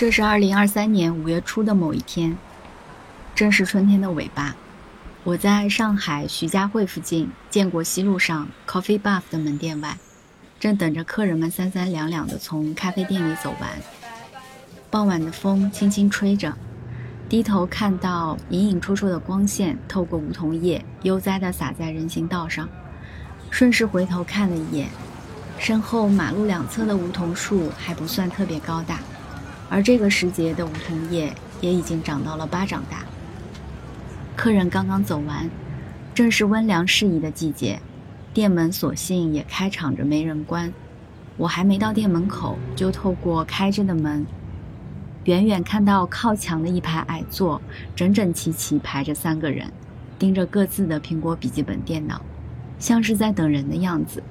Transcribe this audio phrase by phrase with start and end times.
[0.00, 2.34] 这是二零二三年五月初的某一天，
[3.34, 4.56] 正是春天的尾巴。
[5.24, 9.98] 我在上海徐家汇附近建国西路上 Coffee Buff 的门店外，
[10.58, 13.70] 正等着客人们三三两两地从咖啡店里走完。
[14.88, 16.56] 傍晚的风轻轻吹着，
[17.28, 22.66] 低头看到隐隐绰绰的光线透过梧桐叶悠哉地洒在人行道上，
[23.50, 24.88] 顺势回头看了一眼，
[25.58, 29.00] 身后马路两侧的梧桐树还不算特别高大。
[29.70, 33.04] 而这个时节的梧桐叶也已经长到了巴掌大。
[34.36, 35.48] 客人刚刚走完，
[36.12, 37.80] 正是温凉适宜的季节，
[38.34, 40.72] 店门索性也开敞着没人关。
[41.36, 44.26] 我还没到店门口，就透过开着的门，
[45.24, 47.62] 远远看到靠墙的一排矮座，
[47.94, 49.70] 整整齐齐排着三个人，
[50.18, 52.20] 盯着各自的苹果笔记本电脑，
[52.78, 54.22] 像是在等人的样子。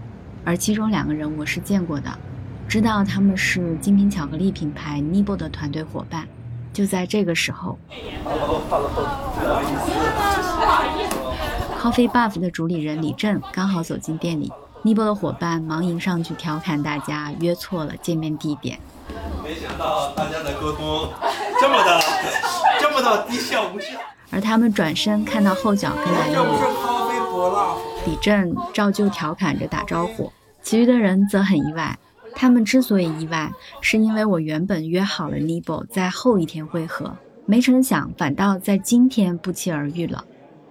[0.43, 2.20] 而其中两个人我是见过的。
[2.70, 6.27] 知道他们是精品巧克力品牌 Nibo 的团队伙伴。
[6.71, 7.79] 就在这个时候
[11.81, 14.53] ，Coffee Buff 的主理人李正刚好走进店里
[14.84, 18.79] ，Nibo 的伙伴忙迎上去调侃大家约错了见面地点。
[19.43, 21.09] 没想到大家的沟通
[21.59, 21.99] 这么的
[22.79, 23.98] 这么的低效无效。
[24.29, 31.98] 而他们转身看到后脚跟来的我，李正照旧调侃着打招呼，其余的人则很意外。
[32.41, 33.51] 他们之所以意外，
[33.82, 40.23] 是因为我原本约好了 Nibo 在后一天会合，没成想反倒在今天不期而遇了。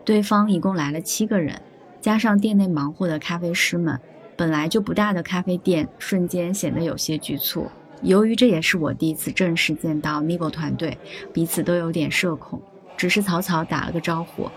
[0.03, 1.61] 对方一共来了七个人，
[2.01, 4.01] 加上店内忙活的咖啡师们，
[4.35, 7.67] 本来就不大的咖啡店瞬间显得有些局促。
[8.01, 10.97] 由于这也是我第一次正式见到 Nibo 团队，
[11.35, 12.63] 彼此都有点社恐，
[12.97, 14.49] 只是草草打了个招呼。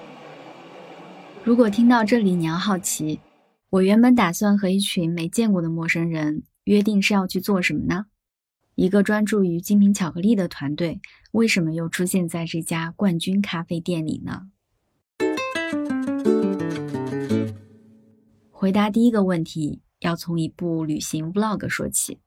[1.43, 3.19] 如果听到这里你要好奇，
[3.69, 6.43] 我原本打算和一群没见过的陌生人。
[6.71, 8.05] 约定是要去做什么呢？
[8.75, 11.01] 一个专注于精品巧克力的团队，
[11.33, 14.43] 为什么又出现在这家冠军咖啡店里呢？
[18.49, 22.21] 回答第一个问题，要从一部旅行 vlog 说起。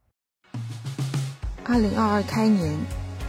[1.65, 2.79] 二零二二开年，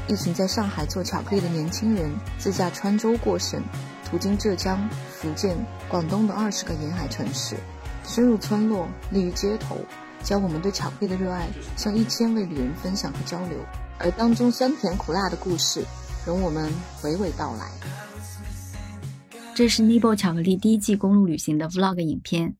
[0.09, 3.63] 一群在上海做巧克力的年轻人自驾川州过省，
[4.03, 5.55] 途经浙江、福建、
[5.87, 7.55] 广东的二十个沿海城市，
[8.03, 9.77] 深入村落，立于街头。
[10.25, 11.47] 将我们对巧克力的热爱
[11.77, 13.59] 向一千位旅人分享和交流，
[13.99, 15.85] 而当中酸甜苦辣的故事，
[16.25, 16.69] 容我们
[17.03, 17.69] 娓娓道来。
[19.53, 22.55] 这是 Nibble 巧克力第一季公路旅行的 Vlog 影片。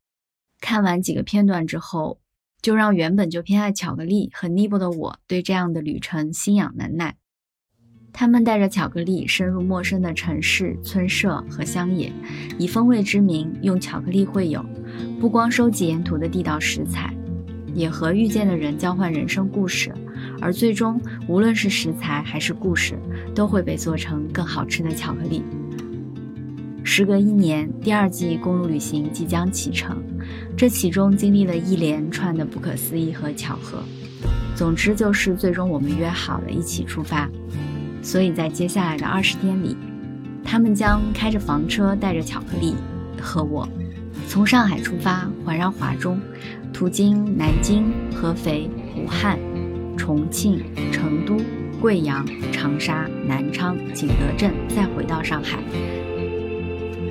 [0.62, 2.20] 看完几个片段之后，
[2.62, 7.16] 就让原本就偏爱巧克力和 Nibble 的我对这样的旅程心痒难耐。
[8.14, 12.14] 他们带着巧克力深入陌生的城市、村舍和乡野，
[12.60, 14.64] 以风味之名用巧克力会友，
[15.20, 17.14] 不光收集沿途的地道食材。
[17.76, 19.94] 也和遇见的人交换人生故事，
[20.42, 22.98] 而最终，无论是食材还是故事，
[23.36, 25.44] 都会被做成更好吃的巧克力。
[26.84, 30.02] 时隔一年，第二季公路旅行即将启程，
[30.56, 33.84] 这其中经历了一连串的不可思议和巧合。
[34.56, 37.30] 总之，就是最终我们约好了一起出发。
[38.02, 39.76] 所以在接下来的二十天里，
[40.44, 42.76] 他们将开着房车，带着巧克力
[43.20, 43.68] 和我，
[44.28, 46.20] 从上海出发，环绕华中。
[46.76, 49.40] 途经南京、合肥、武汉、
[49.96, 51.38] 重庆、成都、
[51.80, 55.58] 贵阳、长沙、南昌、景德镇，再回到上海，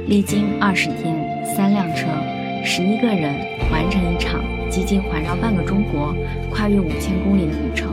[0.07, 2.07] 历经二十天、三辆车、
[2.63, 3.35] 十一个人，
[3.73, 6.15] 完成一场几近环绕半个中国、
[6.51, 7.91] 跨越五千公里的旅程。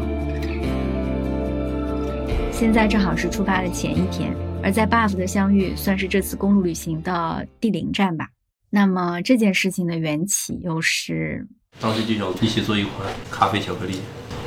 [2.51, 8.27] 现在正好是出发的前一天，而在 Buff 的相遇，算是这次公路旅行的第零站吧。
[8.69, 11.47] 那么这件事情的缘起又是？
[11.79, 13.99] 当时就想一起做一款咖啡巧克力。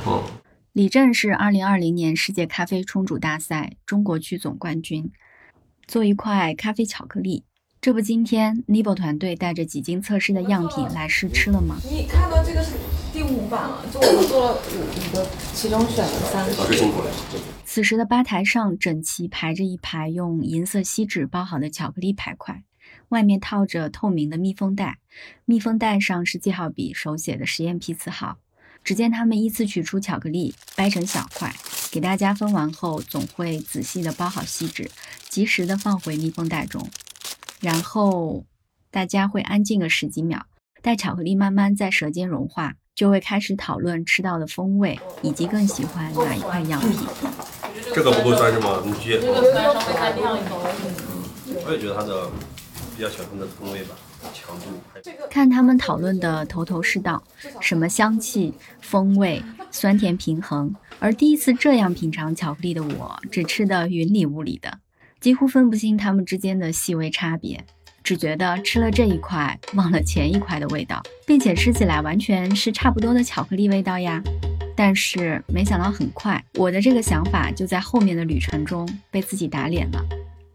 [0.05, 0.23] 哦，
[0.73, 5.11] 李正是二零二零年世界咖啡冲煮大赛中国区总冠军。
[5.87, 7.45] 做一块咖啡巧克力，
[7.81, 11.77] 这不今天 Nibo 团队带着几经测试的样品来试吃了吗？
[11.85, 12.77] 你看到这个是
[13.13, 16.57] 第五版了，就我们做了五五个，其中选了三个。
[16.57, 17.11] 老师辛苦了。
[17.65, 22.63] 此时的吧台上整齐排着一排用银色锡纸包好的巧克力排块。
[23.09, 24.99] 外面套着透明的密封袋，
[25.45, 28.39] 密封袋上是记号笔手写的实验批次号。
[28.83, 31.55] 只见他们依次取出巧克力，掰成小块，
[31.91, 34.91] 给大家分完后，总会仔细的包好锡纸，
[35.31, 36.87] 及时的放回密封袋中。
[37.61, 38.45] 然后
[38.91, 40.45] 大家会安静个十几秒，
[40.83, 47.09] 待巧克力慢慢在舌尖融化，就会开始讨论吃到的风味，以及更喜欢哪一块样品。
[47.95, 48.83] 这个不够酸是吗？
[48.85, 49.19] 你继续。
[49.19, 50.51] 这个稍微再亮一点。
[51.65, 52.31] 我也觉得它的。
[52.97, 53.95] 比较喜欢的风味吧。
[54.33, 54.67] 强度，
[55.29, 57.23] 看他们讨论的头头是道，
[57.61, 64.79] 什么香气、风味、酸甜平衡，而第一次这样品尝巧克力的我，只吃得云里雾里的，
[65.21, 67.63] 几乎分不清它们之间的细微差别，
[68.03, 74.23] 只觉得吃了这一块，忘了前一块的味道，并且吃起来完全是差不多的巧克力味道呀。
[74.75, 80.03] 但是没想到，很快我的这个想法就在后面的旅程中被自己打脸了，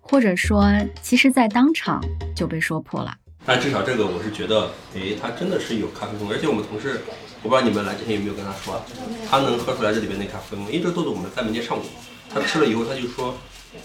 [0.10, 0.66] 或者说，
[1.02, 2.04] 其实在当场
[2.36, 3.16] 就被说破了。
[3.46, 7.02] 但至少这个我是觉得，诶，他真的是有咖啡风味，而且我们同事，
[7.44, 8.82] 我不知道你们来之前有没有跟他说，
[9.30, 11.86] 他能喝出来这里边那咖啡风味，因为这个豆子我们在门店上过，
[12.30, 13.36] 他吃了以后他就说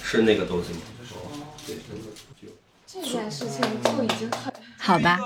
[0.03, 0.81] 是那个豆子嘛，
[1.67, 2.11] 对，真的
[2.41, 2.49] 就。
[2.87, 5.19] 这件事情就已经很 好吧，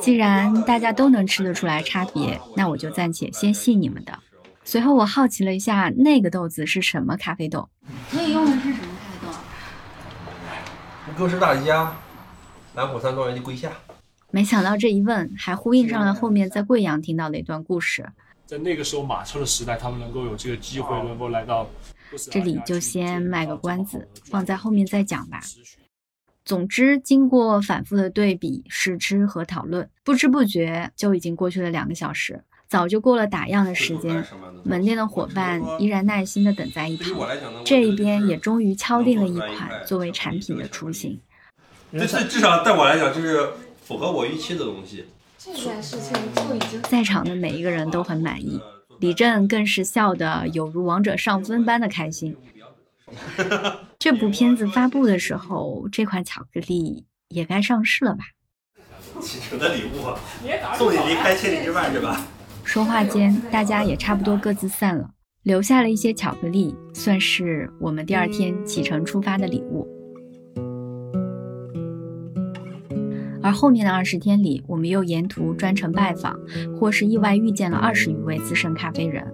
[0.00, 4.18] 既然大家都能吃得出来差别，那我就暂且先信你们的。
[4.64, 7.68] 随后我好奇了一下，那个豆子是什么咖啡豆？
[8.10, 8.95] 所以用的是什么？
[11.16, 11.90] 歌诗大家，
[12.74, 13.72] 南火山庄园的归下。
[14.30, 18.06] 没想到这一问还呼应上了后面在贵阳听到的一段故事。
[18.44, 21.66] 在那个时候马车的时代，他们能够有这个机会，能够来到
[22.30, 25.40] 这里就先卖个关子，放在后面再讲吧。
[26.44, 34.24] 总之，经过反复的对比、试吃和讨论，不知不觉就已经过去了两个小时，早就过了打烊的时间。
[34.64, 37.28] 门店的伙伴依然耐心地等在一旁，
[37.64, 41.20] 这一边也终于敲定了一款作为产品的雏形。
[41.92, 43.48] 这这至少对我来讲，就是
[43.84, 45.06] 符合我预期的东西。
[45.38, 48.60] 这件事情就已经在场的每一个人都很满意，
[48.98, 52.36] 李正更是笑得有如王者上分般的开心。
[54.00, 58.24] 这部片子发布的时候，这款巧克力也该上市了吧？
[59.22, 60.18] 启程的礼物，啊，
[60.76, 62.26] 送你离开千里之外是吧？
[62.66, 65.08] 说话间，大家也差不多各自散了，
[65.44, 69.86] 留下了一些巧克力，算是我们第二天启程出发的礼物。
[73.40, 76.36] 而后面的二十天里，我们又沿途专程拜访，
[76.76, 79.24] 或是意外遇见了二十余位资深咖啡人，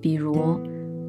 [0.00, 0.58] 比如。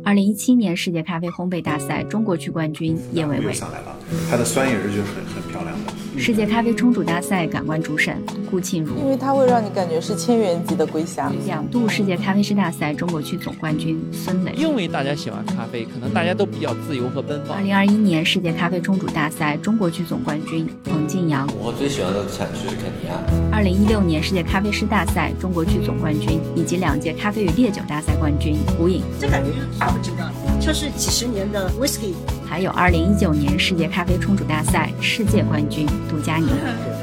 [0.02, 3.94] 二零一七年世界咖啡烘焙大赛中国区冠军叶伟伟，上来了，
[4.32, 5.92] 他的酸也是就很很漂亮的。
[6.18, 8.18] 世界咖啡冲煮大赛感官主审
[8.50, 11.32] 顾庆如，因为它会让你感觉是千元级的龟虾。
[11.46, 17.58] 两度世界咖啡师大赛中国区总冠军孙磊，因为大家喜欢咖啡，可能大家都比较自由和奔放。
[17.58, 23.16] 二零二一年世界咖啡冲煮大赛中国区总冠军彭晋阳，我最喜欢的产区是肯尼亚。
[23.52, 32.14] 二零一六年世界咖啡师大赛中国区总冠军以及两届咖啡与烈酒大赛冠军胡颖，这感觉就是好质量，就是几十年的 whisky。
[32.46, 36.48] 还有二零一九年世界咖啡冲煮大赛世界冠军杜佳宁，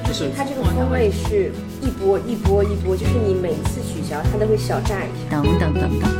[0.04, 1.52] 就是它这个风味是
[1.82, 5.30] 一波一波一波，就是你每次取消它都会小炸一下。
[5.30, 6.10] 等等等等，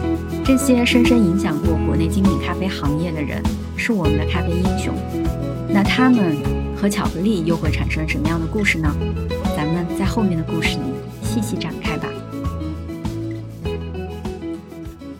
[0.44, 3.42] 这些深深影响过国内精品咖啡行业的人，
[3.74, 4.94] 是我们的咖啡英雄。
[5.70, 6.36] 那他们
[6.76, 8.94] 和巧克力又会产生什么样的故事呢？
[9.56, 10.84] 咱们在后面的故事里
[11.22, 12.06] 细细展开吧。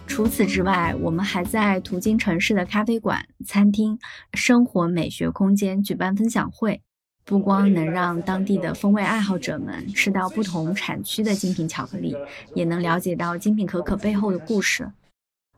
[0.07, 3.99] 除此之外，我们还在途经城市的咖啡馆、餐厅、
[4.35, 6.83] 生活美学空间举办分享会，
[7.27, 12.17] 不光能让当地的风味爱好者们吃到不同产区的精品巧克力，
[12.55, 14.89] 也能了解到精品可可背后的故事。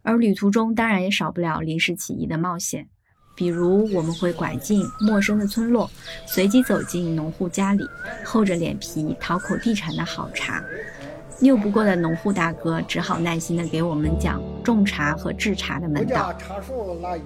[0.00, 2.88] 而旅途中当然也少不了临时起意的冒险，
[3.36, 5.90] 比如我们会拐进陌生的村落，
[6.26, 7.84] 随机走进农户家里，
[8.24, 10.64] 厚着脸皮讨口地产的好茶。
[11.40, 16.32] 拗不过的农户大哥只好耐心地给我们讲种茶和制茶的门道。
[16.32, 17.22] 茶树那有，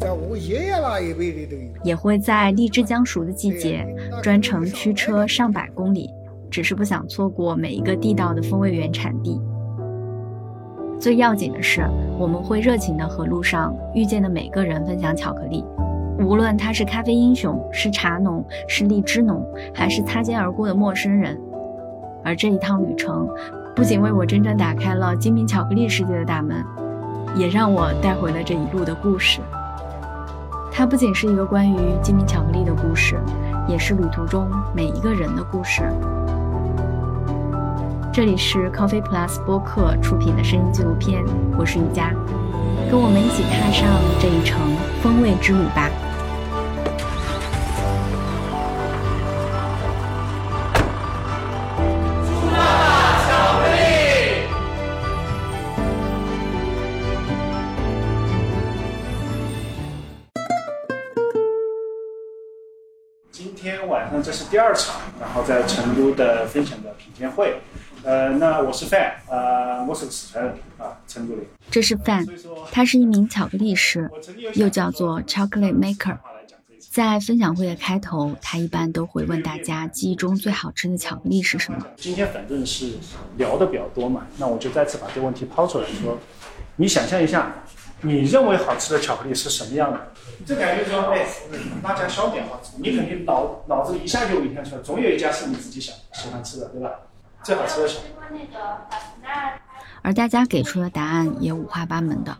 [0.00, 1.68] 在我爷爷那一辈的都有。
[1.84, 3.86] 也会在荔枝将熟的季节，
[4.22, 6.08] 专程驱车上百公里，
[6.50, 9.38] 只是不想错过每一个地道的风味原产地。
[10.98, 11.84] 最要紧的是，
[12.18, 15.62] 我们会热情的和路上遇见的每个人分享巧克力，
[16.18, 21.38] 无论他是咖啡英雄，是茶农，是荔枝农，还是擦肩而过的陌生人。
[22.24, 23.28] 而这一趟旅程，
[23.74, 26.64] 不仅为我真正打开了精品巧克力世界的大门，
[27.34, 29.40] 也让我带回了这一路的故事。
[30.70, 33.18] 它不仅是一个关于精品巧克力的故事，
[33.68, 35.82] 也是旅途中每一个人的故事。
[38.12, 41.24] 这里是 Coffee Plus 播客出品的声音纪录片，
[41.58, 42.12] 我是雨佳，
[42.90, 43.88] 跟我们一起踏上
[44.20, 44.58] 这一程
[45.02, 45.90] 风味之旅吧。
[63.32, 67.56] 这是第二场，然后在成都的分享的品鉴会。
[68.04, 71.42] 呃，那我是范，呃，我是个四川人啊，成都的。
[71.70, 72.26] 这是范，
[72.70, 74.10] 他是一名巧克力师，
[74.54, 76.18] 又叫做 chocolate maker。
[76.90, 81.86] 在分享会的开头，他一般都会问大家记忆中最好吃的巧克力是什么。
[81.96, 82.92] 今天反正是
[83.38, 86.18] 聊的比较多嘛，那我就再次把这个问题抛出来说，
[86.76, 87.54] 你想象一下，
[88.02, 90.12] 你认为好吃的巧克力是什么样的？
[90.44, 91.24] 这感觉说，哎，
[91.82, 96.90] 大家小点好吃，你肯定脑脑子里一下就涌现出来，总有一家是你自己想喜欢吃的，对吧？
[97.44, 97.94] 最好吃的巧
[98.28, 98.48] 克力。
[100.02, 102.36] 而大家给出的答案也五花八门的。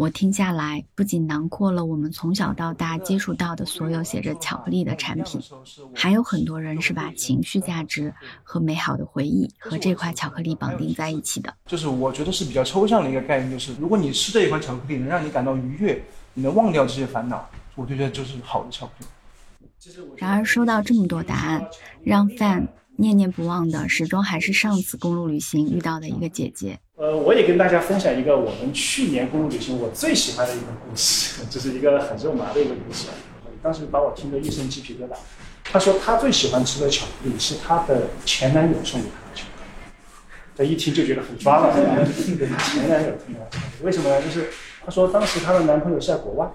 [0.00, 5.38] 我听下来，不仅囊括了我们从小到大接触到的所有写着巧克力的产品，
[5.94, 11.54] 还有很多人是把情绪价值和美好的回忆和这块巧克力绑定在一起的。
[11.66, 16.02] 就是我觉得是比较抽象的一个概念，就是如果你吃这一款巧克力能让你感到愉悦，
[16.32, 19.06] 你能忘掉这些烦恼，我就觉得就是好的巧克力。
[20.16, 21.68] 然而收到这么多答案，
[22.02, 22.66] 让范
[22.96, 26.80] 念念不忘的，始终还是上次公路旅行遇到的一个姐姐。
[27.00, 33.06] 呃，我也跟大家分享一个我们去年公路旅行我最喜欢的一个故事， 这是一个很肉麻的一个故事，
[33.62, 35.16] 当时把我听得一身鸡皮疙瘩。
[35.64, 39.66] 他说他最喜欢吃的巧克力是他的前男友送给他的巧克力，
[40.54, 41.72] 这一听就觉得很抓了。
[41.72, 44.20] 前男友送的巧克力，为什么呢？
[44.20, 44.50] 就是
[44.84, 46.46] 他说当时她的男朋友是在国外，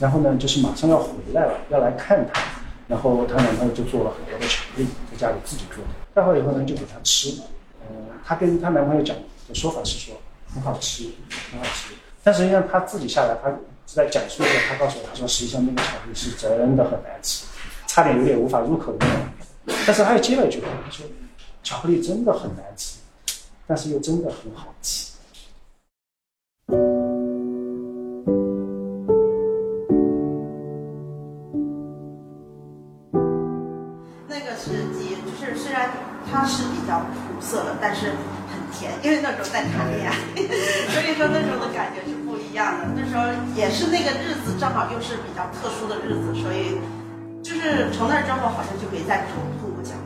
[0.00, 2.40] 然后呢就是马上要回来了，要来看她，
[2.88, 7.42] 然后她男朋友就做了很多的巧克力，在家里自己做的，带回来以后呢就给她吃。
[7.90, 9.14] 嗯，她跟她男朋友讲。
[9.48, 10.14] 的说法是说
[10.52, 11.04] 很好吃，
[11.52, 13.50] 很好吃，但实际上他自己下来，他
[13.86, 17.44] 在讲述的时候，他告诉我，他说实际上那个巧克力是真的很难吃，
[17.86, 18.94] 差点有点无法入口。
[19.86, 21.06] 但是他又接了一句话，他说
[21.62, 22.98] 巧克力真的很难吃，
[23.66, 25.12] 但是又真的很好吃。
[34.28, 35.90] 那个是基，就是虽然
[36.30, 38.12] 它是比较苦涩的，但是。
[39.02, 40.12] 因为那时候在谈恋爱，
[40.92, 42.88] 所以说那时候的感觉是不一样的。
[42.94, 43.22] 那时候
[43.54, 46.76] 也是那个日子，正好又是比较特殊的日子，所以
[47.42, 50.04] 就是从那之后好像就没再碰碰过巧克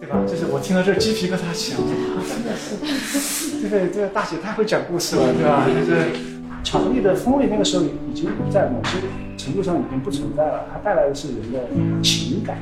[0.00, 0.18] 对吧？
[0.26, 1.78] 就是我听到这鸡皮疙瘩起来，
[2.26, 5.66] 真的是，这个这个大姐太会讲故事了，对吧？
[5.68, 6.10] 就是
[6.64, 8.98] 巧克力的风味那个时候已经在某些
[9.36, 12.58] 程度上已经不存在了，它带来的是人的情感。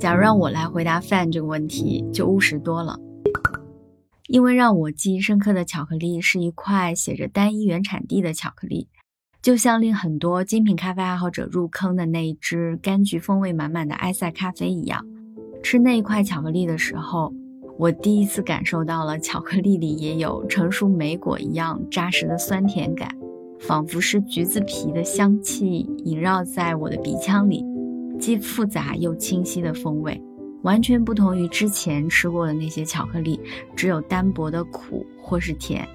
[0.00, 2.98] 假如让我来回答饭这个问题，就务实多了。
[4.28, 8.88] 因为让我记忆深刻的巧克力是一块写着单一原产地的巧克力，
[9.42, 15.04] 就像令很多精品咖啡爱好者入坑的那一支柑橘风味满满的埃塞咖啡一样。
[15.62, 17.34] 吃那一块巧克力的时候，
[17.78, 23.14] 我第一次感受到了巧克力里也有成熟莓果一样扎实的酸甜感，
[23.58, 27.62] 仿佛是橘子皮的香气萦绕在我的鼻腔里。
[28.20, 30.22] 既复杂又清晰的风味，
[30.62, 33.40] 完全不同于之前吃过的那些巧克力，
[33.74, 35.88] 只有单薄的苦或是甜。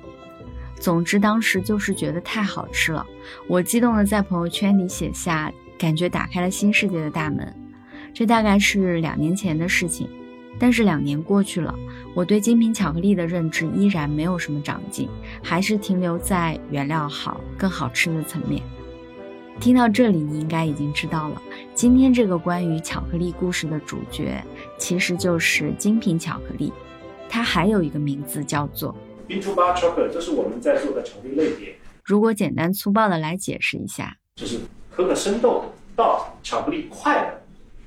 [0.77, 3.05] 总之，当时就是觉得太好吃了，
[3.47, 7.53] 我激动的在朋友圈里写下，感觉打开了新世界的大门。
[8.13, 10.09] 这大概是两年前的事情，
[10.57, 11.73] 但是两年过去了，
[12.13, 15.07] 我对精品巧克力的认知依然没有什么长进，
[15.43, 18.61] 还是停留在原料好、更好吃的层面。
[19.59, 21.41] 听到这里，你应该已经知道了，
[21.75, 24.41] 今天这个关于巧克力故事的主角，
[24.79, 26.71] 其实就是精品巧克力。
[27.27, 28.95] 它还有一个名字叫做
[29.27, 31.75] B to Bar Chocolate，这是我们在做的巧克力类别。
[32.01, 35.65] 如果简单粗暴的来解释一下，就是可可生豆
[35.97, 37.41] 到巧克力块的，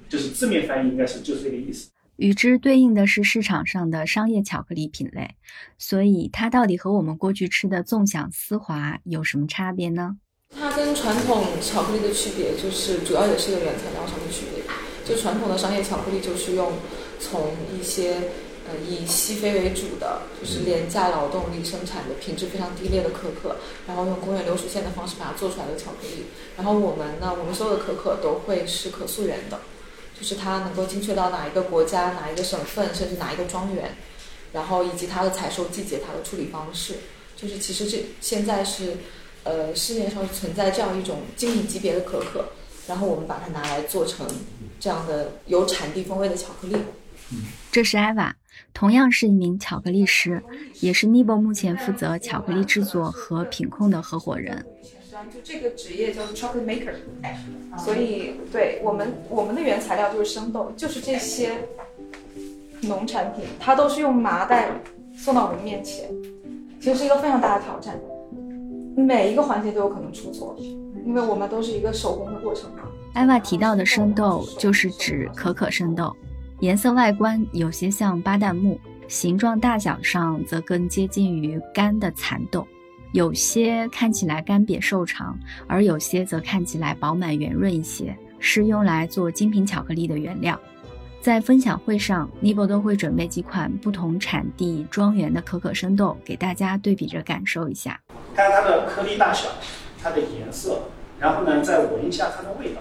[0.07, 1.91] 就是字面翻译应该是就是这个意思。
[2.17, 5.37] 与之对应的是市场上的商业巧克力品类，
[5.79, 10.19] 所以它到底和我们过去吃的纵享丝滑有什么差别呢？
[10.57, 14.65] 它跟传统巧克力的区别就是，主要也是一个原材料上的区别。
[15.05, 16.73] 就传统的商业巧克力，就是用
[17.21, 18.31] 从一些
[18.67, 26.27] 呃以西非为主的，就是廉价劳动力生产的品质非常低劣的可可，然后用工业流水线的方式把它做出来的巧克力。
[26.57, 29.61] 然后我们呢，我们所有的可可都会是可溯源的，
[30.19, 33.97] 就是它能够精确到哪一个国家、哪一个省份，甚至哪一个庄园，
[34.53, 36.95] 然后以及它的采收季节、它的处理方式。
[37.37, 38.97] 就是其实这现在是。
[39.49, 42.45] 呃，市面上存在这样一种精品级别的可可，
[42.87, 44.27] 然后我们把它拿来做成
[44.79, 46.77] 这样的有产地风味的巧克力。
[47.73, 48.37] 这是艾娃，
[48.75, 50.43] 同样是一名巧克力师，
[50.81, 54.63] 也是 Nibo 目前负责巧克力制作和品控的合伙人。
[55.33, 56.93] 就这个职业叫做 chocolate maker，
[57.83, 61.53] 所以对我们我们的原材料就是生豆，就是这些
[62.83, 64.71] 农产品，它都是用麻袋
[65.17, 66.09] 送到我们面前，
[66.81, 67.99] 其实是一个非常大的挑战。
[68.99, 70.57] 每一个环节都有可能出错，
[71.07, 72.83] 因为我们都是一个手工的过程嘛。
[73.15, 76.15] 艾娃提到的生豆就是指可可生豆，
[76.61, 82.67] 颜色外观有些像巴旦木，形状大小上则更接近于干的蚕豆，
[83.13, 90.59] 有些看起来干瘪瘦长，而有些则看起来饱满圆润一些，是用来做精品巧克力的原料。
[91.21, 98.01] 在分享会上，Nibo 都会准备几款不同产地庄园的可可生豆，给大家对比着感受一下。
[98.35, 99.49] 看它的颗粒大小，
[100.01, 100.83] 它的颜色，
[101.19, 102.81] 然后呢，再闻一下它的味道。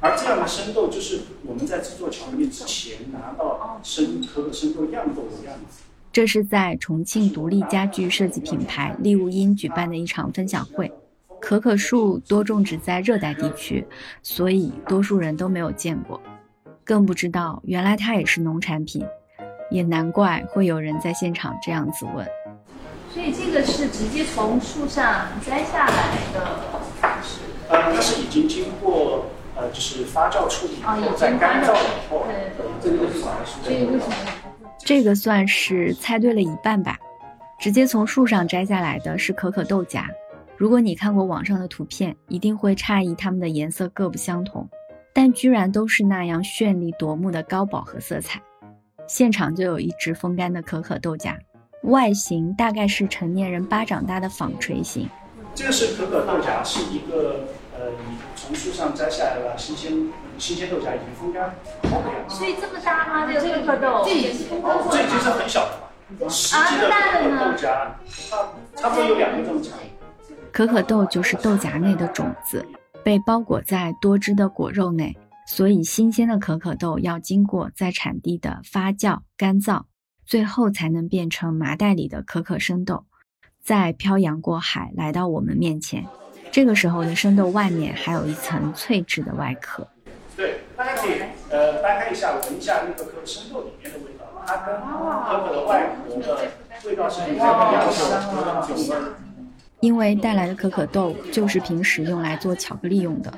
[0.00, 5.82] 而这样的生豆，就是我们在制作巧克力之前拿到生可可生豆样豆的样子。
[6.12, 10.92] 这是在重庆独立家具设计品牌利物英举办的一场分享会。
[11.40, 13.84] 可可树多种植在热带地区，
[14.22, 16.20] 所以多数人都没有见过。
[16.88, 19.04] 更不知道，原来它也是农产品，
[19.70, 22.26] 也难怪会有人在现场这样子问。
[23.12, 26.58] 所以这个是直接从树上摘下来的，
[27.22, 27.40] 是？
[27.68, 32.24] 呃，它是已经经过呃，就是发酵处理以后，再干燥以后，
[32.80, 33.32] 这个是啥？
[33.62, 34.14] 所以为什么？
[34.78, 36.96] 这个算是猜对了一半吧。
[37.60, 40.08] 直接从树上摘下来的是可可豆荚。
[40.56, 44.66] 如果你看过网上的图片，一定会诧异它们的颜色各不相同。
[45.20, 48.40] 但居然都是那样绚丽夺目的高饱和色彩，
[49.08, 51.36] 现场就有一只风干的可可豆荚，
[51.82, 55.08] 外形大概是成年人巴掌大的纺锤形。
[55.56, 57.90] 这个是可可豆荚，是一个呃，
[58.36, 59.92] 从树上摘下来的新鲜
[60.38, 61.52] 新鲜豆荚已经风干。
[62.28, 63.26] 所以这么大吗？
[63.26, 64.04] 这个可可豆？
[64.04, 64.32] 这已经
[65.18, 66.30] 是很小的了。
[66.30, 67.68] 实际的可可豆荚，
[68.30, 69.76] 它差不多有两个这么长。
[70.52, 72.64] 可可豆就是豆荚内的种子。
[73.08, 79.84] 被包裹在多汁的果肉内，所以新鲜的可可豆要经过在产地的发酵、干燥，
[80.26, 83.06] 最后才能变成麻袋里的可可生豆，
[83.64, 86.04] 再漂洋过海来到我们面前。
[86.52, 89.88] 这个时候的生豆外面还有一层脆质的外壳。
[90.36, 91.12] 对，大家可以
[91.48, 96.42] 呃掰开一下，闻一下那个可可生豆里面的味道，它跟可可的外壳的
[96.84, 99.27] 味道是比较一样的，酒味。
[99.80, 103.32] 因为带来的可可豆就是平时用来做巧克力用的，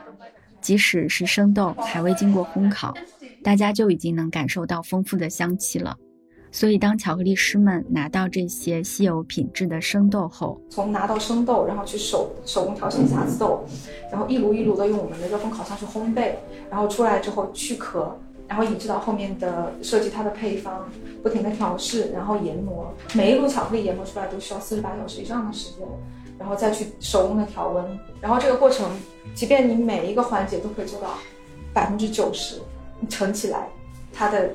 [0.60, 2.94] 即使是生豆还未经过烘烤，
[3.42, 5.96] 大家就已经能感受到丰富的香气了。
[6.52, 13.64] 所以，当巧克力师们拿到这些稀有品质的生豆后，从拿到生豆，然后去手手工调成瑕疵豆，
[14.10, 16.32] 然后一炉一炉的用我们的热风烤箱去烘焙，
[16.68, 20.90] 然后出来之后去壳，然后一直到后面的设计它的配方，
[21.22, 25.86] 不停的调试，然后研磨，每一炉巧克力研磨出来都需要四十八小时以上的时间。
[26.40, 27.84] 然后再去手工的调温，
[28.18, 28.90] 然后这个过程，
[29.34, 31.10] 即便你每一个环节都可以做到
[31.74, 32.60] 百分之九十，
[32.98, 33.68] 你盛起来，
[34.10, 34.50] 它的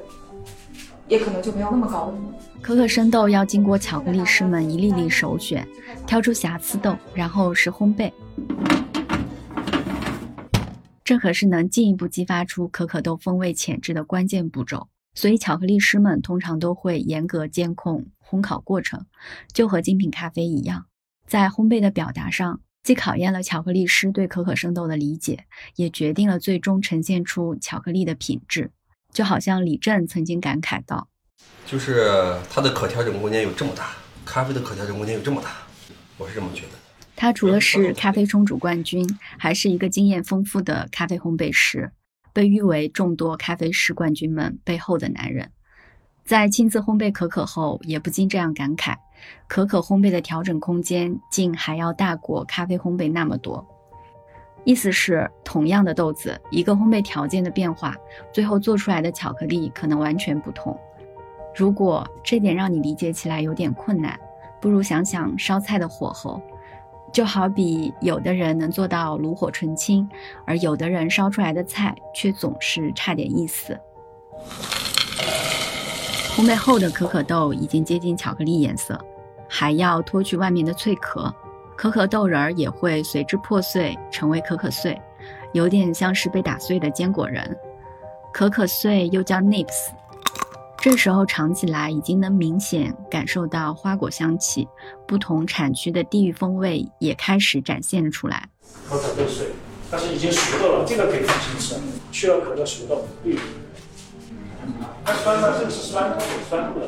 [1.07, 2.17] 也可能就没有那么高了。
[2.59, 5.65] 可可生豆要经过巧克力师们一粒粒首选，
[6.07, 8.11] 挑出瑕疵豆，然后是烘焙。
[11.03, 19.05] 这可是能进一步激发出可可豆风味潜质的关键步骤，所以巧克力师们通常都会严格监控烘烤过程，
[19.53, 20.87] 就和精品咖啡一样。
[21.27, 28.71] 在烘焙的表达上，既考验了巧克力师对可可生豆的理解，也决定了最终呈现出巧克力的品质。
[29.11, 31.07] 就好像李正曾经感慨道
[31.65, 33.91] ：“就是它的可调整空间有这么大，
[34.25, 35.51] 咖啡的可调整空间有这么大，
[36.17, 36.73] 我是这么觉得。”
[37.15, 39.07] 他除了是咖啡冲煮冠军，
[39.39, 41.93] 还是一个经验丰富的咖啡烘焙师，
[42.33, 45.49] 被誉为众多咖啡师冠军们背后的男人。
[46.25, 48.97] 在亲自烘焙可可后，也不禁这样感慨：
[49.47, 53.65] 可可烘焙的调整空间竟还要大过咖啡烘焙那么多。
[54.63, 57.95] 意思是，同样的豆子，一个烘焙条件的变化，
[58.33, 60.75] 最后做出来的巧克力可能完全不同。
[61.55, 64.19] 如果这点让你理解起来有点困难，
[64.59, 66.41] 不如想想烧菜的火候，
[67.13, 70.09] 就好比有的人能做到炉火纯青，
[70.45, 73.79] 而有的人烧出来的菜却总是差点意思。
[76.35, 78.99] 烘焙后的可可豆已经接近巧克力颜色，
[79.47, 81.33] 还要脱去外面的脆壳，
[81.75, 84.99] 可可豆仁儿也会随之破碎，成为可可碎，
[85.53, 87.57] 有点像是被打碎的坚果仁。
[88.33, 89.89] 可可碎又叫 nips，
[90.77, 94.67] 这时候尝起来已经能明显感受到花果香气，
[95.07, 98.49] 不同产区的地域风味也开始展现出来。
[98.89, 99.47] 可可豆碎，
[99.89, 101.75] 但是已经熟豆了，这个可以放心吃，
[102.11, 103.39] 去了壳的熟豆绿。
[105.03, 105.53] 它酸吗？
[105.57, 106.87] 这个是酸度，酸度的。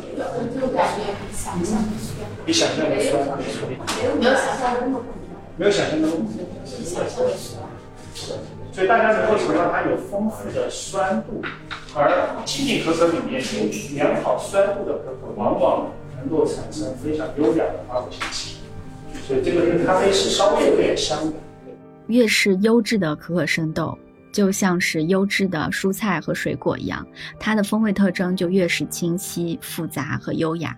[0.54, 2.28] 这个感觉比想象的酸。
[2.46, 3.68] 比想象的酸，没错。
[4.20, 5.06] 没有想象的那么苦。
[5.58, 6.32] 没有想象的那么苦。
[6.66, 7.62] 比想象的酸。
[8.72, 11.42] 所以大家能够尝到它有丰富的酸度，
[11.96, 18.58] 而精品可可里面有良好酸度的可可，往往能够产生非常优雅的花果香气。
[19.28, 21.34] 所以这个跟咖啡是稍微有点相的。
[22.08, 23.98] 越是优质的可可生豆。
[24.38, 27.04] 就像是优质的蔬菜和水果一样，
[27.40, 30.78] 它的风味特征就越是清晰、复杂和优雅。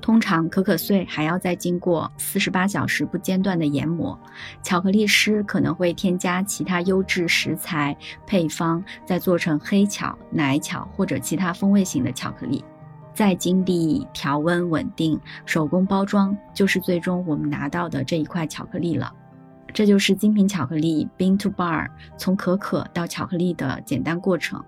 [0.00, 4.18] 通常可可碎还要再经过四十八小时不间断的研磨，
[4.62, 7.94] 巧克力师可能会添加其他优质食材
[8.26, 12.64] 配方，再做成黑巧、奶巧或者其他风味型的巧克力，
[13.12, 19.12] 再经历调温稳定、手工包装，就是最终我们拿到的这一块巧克力了。
[19.74, 24.64] 这就是精品巧克力 bean to bar 从可可到巧克力的简单过程。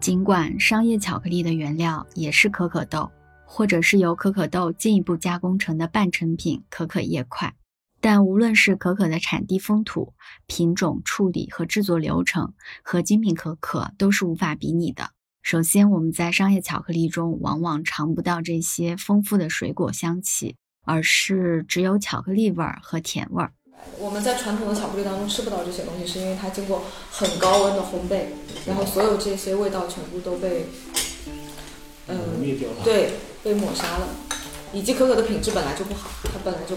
[0.00, 3.10] 尽管商业巧克力的原料也是可可豆。
[3.48, 7.54] 或者是由可可豆进一步加工成的半成品可可叶块，
[8.00, 10.14] 但无论是可可的产地风土、
[10.48, 15.10] 品种处理和制作流程，和精品可可都是无法比拟的。
[15.42, 23.52] 首先，我们在商业巧克力中往往尝不到这些丰富的水果香气，而是只有巧克力味儿和甜味儿。
[23.98, 28.26] 我们在传统的巧克力当中吃不到这些东西，是因为它经过很高温的烘焙，
[28.66, 30.66] 然后所有这些味道全部都被，
[32.08, 32.76] 嗯，灭掉了。
[32.84, 33.10] 对。
[33.44, 34.08] 被抹杀了，
[34.72, 36.76] 以及可可的品质本来就不好，它本来就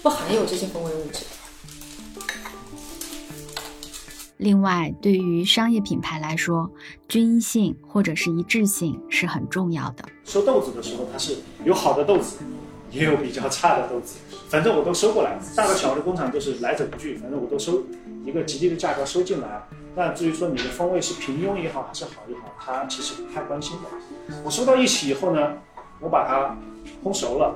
[0.00, 1.24] 不含有这些风味物质。
[4.36, 6.70] 另外，对于商业品牌来说，
[7.08, 10.04] 均一性或者是一致性是很重要的。
[10.24, 12.36] 收豆子的时候，它是有好的豆子，
[12.94, 14.16] 也有比较差的豆子，
[14.48, 15.36] 反正我都收过来。
[15.56, 17.82] 大的小的工厂都是来者不拒，反正我都收
[18.24, 19.62] 一个极低的价格收进来。
[19.96, 24.34] 那至于说你的风味是平庸也好，还是好也好，他其实不太关心的。
[24.44, 25.54] 我收到一起以后呢？
[26.00, 26.56] 我把它
[27.02, 27.54] 烘熟了，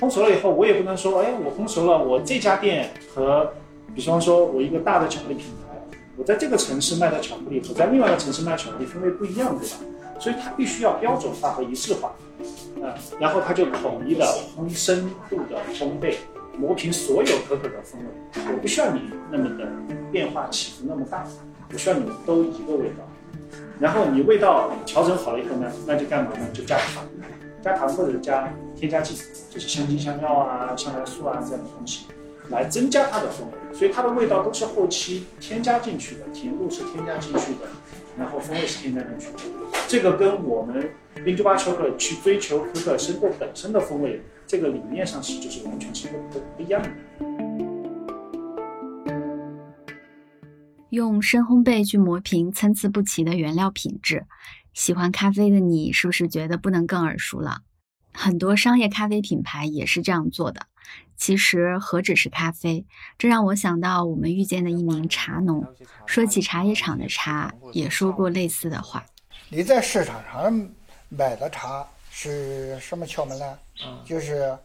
[0.00, 3.52] 烘熟了以后，我也不能说，哎，我烘熟了，我这家店和，
[3.94, 9.76] 比方说，我一个大的巧克力品牌，我在这个城市卖的巧克力和在另外一个城市卖巧克力风味不一样，对吧？
[10.20, 12.12] 所以它必须要标准化和一致化，
[13.20, 14.24] 然后它就统一的
[14.56, 16.16] 烘深度的烘焙，
[16.58, 18.42] 磨平所有可可的风味。
[18.52, 19.68] 我不需要你那么的
[20.10, 21.26] 变化起伏那么大，
[21.72, 23.04] 我需要你都一个味道。
[23.78, 26.46] 然后你味道调整好了以后呢，那就干嘛呢？
[26.52, 27.04] 就加糖。
[27.62, 29.16] 加糖或者加添加剂，
[29.48, 32.04] 就是香精、香料啊、香来素啊这样的东西，
[32.50, 33.74] 来增加它的风味。
[33.74, 37.66] 所以它的味道都是后期添加进去的，甜度是添加进去的，
[38.18, 39.54] 然后风味是添加进去的。
[39.88, 40.90] 这个跟我们
[41.24, 46.90] 冰珠巴可可去追求可可生豆本身的风味，这个理念上是就是完全是不不一样的。
[50.90, 54.26] 用深烘焙去磨平参差不齐的原料品质。
[54.74, 57.62] 喜欢咖啡的你，是不是觉得不能更耳熟了？
[58.12, 60.66] 很多商业咖啡品牌也是这样做的。
[61.16, 62.84] 其实何止是咖啡，
[63.16, 65.64] 这让我想到我们遇见的一名茶农，
[66.04, 69.06] 说起茶叶厂的茶，也说过类似的话。
[69.48, 70.68] 你在市场上
[71.16, 73.58] 买的茶是什么窍门呢？
[73.84, 74.56] 嗯，就是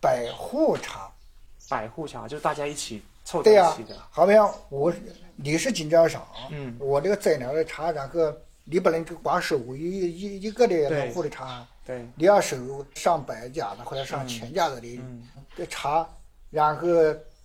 [0.00, 1.10] 百户茶。
[1.68, 3.96] 百户茶就是大家一起凑在一起的。
[4.10, 4.32] 好比
[4.68, 4.92] 我
[5.34, 8.32] 你是经销商，嗯，我这个在那的茶，然后。
[8.68, 16.04] 你不能就光收一一一个的农户的茶，对，你要收上百家的或者上千家的的茶，
[16.50, 16.88] 然后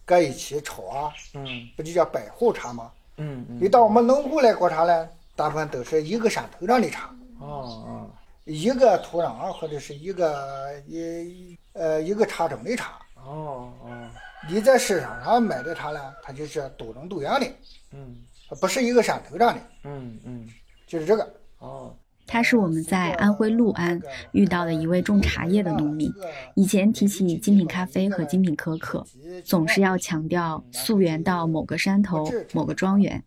[0.04, 2.92] 搁一起炒啊，嗯，不就叫百户茶吗？
[3.18, 3.60] 嗯嗯。
[3.62, 7.46] 你到我们农户来搞茶呢，大部分都是一个山头上的茶，哦
[7.86, 8.10] 哦，
[8.52, 14.10] 一个土壤或者是一个一呃一个茶种的茶，哦哦。
[14.50, 17.48] 你在市场上买的茶呢，它就是多种多样的，
[17.94, 18.16] 嗯，
[18.60, 20.48] 不是一个山头上的，嗯嗯。
[20.88, 21.34] 就是这个。
[21.60, 26.12] 哦，他是我们在安徽六安遇到的一位种茶叶的农民。
[26.56, 29.06] 以前提起精品咖啡和精品可可，
[29.46, 33.24] 总是要强调溯源到某个山头、某个庄园，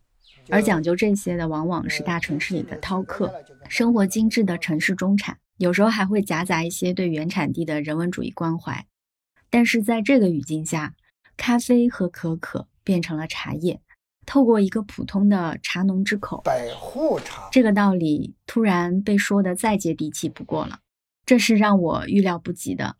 [0.50, 3.32] 而讲究这些的往往是大城市里的饕客，
[3.68, 8.86] 生活精致的城市中产，有时候还会夹杂一些对原产地的人文主义关怀。
[9.50, 10.94] 但是在这个语境下，
[11.36, 13.80] 咖啡和可可变成了茶叶。
[14.26, 20.80] 透过一个普通的茶农之口，百户茶这个道理突然被说的再接地气不过了，
[21.26, 22.96] 这是让我预料不及的。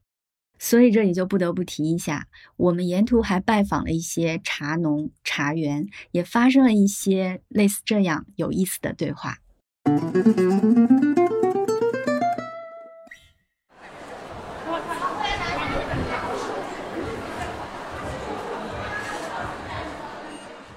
[0.59, 9.39] 所以这里就不得不提一下，我们沿途还拜访了一些茶农、茶园，也发生了一些类似这样有意思的对话。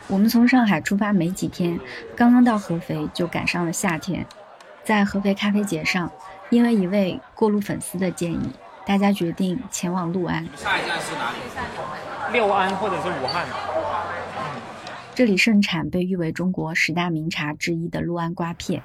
[0.10, 1.80] 我们从上海出发没几天，
[2.16, 4.26] 刚刚到合肥就赶上了夏天。
[4.84, 6.10] 在合肥咖啡节上，
[6.50, 8.50] 因为一位过路粉丝的建议，
[8.88, 10.48] 大家决定前往六安。
[10.56, 11.38] 下一站是哪里？
[12.32, 13.46] 六安或者是武汉。
[15.14, 18.82] 这里盛产被誉为中国十大名茶之一的六安瓜片。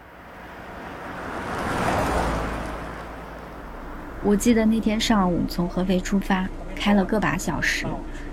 [4.24, 7.86] 我记得那天上午从合肥出发，开了个把小时，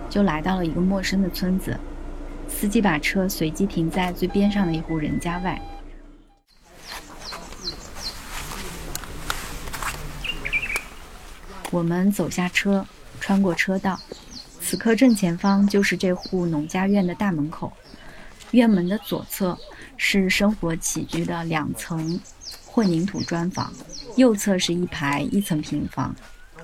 [0.10, 1.80] 就来到了一个陌生的村子。
[2.48, 5.62] 司机把车随机停在最边上的一户人家外。
[11.72, 12.84] 我们走下车，
[13.20, 14.00] 穿过车道，
[14.60, 17.72] 此刻正前方就是这户农家院的大门口。
[18.52, 19.56] 院门的左侧
[19.96, 22.20] 是生活起居的两层
[22.66, 23.72] 混凝土砖房，
[24.16, 26.16] 右侧是一排一层平房，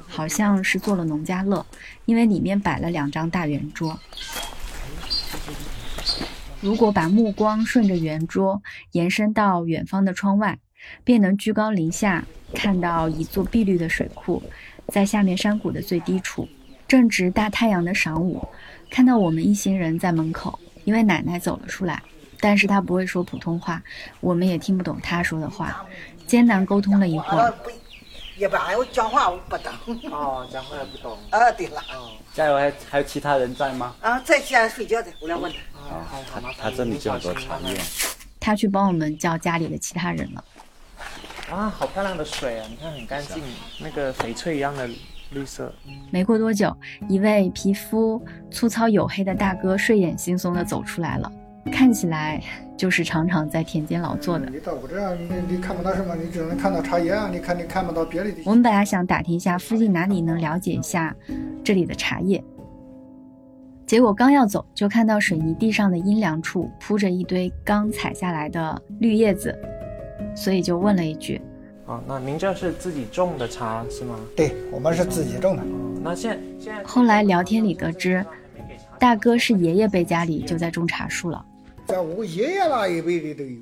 [0.07, 1.63] 好像是做了农家乐，
[2.05, 3.99] 因为里面摆了两张大圆桌。
[6.61, 8.63] 如果把目光顺着圆桌
[8.93, 10.57] 延伸到远方的窗外，
[11.03, 14.41] 便能居高临下看到一座碧绿的水库，
[14.87, 16.47] 在下面山谷的最低处。
[16.87, 18.47] 正值大太阳的晌午，
[18.89, 20.59] 看到我们一行人在门口。
[20.83, 21.99] 因为奶奶走了出来，
[22.39, 23.81] 但是她不会说普通话，
[24.19, 25.83] 我们也听不懂她说的话，
[26.27, 27.51] 艰难沟通了一会儿。
[28.37, 29.73] 一般我讲话我不懂。
[30.11, 31.17] 哦，讲话也不懂。
[31.31, 31.81] 啊，对了。
[31.91, 32.55] 哦，加油！
[32.55, 33.95] 还还有其他人在吗？
[33.99, 35.57] 啊，在家睡觉的，我来问他。
[35.89, 37.75] 哦，他他这里叫做茶叶。
[38.39, 40.43] 他去帮我们叫家里的其他人了。
[41.51, 42.65] 哇，好漂亮的水啊！
[42.69, 43.43] 你看很干净，
[43.81, 44.89] 那个翡翠一样的。
[45.31, 45.73] 绿色。
[46.11, 46.73] 没过多久，
[47.09, 51.29] 一位皮肤粗糙黝黑的大哥睡眼惺忪地走出来了，
[51.71, 52.41] 看起来
[52.77, 54.45] 就是常常在田间劳作的。
[54.49, 57.27] 你到我这儿，你你看不到什么，你只能看到茶叶啊！
[57.31, 58.29] 你看你看不到别的。
[58.45, 61.13] 我们本来想打听一下附近哪里能了解一下
[61.63, 62.41] 这里的茶叶，
[63.87, 69.57] 结果刚要走，就看到水泥地上的阴凉处铺着一堆刚采下来的绿叶子，
[70.35, 71.41] 所以就问了一句。
[71.85, 74.19] 哦，那您这是自己种的茶是吗？
[74.35, 75.63] 对，我们是自己种的。
[76.01, 78.25] 那现现在后来聊天里得知，
[78.99, 81.45] 大哥是爷爷辈家里就在种茶树了，
[81.85, 83.59] 在我爷爷那一辈的都有。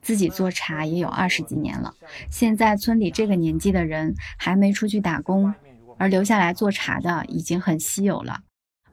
[0.00, 1.92] 自己做茶也有二十几年了，
[2.30, 5.52] 现在村里这个年纪的人还没出去打工，
[5.98, 8.38] 而留下来做茶的已经很稀有了。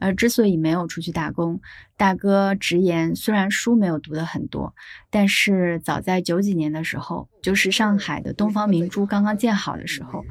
[0.04, 1.62] 而之所以没有出去打工，
[1.96, 4.76] 大哥直言，虽然书没有读得很多，
[5.10, 10.22] 但是早在九几年的时候，就是上海的东方明珠刚刚建好的时候，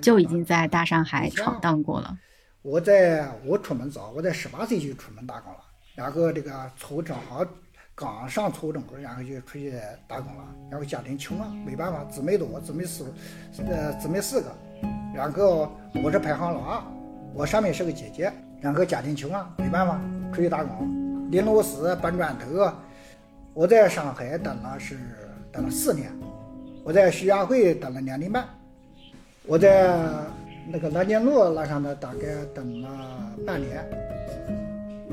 [0.00, 2.16] 就已经在大上海闯荡过了。
[2.62, 5.58] 我在我出门早，我在十八岁就出门打工了，
[5.96, 7.44] 然后这个初正好
[7.96, 9.74] 刚上初中，然后就出去
[10.06, 13.12] 打工了，然后家庭穷啊，没办法，姊妹多，姊妹四，
[13.66, 14.56] 呃，姊妹四个，
[15.12, 16.82] 然后我是排行老二，
[17.34, 18.32] 我上面是个姐姐。
[18.60, 20.00] 然后家庭穷啊，没办法，
[20.32, 20.88] 出去打工，
[21.30, 22.72] 拧螺丝、搬砖头。
[23.54, 24.96] 我在上海等了是
[25.52, 26.10] 等了四年，
[26.84, 28.44] 我在徐家汇等了两年半，
[29.46, 29.96] 我在
[30.70, 32.88] 那个南京路那上的大概等了
[33.46, 33.84] 半年。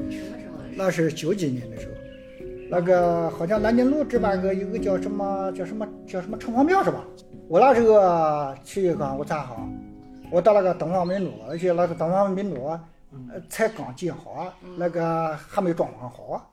[0.10, 0.58] 什么时候？
[0.76, 1.94] 那是九几年的时候，
[2.70, 7.04] 那个好像南京路这边个有个叫什么叫什么叫什么城隍庙是吧？
[7.48, 9.68] 我那时候去刚我站好，
[10.32, 12.78] 我到那个东方明珠去，那个东方明珠。
[13.30, 16.44] 呃，才刚建好啊，那个还没装潢好啊。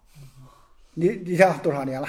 [0.95, 2.09] 你你想多少年了？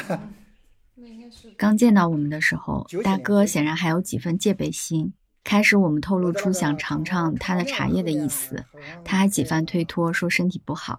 [1.58, 5.14] 刚见到我们的时候，大哥显然还有几分戒备心。
[5.44, 8.64] 开始我们透露出想尝尝他的茶叶的意思，
[9.04, 10.98] 他还几番推脱，说身体不好，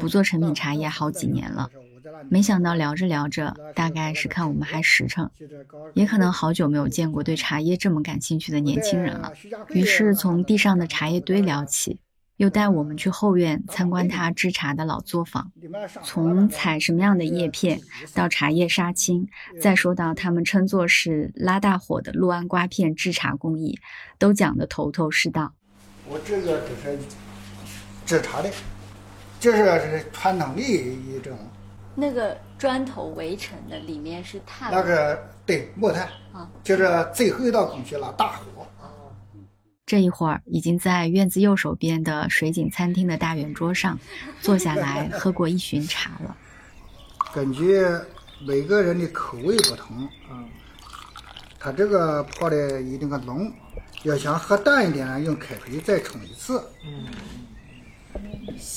[0.00, 1.70] 不做成品茶叶好几年了。
[2.28, 5.30] 没想到聊着聊着，大概是看我们还实诚，
[5.94, 9.32] 也可能好久没有见过对茶叶这么感兴趣的年轻人了。
[9.70, 12.00] 于是从地上的茶叶堆聊起。
[12.36, 15.52] 又带我们去后院参观他制茶的老作坊，
[16.02, 17.80] 从采什么样的叶片
[18.12, 19.28] 到茶叶杀青，
[19.60, 23.78] 再说到他们称作是拉大火的六安瓜片制茶工艺，
[24.18, 25.52] 都讲得头头是道。
[26.08, 26.98] 我这个就是
[28.04, 28.50] 制茶的，
[29.38, 31.36] 这是传统的一种。
[31.94, 34.72] 那个砖头围成的，里面是炭。
[34.72, 38.44] 那个对木炭啊，就是最后一道工序了，大火。
[39.86, 43.98] 这一会儿已经在院子右手边的水井餐厅的大圆桌上
[44.40, 46.34] 坐下来 喝过一巡茶了。
[47.34, 47.82] 根据
[48.46, 50.48] 每个人的口味不同，嗯，
[51.58, 53.52] 他这个泡的一定个浓，
[54.04, 56.62] 要想喝淡一点，用开水再冲一次。
[56.82, 57.06] 嗯，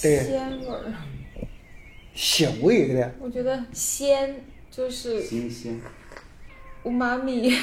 [0.01, 0.93] 对，鲜味儿，
[2.13, 3.15] 鲜味的。
[3.21, 5.79] 我觉得鲜就是新鲜，
[6.83, 7.57] 我妈咪。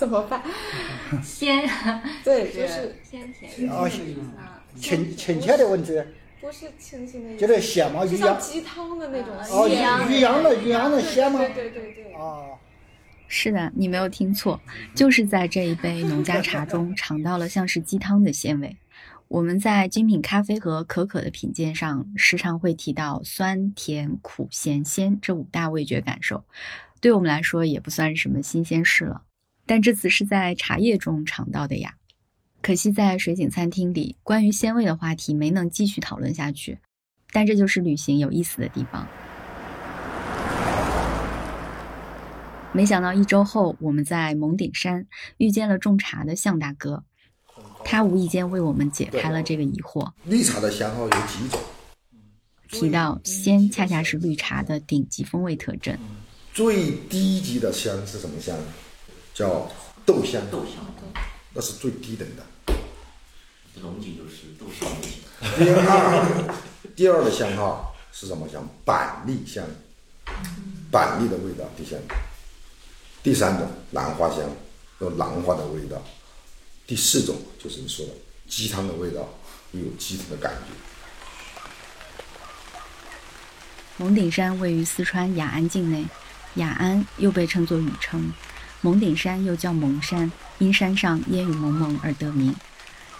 [0.00, 0.42] 怎么办？
[1.22, 1.68] 鲜，
[2.24, 3.70] 对，就是鲜甜。
[3.70, 3.86] 啊，
[4.74, 6.02] 亲亲切的问题。
[6.40, 8.06] 不是亲亲的，就是鲜吗？
[8.06, 9.54] 就像鸡汤的那种鲜。
[9.54, 9.68] 哦，
[10.08, 11.38] 鱼羊的鱼羊的鲜吗？
[11.40, 12.14] 对对对对。
[12.14, 12.56] 哦，
[13.28, 14.58] 是的，你没有听错，
[14.94, 18.78] 就是在这一杯农家茶中尝到了像是鸡汤的鲜味。
[19.28, 26.44] 我们在精品咖啡和可可的品鉴上，时常会提到酸、甜、苦、咸、鲜这五大味觉感受，
[27.02, 29.24] 对我们来说也不算是什么新鲜事了。
[29.70, 31.94] 但这次是在茶叶中尝到的呀，
[32.60, 36.80] 可惜在水景餐厅里，关于鲜味的话题没能继续讨论下去。
[37.30, 39.06] 但这就是旅行有意思的地方。
[42.72, 45.06] 没想到一周后，我们在蒙顶山
[45.36, 47.04] 遇见了种茶的向大哥。
[47.84, 50.10] 他无意间为我们解开了这个疑惑。
[50.24, 51.60] 绿茶的香号有几种？
[52.68, 55.96] 提到鲜，恰恰是绿茶的顶级风味特征。
[56.52, 58.56] 最低级的香是什么香？
[59.40, 59.66] 叫
[60.04, 60.42] 豆香。
[60.50, 60.84] 豆香，
[61.54, 62.44] 那是最低等的。
[63.80, 65.22] 龙井就是豆香类型。
[65.56, 66.54] 第二，
[66.94, 68.62] 第二的香哈是什么香？
[68.84, 69.64] 板栗香，
[70.90, 71.98] 板栗的味道第三。
[73.22, 74.40] 第三种兰花香，
[74.98, 75.96] 有兰花的味道。
[76.86, 78.12] 第四种就是你说的
[78.46, 79.26] 鸡汤的味道，
[79.72, 80.74] 有鸡汤的感觉。
[83.96, 86.04] 蒙顶山位于四川雅安境内，
[86.56, 88.30] 雅安又被称作雨城，
[88.82, 92.54] 蒙顶山又叫蒙山，因山上烟雨蒙蒙而得名。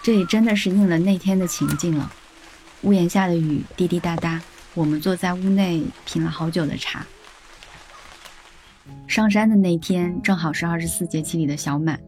[0.01, 2.11] 这里真的是应了那天的情境了，
[2.81, 4.41] 屋檐下的雨滴滴答答，
[4.73, 7.05] 我们坐在屋内品了好久的茶。
[9.07, 11.99] 上山的那天正好是二十四节气里的小满，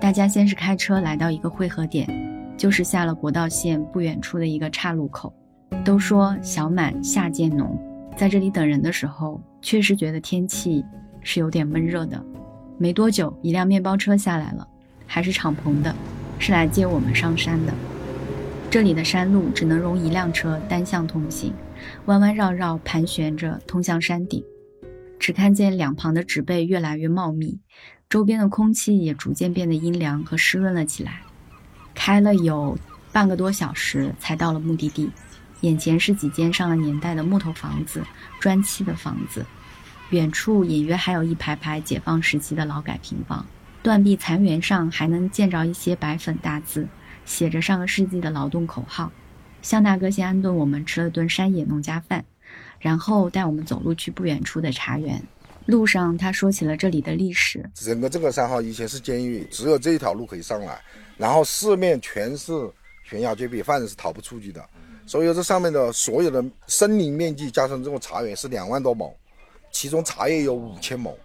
[0.00, 2.08] 大家先是开车来到一个汇合点，
[2.56, 5.34] 就是下了国道线不远处的一个岔路口。
[5.84, 7.76] 都说小满夏渐浓，
[8.16, 10.84] 在这里等人的时候，确实觉得天气
[11.22, 12.24] 是有点闷热的。
[12.82, 14.66] 没多久，一辆面包车下来了，
[15.06, 15.94] 还是敞篷的。
[16.40, 17.72] 是来接我们上山的。
[18.68, 21.54] 这里的山路只能容一辆车单向通行，
[22.06, 24.42] 弯弯绕绕盘旋着通向山顶。
[25.20, 27.60] 只看见两旁的植被越来越茂密，
[28.08, 31.22] 周边的空气也逐渐变得阴凉和湿润了起来。
[31.94, 32.76] 开了有
[33.12, 35.08] 半个多小时才到了目的地，
[35.60, 38.02] 眼前是几间上了年代的木头房子、
[38.40, 39.46] 砖砌的房子，
[40.12, 43.46] 远处隐约还有一排排解放时期的劳改平房。
[43.82, 46.86] 断壁残垣上还能见着一些白粉大字，
[47.24, 49.10] 写着上个世纪的劳动口号。
[49.62, 52.22] 向大哥先安顿我们吃了顿山野农家饭，
[52.78, 55.20] 然后带我们走路去不远处的茶园。
[55.64, 57.64] 路上他说起了这里的历史。
[57.72, 60.78] 整个这个山号以前是监狱，只有这一条路可以上来，
[61.16, 62.52] 然后四面全是
[63.02, 64.62] 悬崖绝壁，犯人是逃不出去的。
[65.06, 69.12] 所以这上面的所有的森林面积加上这种茶园是两万多亩，
[69.72, 71.18] 其中茶叶有五千亩。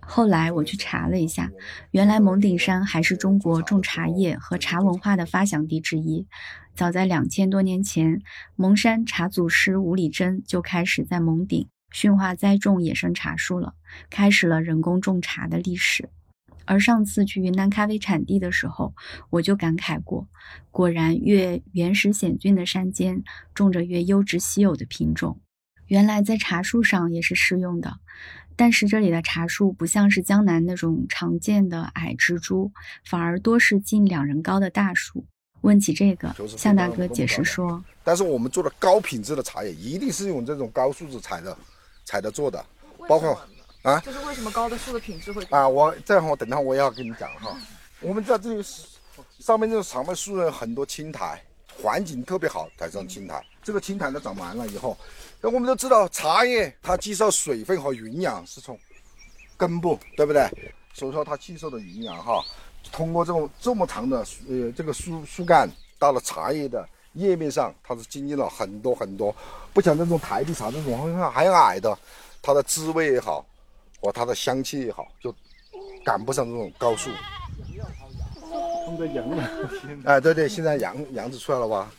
[0.00, 1.50] 后来我去查了一下，
[1.92, 6.26] 原来蒙顶山还是中国种茶叶和茶文化的发祥地之一。
[6.74, 8.20] 早在两千多年前，
[8.56, 13.74] 蒙山茶祖师吴礼珍就开始在蒙顶驯化栽种野生茶树了，
[14.10, 16.10] 开始了人工种茶的历史。
[16.66, 18.94] 而上次去云南咖啡产地的时候，
[19.30, 20.26] 我就感慨过，
[20.70, 23.22] 果然越原始险峻的山间，
[23.54, 25.40] 种着越优质稀有的品种。
[25.94, 28.00] 原来在茶树上也是适用的。
[28.56, 32.72] 但是这里的茶树不像是江南那种常见的矮植株，
[33.04, 35.24] 反而多是近两人高的大树。
[35.60, 41.56] 问起这个，向大哥解释说：“但是我们做的高品质的茶叶，一定是用这种高树子采的，
[42.04, 42.64] 采的做的，
[43.08, 43.40] 包括
[43.82, 45.68] 啊，就是为什么高的树的品质会啊？
[45.68, 47.56] 我这样我等下我也要跟你讲哈。
[48.00, 48.64] 我们在这里
[49.38, 51.40] 上面这个长麦树有很多青苔，
[51.80, 53.40] 环境特别好，才上青苔。
[53.62, 54.98] 这个青苔都长完了以后。”
[55.44, 58.78] 那我们都知道，茶叶它吸收水分和营养是从
[59.58, 60.48] 根部，对不对？
[60.94, 62.42] 所以说它吸收的营养哈，
[62.90, 69.36] 通过这种这么长的呃这个树树干到了茶叶的叶面上，它是经历了很多很多，
[69.74, 71.94] 不像那种台地茶这种还矮的，
[72.40, 73.44] 它的滋味也好，
[74.00, 75.30] 和它的香气也好，就
[76.02, 77.10] 赶不上这种高树。
[80.06, 81.90] 哎，对对，现在羊羊子出来了吧？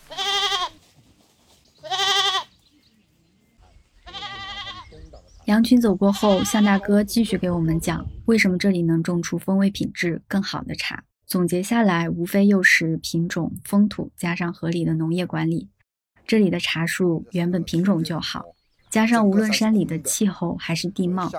[5.46, 11.04] 羊群走过后，向大哥继续给我们讲为什么这里能种出风味品质更好的茶。
[11.28, 15.70] 总结下来，无非又是品种、风土加上合理的农业管理。
[16.26, 18.44] 这里的茶树原本品种就好，
[18.90, 21.32] 加上无论山里的气候还是地貌，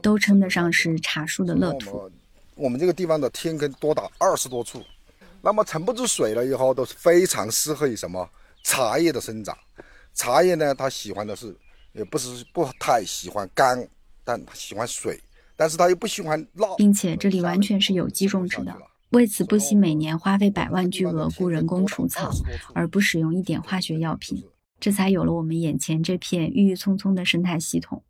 [0.00, 2.10] 都称得上是茶树的乐土。
[2.54, 4.82] 我们这个地方的天坑多达二十多处，
[5.42, 8.26] 那么沉不住水了以后，都是非常适合于什么
[8.64, 9.54] 茶叶的生长。
[10.14, 11.54] 茶叶呢，它喜欢的是。
[11.92, 13.88] 也不是不太喜欢干，
[14.24, 15.20] 但他喜欢水，
[15.56, 18.76] 但是他又不喜欢涝，并且这里完全是有机种植的，
[19.10, 22.30] 为此不惜每年花费百万巨额雇人工除草，
[22.74, 24.44] 而不使用一点化学药品，
[24.78, 28.02] 这才有了我们眼前这片郁郁葱葱的生态系统，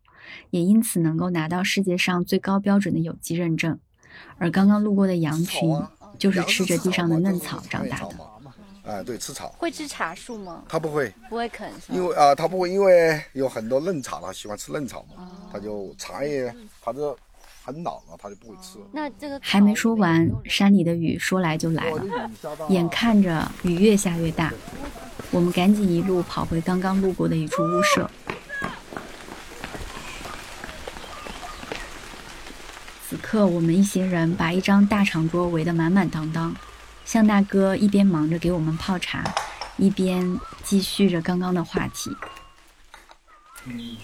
[0.51, 3.79] 也因此能够拿到世界上最高标准的有机认证。
[4.37, 5.75] 而刚刚路过的羊群，
[6.19, 8.30] 就是吃着地上的嫩草长大的。
[8.91, 10.63] 啊，对，吃草会吃茶树吗？
[10.67, 17.15] 它不会，不会啃，因为啊，它不会，因为有很多嫩草，它喜欢吃嫩草嘛，它就茶叶，它这
[17.63, 18.79] 很老了，它就不会吃。
[18.91, 22.29] 那这个还没说完，山里的雨说来就来了，
[22.67, 24.51] 眼看着雨越下越大，
[25.31, 28.09] 我们赶紧一路跑回刚刚路过的一处屋舍。
[33.07, 36.53] 此刻，我们一行人把一张大长桌围得满满当当。
[37.11, 39.21] 向大哥一边忙着给我们泡茶，
[39.75, 42.09] 一边继续着刚刚的话题。
[43.65, 43.97] 嗯，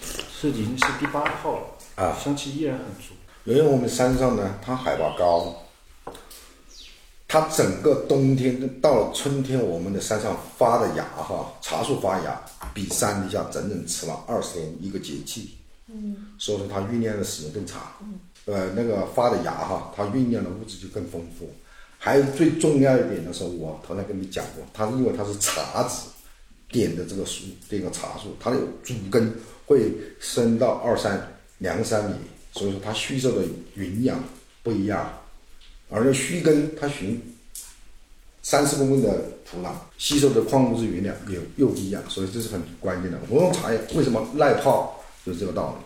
[0.00, 3.14] 是已经是第八泡了啊，香气依然很足。
[3.42, 5.56] 因为我们山上呢，它海拔高，
[7.26, 12.40] 它整个冬天到了春天，我们的山上发的芽哈，茶树发芽
[12.72, 15.58] 比山底下整整迟了二十天一个节气。
[15.88, 17.82] 嗯，所以说它酝酿的时间更长。
[18.02, 21.48] 嗯，呃，那个发的芽哈，它酝酿的物质就更丰富。
[21.98, 26.08] 还有最重要一点的是，我头才跟你讲过，它因为它是茶籽
[26.70, 29.32] 点的这个树，这个茶树，它的主根
[29.66, 31.20] 会伸到二三
[31.58, 32.16] 两三米。
[32.52, 33.44] 所以说它吸收的
[33.74, 34.18] 营养
[34.62, 35.12] 不一样，
[35.90, 37.20] 而且须根它寻
[38.42, 43.18] 三四公分的土壤，吸收的矿物质原料也又不一样，所以这是很关键的。
[43.28, 45.84] 红种茶叶为什么耐泡，就是这个道理。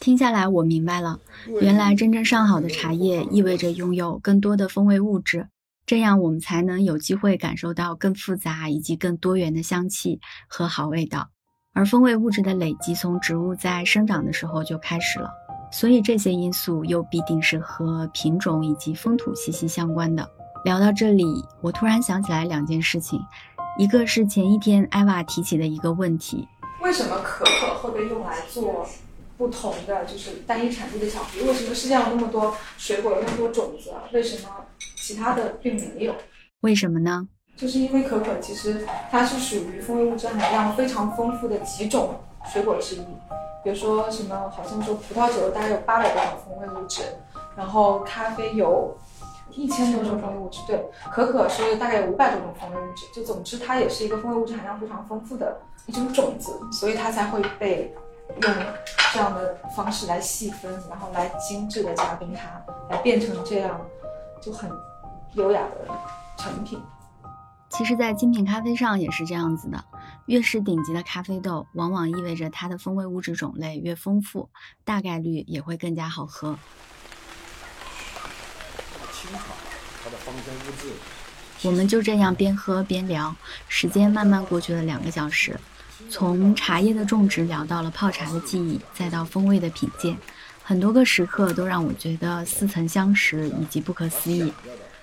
[0.00, 1.18] 听下来我明白了，
[1.60, 5.48] 原来真正上好的茶叶意味着拥有更多的风味物质，
[5.86, 11.28] 这样我们才能有机会感受到更复杂以及更多元的香气和好味道。
[11.74, 15.30] 而风味物质的累积从植物在生长的时候就开始了。
[15.70, 20.26] 所以这些因素又必定是和品种以及风土息息相关的。
[20.64, 21.24] 聊到这里，
[21.60, 23.20] 我突然想起来两件事情，
[23.78, 26.48] 一个是前一天艾娃提起的一个问题：
[26.82, 28.86] 为什么可可会被用来做
[29.38, 31.46] 不同的就是单一产地的巧克力？
[31.48, 34.50] 为什么世界上那么多水果有那么多种子，为什么
[34.96, 36.14] 其他的并没有？
[36.60, 37.26] 为什么呢？
[37.56, 42.16] 就是因为可可其实它是属于风味物质含量非常丰富的几种
[42.52, 43.04] 水果之一。
[43.64, 47.02] 比如说什么，好像说葡萄酒大概有八百多种风味物质，
[47.56, 48.96] 然后咖啡有
[49.50, 50.80] 一千多种风味物质，对，
[51.12, 53.06] 可可是大概有五百多种风味物质。
[53.12, 57.92] 就总之，它也是一个风味物质含量非常丰富的一种种子，所以它才会被
[58.28, 58.54] 用
[59.12, 63.80] 这样的方式来细分，然后来精致的加冰它，来变成这样
[64.40, 64.70] 就很
[65.34, 65.88] 优雅的
[66.36, 66.80] 成品。
[67.70, 69.84] 其实，在精品咖啡上也是这样子的。
[70.26, 74.50] 越是顶级的咖啡豆，往往意味着它的风味物质种类越丰富，
[74.84, 76.58] 大概率也会更加好喝。
[79.12, 79.42] 清爽，
[80.04, 80.92] 它的芳香物质。
[81.62, 83.34] 我们就这样边喝边聊，
[83.68, 85.58] 时间慢慢过去了两个小时，
[86.10, 90.16] 从茶叶的种植聊到了泡茶的记忆，再到风味的品鉴，
[90.62, 94.52] 很多个时刻都让我觉得似曾相识以及不可思议。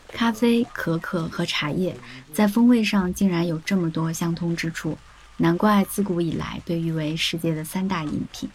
[0.10, 1.96] 咖啡、可可和茶叶
[2.34, 4.98] 在风味上竟然有这么多相通之处。
[5.38, 8.50] 难怪自古以来被誉为世界的三大饮品。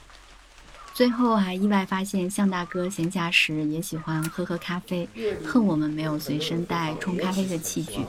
[0.94, 5.06] 最后还意外发现，向大哥闲暇时也喜欢喝喝咖啡，
[5.44, 8.00] 恨我们没有随身带冲咖啡的器具。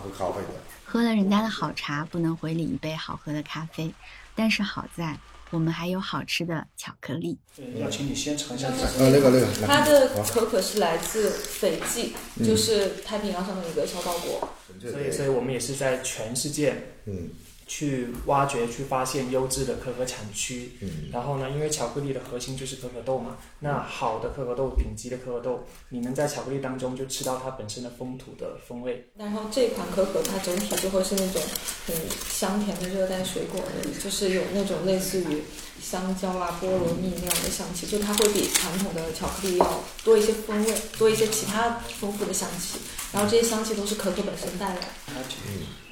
[0.85, 3.93] 喝了人家的好茶，不能回礼一杯好喝的咖啡。
[4.35, 5.17] 但是好在
[5.49, 7.37] 我们还有好吃的巧克力。
[7.79, 8.69] 要请你先尝一下。
[8.69, 9.47] 呃，那个那个。
[9.67, 12.13] 它的可可是来自斐济，
[12.45, 14.49] 就是太平洋上的一个小岛国。
[14.79, 16.93] 所以，所以我们也是在全世界。
[17.05, 17.29] 嗯。
[17.71, 29.07] 去挖掘、去发现优质的可可产区，嗯，然后呢，因为巧克力的核心就是可可豆嘛，那好的可可豆、顶级的可可豆，你能在巧克力当中就吃到它本身的风土的风味。
[29.15, 31.41] 然后这款可可它整体就会是那种
[31.87, 31.95] 很
[32.29, 35.41] 香甜的热带水果的，就是有那种类似于
[35.81, 42.79] 香蕉啊、菠萝蜜那样的香气，就它会比传统的巧克力要多一些风味，多一些其他丰富的香气。
[43.13, 44.79] 然后这些香气都是可可本身带来。
[45.07, 45.23] 嗯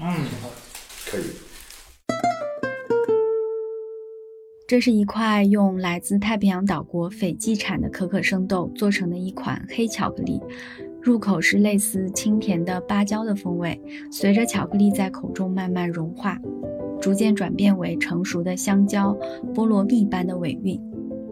[0.01, 0.27] 嗯，
[1.09, 1.23] 可以。
[4.69, 10.39] 这是一块用来自太平洋岛国斐济产的可可生豆做成的一款黑巧克力，
[11.01, 16.37] 入口是类似清甜的芭蕉的风味，随着巧克力在口中慢慢融化，
[17.01, 19.17] 逐渐转变为成熟的香蕉、
[19.55, 20.79] 菠萝蜜般的尾韵。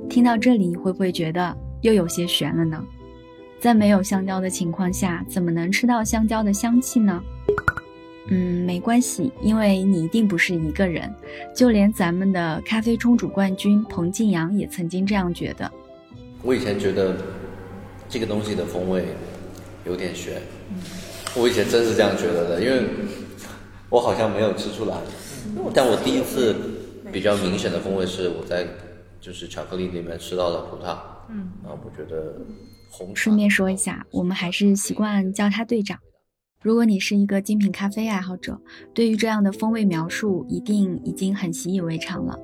[0.09, 2.83] 听到这里，会不会觉得又有些悬了呢？
[3.59, 7.21] 在没有香蕉的情况下，怎么能吃到香蕉的香气呢？
[8.29, 11.13] 嗯，没关系，因为你一定不是一个人，
[11.55, 15.71] 就连咱们的咖啡冲煮冠军彭静阳也曾经这样觉得。
[16.43, 17.15] 我以前觉得
[18.09, 19.05] 这个东西的风味
[19.85, 20.41] 有点悬，
[21.35, 22.83] 我以前真是这样觉得的，因为
[23.89, 24.95] 我好像没有吃出来。
[25.73, 26.55] 但我第一次
[27.11, 28.67] 比较明显的风味是我在
[29.21, 30.97] 就是巧克力里面吃到了葡萄，
[31.29, 32.35] 嗯，然后我觉得
[32.89, 33.15] 红。
[33.15, 35.97] 顺便说一下，我们还是习惯叫他队长。
[36.59, 38.59] 如果你是一个精品咖啡爱好者，
[38.91, 42.37] 对于这样的风味描述一定已经很习以为常了。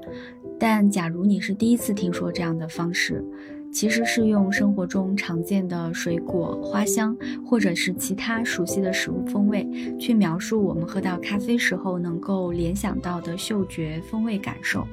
[0.60, 3.26] 但假如你是第一次听说这样的方式，
[3.72, 9.68] 其实是用生活中常见的水果、花香，或者是其他熟悉的食物风味，
[10.00, 14.88] 去描述我们喝到咖啡时候能够联想到的嗅觉风味感受。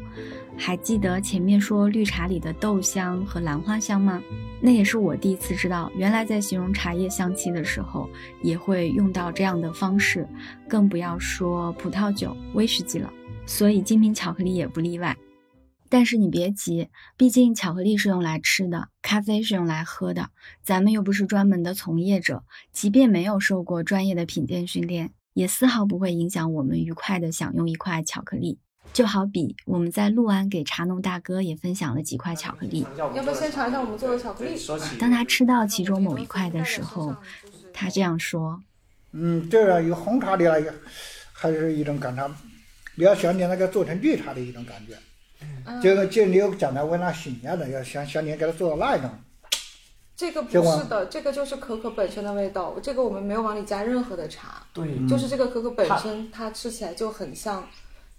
[0.62, 4.22] 还记得前面说绿茶里的豆香和兰花香吗？
[4.60, 8.06] 那也是我第一次知道，原来在形容茶叶香气的时候
[8.42, 10.28] 也会用到这样的方式，
[10.68, 13.10] 更不要说葡萄酒、威士忌了。
[13.46, 15.16] 所以精品巧克力也不例外。
[15.88, 20.28] 但是你别急，毕竟巧克力是用来吃的，咖啡是用来喝的。
[20.62, 28.58] 咱们又不是专门的从业者，即便没有受过专业的品鉴训练，也丝毫不会影响我们愉快的享用一块巧克力。
[28.92, 34.56] 就好比我们在六安给茶农大哥也分享了几块巧克力，要不要先尝一下我们做的巧克力？
[34.98, 37.14] 当他吃到其中某一块的时候，
[37.72, 38.60] 他这样说
[39.12, 40.72] ：“嗯，这个有红茶的也
[41.32, 42.30] 还是一种感觉，
[42.96, 44.96] 比较像你那个做成绿茶的一种感觉。”
[45.82, 49.08] 这个就你有讲的闻那新鲜的，要像像你给它做到那一种。
[50.14, 52.76] 这个不是的，这个就是可可本身的味道。
[52.82, 57.66] 这个我们没有往里加任何的茶，对，就是这个可可本身，它吃起来就很像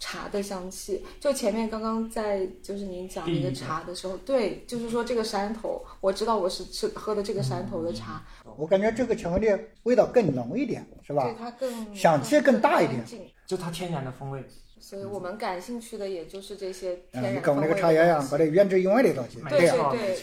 [0.01, 1.01] 茶的香气。
[1.19, 8.25] 就前面刚刚在就是您讲那个茶的时候，对，就是说这个山头，我知道我是吃喝的这个山头的茶。
[8.57, 9.47] 我感觉这个巧克力
[9.83, 11.23] 味道更浓一点，是吧？
[11.23, 13.05] 对，它更香气更大一点，
[13.45, 14.43] 就它天然的风味。
[14.79, 19.39] 所以我们感兴趣的也就是这些天然跟我那个茶叶一样，把这原汁原味的东西。
[19.47, 20.17] 对对对，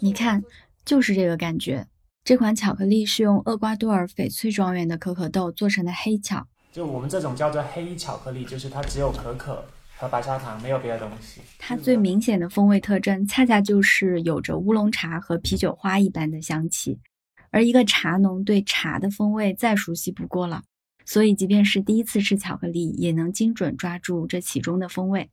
[0.00, 0.42] 你看，
[0.84, 1.86] 就是这个感觉。
[2.22, 9.64] 这款巧克力是用厄瓜多尔翡翠庄园的可可豆做成的黑巧，就我们这种叫做黑巧克力，就是它只有可可
[9.96, 11.40] 和白砂糖，没有别的东西。
[11.58, 16.98] 它最明显的风味特征，恰恰就是有着乌龙茶和啤酒花一般的香气。
[17.50, 20.62] 而一个茶农对茶的风味再熟悉不过了。
[21.04, 25.28] 所以，即便是第一次吃巧克力，也能精准抓住这其中的风味。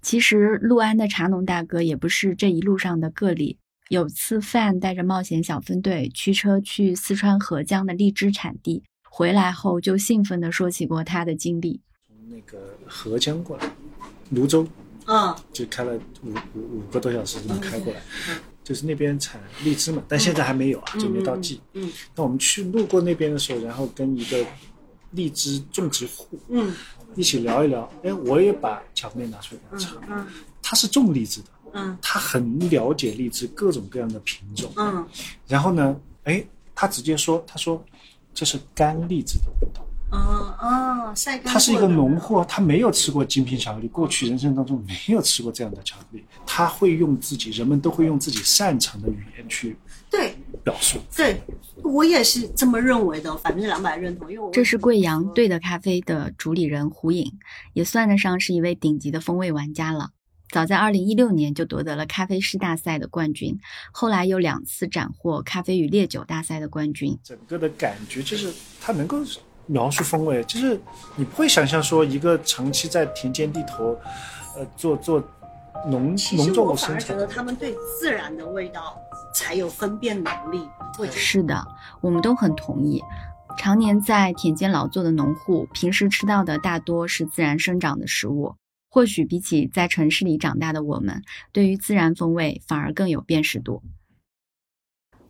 [0.00, 3.58] 其实，陆安的茶农大哥也不是这一路上的个例。
[3.88, 11.80] 有次范带着冒险小分队驱车去四川合江的荔枝产地，回来后就兴奋地说起过他的经历。
[12.06, 13.70] 从那个合江过来，
[14.30, 14.66] 泸州，
[15.06, 18.00] 嗯，就开了五五五个多小时这么开过来，
[18.62, 21.60] 就是那边产荔枝嘛，但现在还没有啊，就没到季。
[21.72, 24.46] 嗯，那我们去路过那边的时候，然后跟一个。
[25.12, 26.70] 荔枝种植户，嗯，
[27.14, 27.90] 一起聊一聊。
[28.02, 29.98] 哎，我也把巧克力拿出来给他尝。
[30.06, 30.26] 嗯，
[30.60, 35.08] 他是种荔枝的，嗯，他很了解荔枝各种各样的品种，嗯。
[35.46, 37.82] 然后呢，哎，他直接说，他说
[38.38, 39.84] 这是干荔枝的味道。
[40.12, 41.52] 哦哦，晒干。
[41.52, 46.24] 他是一个农户，他没有吃过精品巧克力，过去人生当中没有吃过这样的巧克力。
[46.46, 49.76] 他会用自己，人们都会用自己擅长的语言去
[50.08, 51.00] 对表述。
[51.16, 51.42] 对。
[51.82, 54.30] 我也是这么认为的，百分之两百认同。
[54.30, 57.32] 因为我这是贵阳对的咖啡的主理人胡颖，
[57.72, 60.10] 也算得上是一位顶级的风味玩家了。
[60.50, 63.58] 早在二零一六年就夺得了咖啡师大赛的冠军，
[63.92, 67.18] 后来又两次斩获咖啡与烈酒大赛的冠军。
[67.22, 69.18] 整个的感觉就是它能够
[69.66, 70.80] 描述风味，就是
[71.16, 73.98] 你不会想象说一个长期在田间地头，
[74.56, 75.22] 呃，做做
[75.86, 77.08] 农农作物生产。
[77.08, 78.98] 觉得他们对自然的味道。
[79.34, 80.68] 才有分辨能力。
[80.96, 81.64] 对是的，
[82.00, 83.00] 我们都很同意。
[83.58, 88.56] 常年在田间劳作的农户，平时吃到的大多是自然生长的食物。
[88.88, 91.22] 或许比起在城市里长大的我们，
[91.52, 93.82] 对于自然风味反而更有辨识度。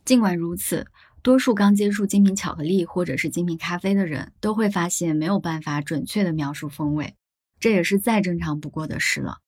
[0.04, 0.86] 尽管如此，
[1.22, 7.14] 多数刚接触精品巧克力或者是精品咖啡的人，都会发现没有办法准确的描述风味。
[7.61, 9.38] 这也是再正常不过的事了。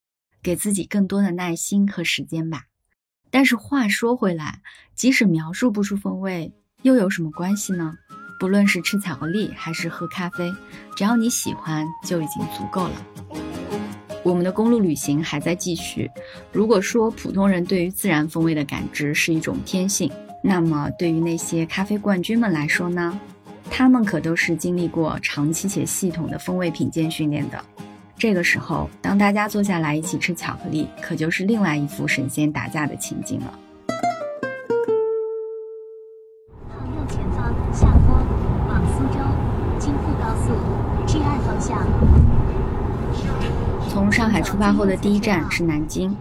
[0.42, 2.64] 给自己更多的耐心和时间吧。
[3.30, 4.62] 但是话说回来，
[4.94, 6.52] 即使描述不出风味，
[6.82, 7.96] 又有什么关系呢？
[8.40, 10.50] 不论是吃巧克力还是喝咖啡，
[10.96, 13.59] 只要你喜欢就已经足够了。
[14.22, 16.10] 我们的公路旅行还在继续。
[16.52, 20.10] 如果说普通人对于自然风味的感知是一种天性，
[20.42, 23.18] 那么对于那些咖啡冠军们来说呢？
[23.70, 27.64] 他们可都是经历过长期且系统的风味品鉴训练的。
[28.18, 33.58] 这个时候，当大家坐下来一起吃巧克力，可就是另外一幅神仙打架的情景了。
[44.00, 46.16] 从上海出发后的第一站是南京。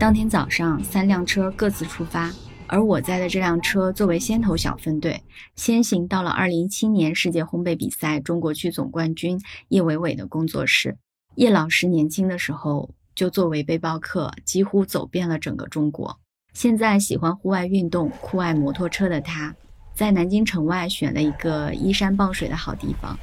[0.00, 2.28] 当天早上，三辆车各自出发，
[2.66, 5.22] 而我在的这辆车作为先头小分队，
[5.54, 10.96] 先行到了2017年世界烘焙比赛中国区总冠军叶伟伟的工作室。
[11.36, 16.18] 叶老师年轻的时候就作为背包客，几乎走遍了整个中国。
[16.52, 19.54] 现在喜欢户外运动、酷爱摩托车的他，
[19.94, 23.16] 在南京城外选了一个依山傍水的好地方。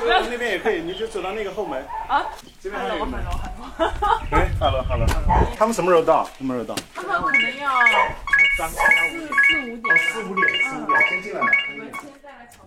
[0.00, 2.24] 走到那边也可以，你就走到那个后门啊。
[2.58, 3.04] 这边还有。
[4.30, 5.06] 哎，hello，hello。
[5.56, 6.24] 他们什么时候到？
[6.38, 6.74] 什么时候到？
[6.94, 7.70] 他们可能要
[8.56, 9.98] 四四五点。
[9.98, 11.40] 四五点，四五点，先进来。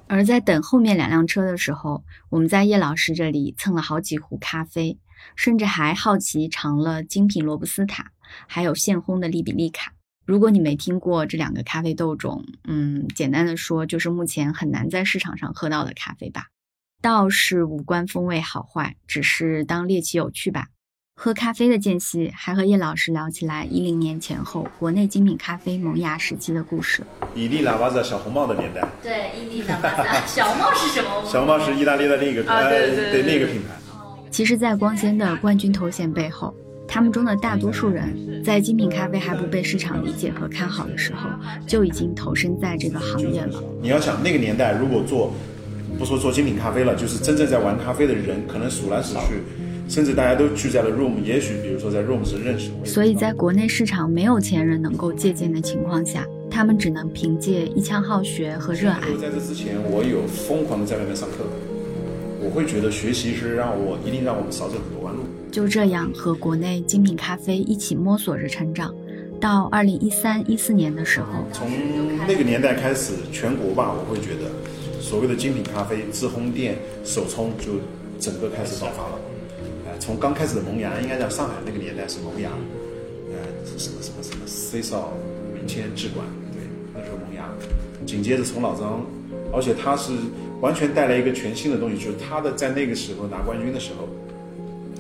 [0.08, 5.00] 而在等后面两辆车的时候，我们在叶老师这里蹭了好几壶咖啡，
[5.36, 8.12] 甚至还好奇尝了精品罗布斯塔，
[8.48, 9.94] 还有现烘的利比利卡。
[10.26, 16.46] 如果你没听过这两个咖啡豆种，嗯，简单的说就是目前很难在市场上喝到的咖啡吧。
[17.04, 20.68] 倒是无关风味好坏，只是当猎奇有趣吧。
[21.14, 27.04] 喝咖啡的间隙，还和叶老师聊起来一零年前后国内精品咖啡萌芽时期的故事。
[27.36, 28.88] 伊利喇叭子小红帽的年代。
[29.02, 30.34] 对，伊利喇叭子。
[30.34, 31.10] 小红帽是什么？
[31.30, 33.76] 小红帽是意大利的另一个啊，对对对，那个品牌。
[34.32, 36.56] 其实，在光鲜的冠军头衔背后，
[36.88, 41.30] 他们中的大多数人在精品咖啡还不被市场理解和看好的时候，
[41.68, 43.62] 就已经投身在这个行业了。
[43.82, 45.34] 你要想那个年代，如果做，
[45.98, 49.42] 不说做精品咖啡了，就是真正在玩咖啡的人，可能数来数去。
[49.90, 52.72] 甚至大家都聚在了 Room，也许比如说在 Room 是认识。
[52.86, 59.02] 所以，在国内市场没有前人能够借鉴的情况下，他们只能凭借一腔好学和热爱。
[59.22, 61.44] 在这之前，我有疯狂的在外面上课，
[62.42, 65.22] 我会觉得学习是让我一定让我们少走很多弯路。
[65.52, 68.96] 就这样和国内精品咖啡一起摸索着成长，
[69.40, 71.68] 到二零一三一四年的时候，从
[72.26, 74.50] 那个年代开始，全国吧，我会觉得
[75.04, 77.74] 所谓的精品咖啡自烘店、手冲就
[78.22, 79.20] 整个开始爆发了。
[79.86, 82.50] 呃从刚开始的萌芽，应该讲上海那个年代是萌芽，
[83.30, 83.36] 呃，
[83.78, 85.14] 什么什么什么 C 少、
[85.54, 87.50] 明谦、智管，对，那时候萌芽。
[88.06, 89.06] 紧接着从老张，
[89.54, 90.14] 而且他是
[90.62, 94.08] 完全带来一个全新的东西，就是他的在那个时候拿冠军的时候，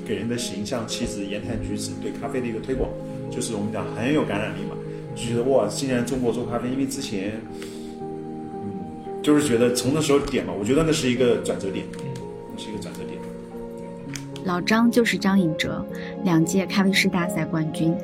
[0.05, 2.89] 给人的形象、气质、言谈举止，对咖啡的一个推广，
[3.31, 4.75] 就是我们讲很有感染力嘛，
[5.15, 7.41] 就觉得哇，竟然中国做咖啡，因为之前，
[9.23, 11.85] 就是觉得从那时候点嘛，我觉得那是一个转折点，
[12.51, 13.17] 那是一个转折点。
[14.43, 15.85] 老张就是张颖哲，
[16.25, 17.95] 两届咖啡师大赛冠军，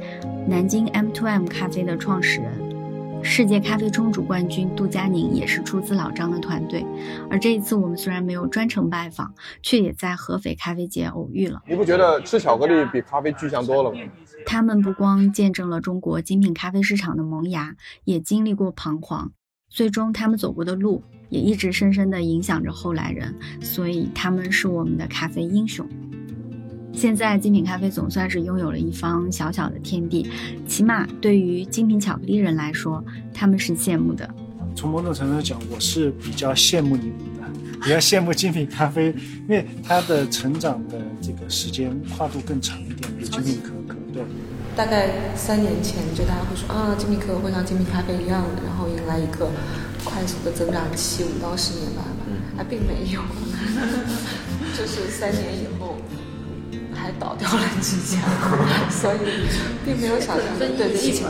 [0.48, 6.86] 南京 M to M 咖啡的创始人，世界咖啡冲煮冠军杜佳宁也是出自老张的团队。
[7.30, 11.62] 而这一次我们虽然没有专程拜访，却也在合肥咖啡节偶遇了。
[11.68, 14.00] 你不觉得吃巧克力比咖啡具象多了吗？
[14.46, 19.34] 他们不光见证了中国精品咖啡市场的萌芽，也经历过彷徨，
[19.70, 25.88] 最终他们走过的路也一直深深地影响着后来人，所以他们是我们的咖啡英雄。
[26.92, 30.28] 现在精品咖啡总算是拥有了一方小小的天地，
[30.68, 33.04] 起码对于精品巧克力人来说，
[33.34, 34.28] 他们是羡慕的。
[34.76, 39.14] 从某种程度讲，我是比较羡慕你们的，比较羡慕精品咖啡，
[39.48, 43.96] 因为它的成长的这个时间跨度更长一点，比精品可可。
[44.12, 44.24] 对，
[44.80, 49.52] 大概三年前就大家会说啊，精品可可会像精品咖啡一样，然后迎来一个
[50.06, 52.04] 快速的增长期，五到十年吧，
[52.56, 53.20] 还并没有，
[54.78, 55.98] 就是三年以后。
[56.94, 58.20] 还倒掉了几家，
[58.92, 59.18] 所以
[59.86, 61.26] 并没有想象对对疫情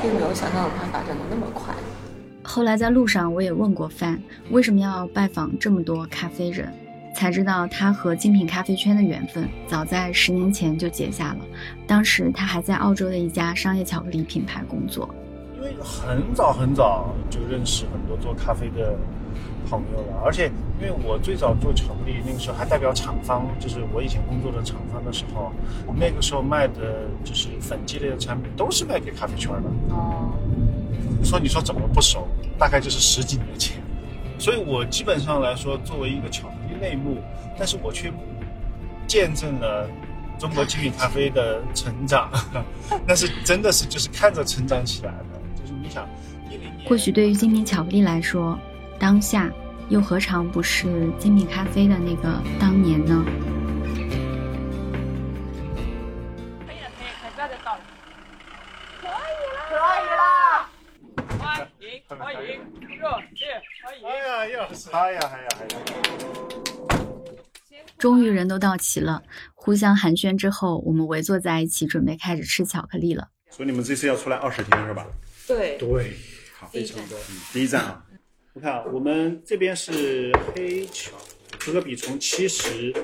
[0.00, 1.74] 并没有想象它发展的那么快。
[2.42, 4.18] 后来在路上我也问过范，
[4.50, 6.72] 为什么要拜访这么多咖啡人，
[7.16, 11.38] 才知道他和精品咖啡圈的缘分早在十年前就结下了。
[11.86, 15.08] 当时他还在澳洲的一家商业巧克力品牌工作，
[15.56, 18.94] 因为很早很早就认识很多做咖啡的。
[19.68, 20.48] 朋友了，而且
[20.80, 25.50] 因为我最早做巧克力，那个时候还代表厂方，就是我以前工作的厂方的时候，
[25.92, 29.68] 那个时候卖的就是粉剂类的产品，都是卖给咖啡圈的。
[29.90, 30.30] 哦。
[31.24, 32.28] 说你说怎么不熟？
[32.56, 33.82] 大概就是十几年前，
[34.38, 37.22] 所以我基本上来说，作为一个巧克力内幕，
[37.58, 38.12] 但是我却
[39.06, 39.88] 见证了
[40.38, 42.30] 中国精品咖啡的成长，
[43.06, 45.40] 那是真的是就是看着成长起来的。
[45.60, 46.08] 就是你想，
[46.50, 48.58] 一零年，或许对于精品巧克力来说。
[48.98, 49.52] 当下
[49.90, 53.22] 又何尝不是精品咖啡的那个当年呢？
[56.66, 57.80] 可以了，可以，可以，不要再倒了。
[59.02, 59.10] 可以
[59.52, 60.24] 了，可以了。
[61.38, 61.84] 欢迎，
[62.18, 62.40] 欢迎，
[62.88, 63.04] 热
[63.34, 64.02] 烈欢迎！
[64.08, 66.65] 哎呀，又是，哎呀，哎呀，哎呀！
[68.06, 69.20] 终于人都到齐了，
[69.52, 73.26] 互相寒暄之后，我们围坐在一起，准备开始吃巧克力了。
[73.50, 75.04] 所以你们这次要出来二十天是吧？
[75.44, 76.12] 对对，
[76.56, 77.18] 好，非常多。
[77.18, 78.06] 嗯，第一站啊。
[78.52, 81.10] 我看啊，我们这边是黑巧，
[81.58, 82.94] 可可比从七十、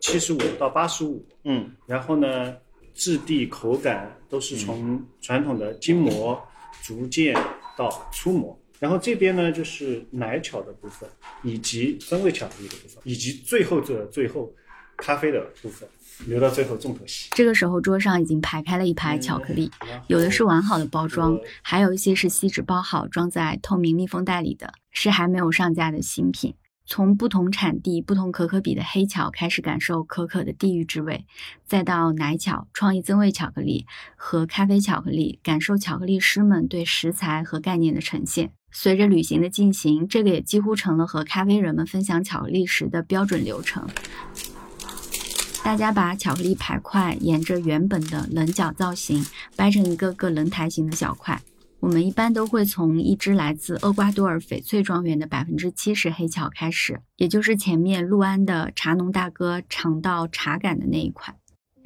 [0.00, 2.54] 七十五到八十五，嗯，然后呢，
[2.94, 6.40] 质地、口感都是从传统的精磨
[6.80, 7.34] 逐渐
[7.76, 11.08] 到粗磨，然后这边呢就是奶巧的部分，
[11.42, 14.52] 以及风味巧克力的部分，以及最后这最后
[14.96, 15.88] 咖啡的部分。
[16.28, 17.28] 留到最后重头戏。
[17.32, 19.68] 这个时候，桌上已经排开了一排巧克力，
[20.06, 26.54] 有的是完好的包装，还有一些是锡纸包好装在透明密封袋里的，是还没有上架的新品。
[26.86, 31.26] 从不同产地、不同可可比的黑巧开始感受可可的地域之味，
[31.66, 38.52] 再到奶巧、创意增味巧克力和咖啡巧克力，感受巧克力师们对食材和概念的呈现。
[38.76, 43.88] 随着旅行的进行，这个也几乎成了和咖啡人们分享巧克力时的标准流程。
[45.62, 49.24] 大家把巧克力排块沿着原本的棱角造型
[49.56, 51.40] 掰成一个个棱台形的小块。
[51.78, 61.36] 我们一般都会从一只来自厄瓜多尔翡翠庄园的百分之七十黑巧开始，也就是前面陆安的茶农大哥尝到茶感的那一款。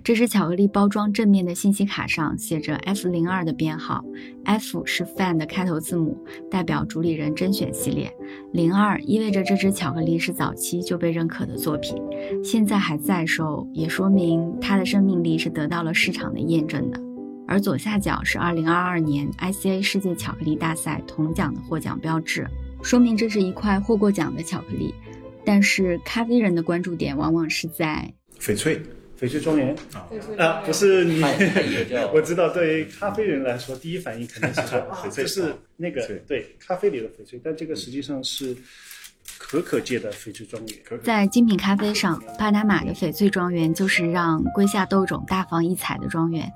[0.05, 4.03] 这支巧克力包装正面的信息卡上写着 F 零二的编号
[4.45, 6.17] ，F 是 Fan 的开头字母，
[6.51, 8.09] 代表主理人甄选系列；
[8.53, 11.97] 零二意味着这支巧克力是早期就被认可的作品，
[12.43, 17.01] 现在还在售，也说明它的生命力是得到了市场的验证的。
[17.47, 22.47] 而左下角是2022年 ICA 世界巧克力大赛铜奖的获奖标志，
[22.83, 24.95] 说明这是一块获过奖的巧克力。
[25.45, 28.81] 但是咖啡人的关注点往往是在翡翠，
[29.21, 29.75] 翡翠庄园。
[29.93, 30.07] 啊，
[30.39, 31.21] 啊，不是你，
[32.15, 38.57] 我知道，对于咖啡人来说，第一反应肯定是说 翡翠是那个对咖啡里的翡翠，但这个实际上是
[39.37, 41.01] 可可界的翡翠庄园。
[41.03, 46.51] 在精品咖啡上，巴拿马的翡翠庄园就是让瑰夏豆种大放异彩的庄园。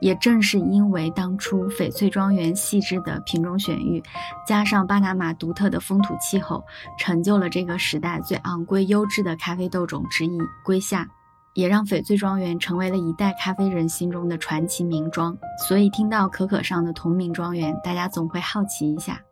[0.00, 4.02] 也正是因为当初翡翠庄园细致的品种选育，
[4.44, 6.64] 加上巴拿马独特的风土气候，
[6.98, 10.36] 成就了这个时代最昂贵优质的咖啡豆种之一——
[10.66, 11.08] 瑰夏，
[11.54, 15.36] 也让翡翠庄园成为了一代咖啡人心中的传奇名庄。
[15.68, 19.22] 所以，听到可可上的同名庄园，大家总会好奇一下。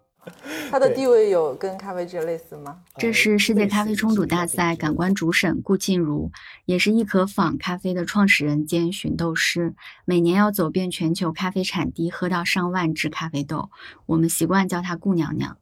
[0.70, 2.76] 它的地位有跟咖啡界类似吗？
[2.98, 6.30] 这是世界咖啡冲煮大赛感官主审顾静茹，
[6.66, 13.70] 也是一可坊咖啡的创始人兼寻豆师，每年要走遍全球咖啡产地，喝到上万支咖啡豆。
[14.04, 15.56] 我们习惯叫她顾娘娘。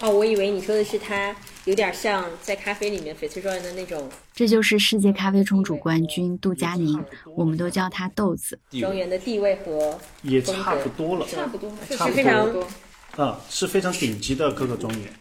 [0.00, 4.08] 哦，我以为你说的是它，有点像在咖啡里面翡翠庄园的那种。
[4.32, 7.04] 这就是世界咖啡冲煮冠军杜佳宁，
[7.36, 8.58] 我们都叫她豆子。
[8.80, 12.48] 庄园的地位和也差不多了，差不多，是非常。
[13.16, 15.12] 啊，是非常顶级的可可庄园。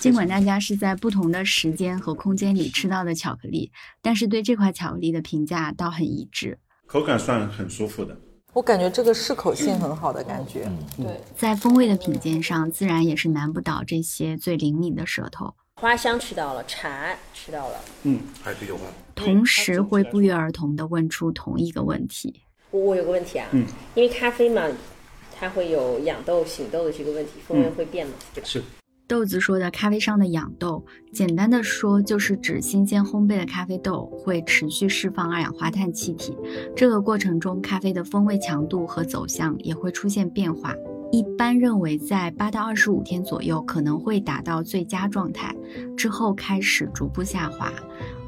[0.00, 3.70] 尽管大家是在不同的时间和空间里吃到的巧克力，
[4.02, 6.58] 但是对这块巧克力的评价倒很一致。
[6.86, 8.18] 口感算很舒服的，
[8.56, 10.66] 我感觉这个适口性很好的感觉。
[10.96, 15.52] 对，在风味的品鉴上，自然也是难不倒这些最灵敏的舌头。
[15.74, 18.84] 花香吃到了，茶吃到了，嗯，还啤酒花。
[19.14, 22.40] 同时会不约而同地问出同一个问题。
[22.70, 24.66] 我我有个问题啊，嗯，因为咖啡嘛。
[25.38, 28.14] 它会有养豆、醒豆的这个问题，风味会变吗？
[28.42, 28.62] 是。
[29.08, 36.36] 豆子说的咖啡上的养豆，简单的说就是指新鲜烘焙的咖啡豆会持续释放二氧化碳气体，
[36.74, 40.74] 这个过程中咖啡的风味强度和走向也会出现变化。
[41.12, 45.54] 一般认为在八到二十五天左右可能会达到最佳状态，
[45.96, 47.72] 之后开始逐步下滑。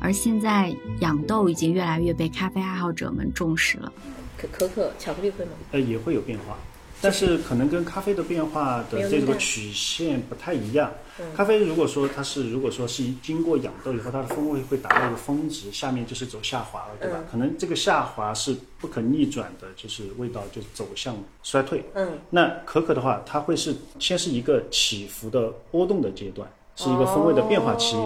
[0.00, 3.92] 而现在养豆已经越来越被咖啡爱好者们重视了。
[4.36, 5.50] 可可可巧克力会吗？
[5.72, 6.56] 呃，也会有变化。
[7.00, 10.92] 但是可能跟咖啡的变化的这个曲线不太一样。
[11.36, 17.18] 咖啡如果说它是如果说是经过养豆以后，它的风味会达到一个峰值，下面就是走下滑了，对吧？
[17.30, 21.84] 可能这个下滑是不可逆转的，就是味道就走向衰退。
[21.94, 22.18] 嗯。
[22.30, 27.96] 那可可的话，它会是先是一个起伏的波动的阶段，是一个风味的变化期，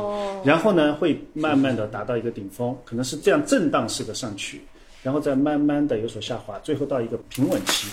[0.45, 4.62] 然后呢会慢慢的达到一个顶峰，可能是这样震荡式的上去，
[5.03, 7.88] 然后再慢慢的有所下滑，最后到一个平稳期。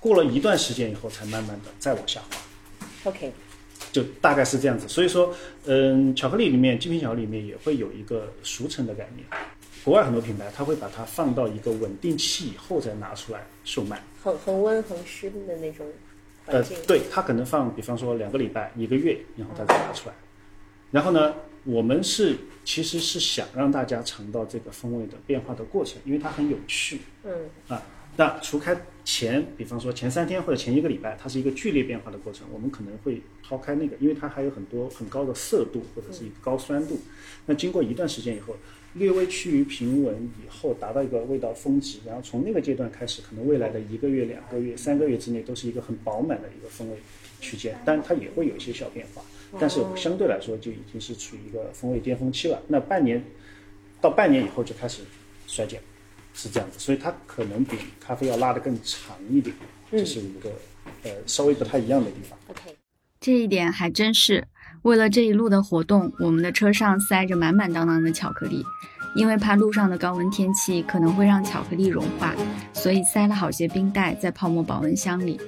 [0.00, 3.10] 过了一段时间以后，才慢慢的再往下滑。
[3.10, 3.32] OK，
[3.92, 4.86] 就大概是这样子。
[4.88, 5.34] 所以说，
[5.66, 9.26] 嗯，巧克力里面，精品巧克力里面也会有一个熟成的概念。
[9.84, 14.02] 国外很多品牌，它会把它放到一个稳定期以后再拿出来售卖。
[14.22, 15.86] 恒恒温恒湿的那种
[16.46, 20.14] 呃，对，它可能放，比方说两个礼拜、一个月，然后它再拿出来。
[20.90, 21.34] 然后呢，
[21.64, 27.00] 我们是其实是想让大家尝到这个风味的变化的过程，因为它很有趣。
[27.24, 27.32] 嗯。
[27.68, 27.82] 啊。
[28.16, 28.76] 那除开
[29.10, 37.00] 前，比方说前三天或者前一个礼拜，它是一个剧烈变化的过程，我们可能会抛开那个，因为它还有很多很高的涩度或者是一个高酸度。
[37.46, 38.54] 那经过一段时间以后，
[38.92, 46.96] 略微趋于平稳以后，达到一个味道峰值，然后从那个阶段开始，可能未来的一个月、两个月、三个月之内都是一个很饱满的一个风味
[47.40, 49.22] 区间，但它也会有一些小变化，
[49.58, 52.62] 但是相对来说就已经是处于一个风味巅峰期了。
[52.68, 53.24] 那半年
[54.02, 55.00] 到半年以后就开始
[55.46, 55.80] 衰减。
[56.40, 59.52] 是这样子，所以它可能比咖啡要拉得更长一点，
[59.90, 60.48] 这是一个
[61.02, 62.38] 呃稍微不太一样的地方。
[62.46, 62.76] OK，
[63.20, 64.46] 这一点还真是。
[64.82, 68.64] 为了这一路的活动，我们的车上塞着满满当当的巧克力，
[69.16, 72.32] 因为怕路上的高温天气可能会让巧克力融化，
[72.72, 75.40] 所以塞了好些冰袋在泡沫保温箱里。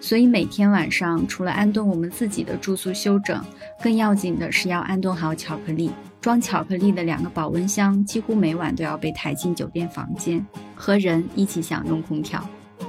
[0.00, 3.44] 所以每天晚上，除了安顿我们自己的住宿休整，
[3.82, 5.90] 更要紧的是要安顿好巧克力。
[6.20, 10.44] 装巧克力的两个保温箱几乎每晚都要被抬进酒店房间，
[10.74, 12.44] 和人一起享用空调。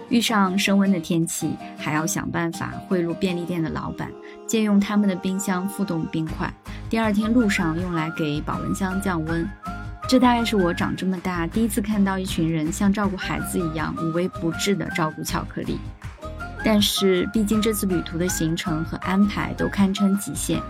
[0.10, 4.12] 遇上升温的天气，还要想办法贿赂便利店的老板，
[4.48, 6.52] 借用他们的冰箱复冻冰块，
[6.90, 9.48] 第二天路上用来给保温箱降温。
[10.08, 15.78] 这大概是我长这么大第一次看到一群人像照顾孩子一样无微不至地照顾巧克力。
[16.64, 20.62] 但是，毕竟这次旅途的行程和安排都堪称极限，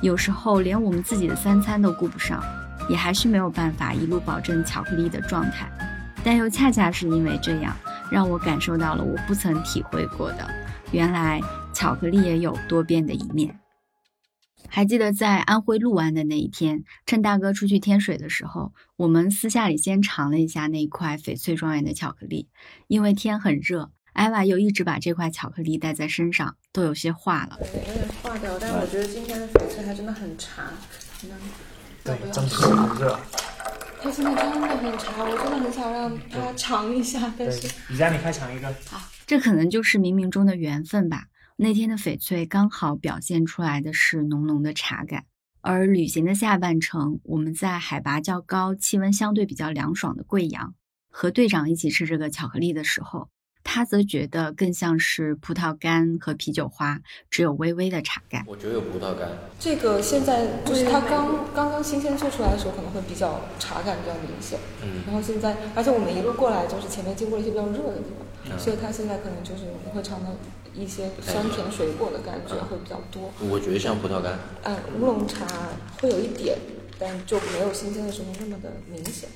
[0.00, 2.42] 有时候连我们自己的三餐都顾不上，
[2.88, 5.70] 也还是没有办法一路保证巧克力的状态。
[6.24, 7.76] 但又恰恰是因为这样。
[8.10, 10.48] 让我感受到了我不曾体会过的，
[10.92, 11.42] 原来
[11.74, 13.60] 巧克力也有多变的一面。
[14.66, 22.48] 还记得在安徽六安的那一天，趁大哥出去添水的时候，我们私下里先尝了一下那一块翡翠庄园的巧克力。
[22.86, 27.56] 因为天很热，艾娃又一直把这块巧克力带在身上，都有些化了。
[27.60, 30.72] 有点化掉，但我觉得今天的翡翠还真的很茶。
[32.02, 33.16] 对，真的很热。
[34.02, 38.66] 它现在真的很茶，我真的很想让它尝一下，但是你家你快尝一个。
[38.88, 41.26] 好，这可能就是冥冥中的缘分吧。
[41.54, 45.26] 那天的翡翠刚好表现出来的是浓浓的茶感，
[45.60, 50.74] 而旅行的下半程，我们在海拔较高、气温相对比较凉爽的贵阳，
[51.08, 53.28] 和队长一起吃这个巧克力的时候。
[53.70, 56.98] 他则觉得更像是葡萄干和啤酒花，
[57.28, 58.42] 只有微微的茶感。
[58.46, 59.28] 我觉得有葡萄干。
[59.60, 64.58] 这个现在就是它刚刚刚新鲜做出来的时候，可能会比较茶感比较明显。
[64.82, 65.02] 嗯。
[65.06, 68.08] 然后现在，而且我们一路过来就是前面经过了一些比较热的地
[68.48, 70.34] 方，所以它现在可能就是会尝到
[70.72, 73.30] 一些酸甜水果的感觉会比较多。
[73.50, 74.38] 我觉得像葡萄干。
[74.64, 75.46] 嗯，乌龙茶
[76.00, 76.56] 会有一点，
[76.98, 79.28] 但就没有新鲜的时候那么的明显。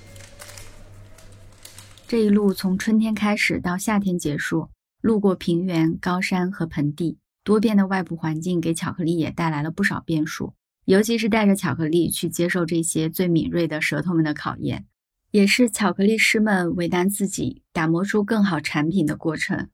[2.12, 4.68] 这一路从春天开始到夏天结束，
[5.00, 10.52] 路过平原、高山和盆地，多变的外部环境给巧克力也带来了不少变数。
[10.84, 14.84] 尤其是带着巧克力去接受这些最敏锐的舌头们的考验，
[15.30, 19.70] 也是巧克力师们为难自己、打磨出更好产品的过程。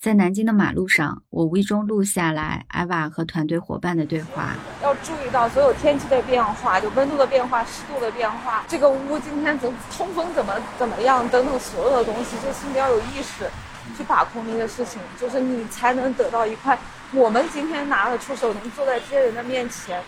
[0.00, 4.54] 在南京的马路上，我无意中录下来艾娃和团队伙伴的对话。
[4.80, 8.64] 要注意到所有天气的变化，就温度的变化、湿度的变化。
[8.68, 13.50] 这个屋今天怎通风怎么怎么样等等所有的东西，就心里要有意识
[13.96, 16.78] 去把控这些事情，就是你才能得到一块。
[17.12, 20.00] 我们今天拿得出手，能坐在这些人的面前，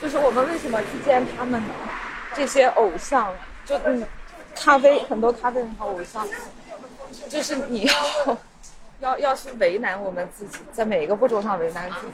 [0.00, 1.74] 就是我们为什么去见他们呢？
[2.34, 3.30] 这些偶像，
[3.66, 4.02] 就嗯，
[4.54, 6.26] 咖啡很多咖啡人和偶像，
[7.28, 8.38] 就是你要。
[9.00, 12.12] 要要是为难我们自己，在每一个步骤上为难自己，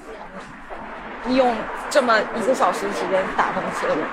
[1.29, 1.55] 你用
[1.89, 4.05] 这么一个小时时间打动所有人。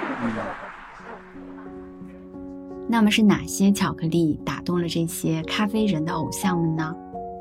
[2.87, 6.95] 那么是哪些巧克力打动了这些咖啡人的偶像们呢？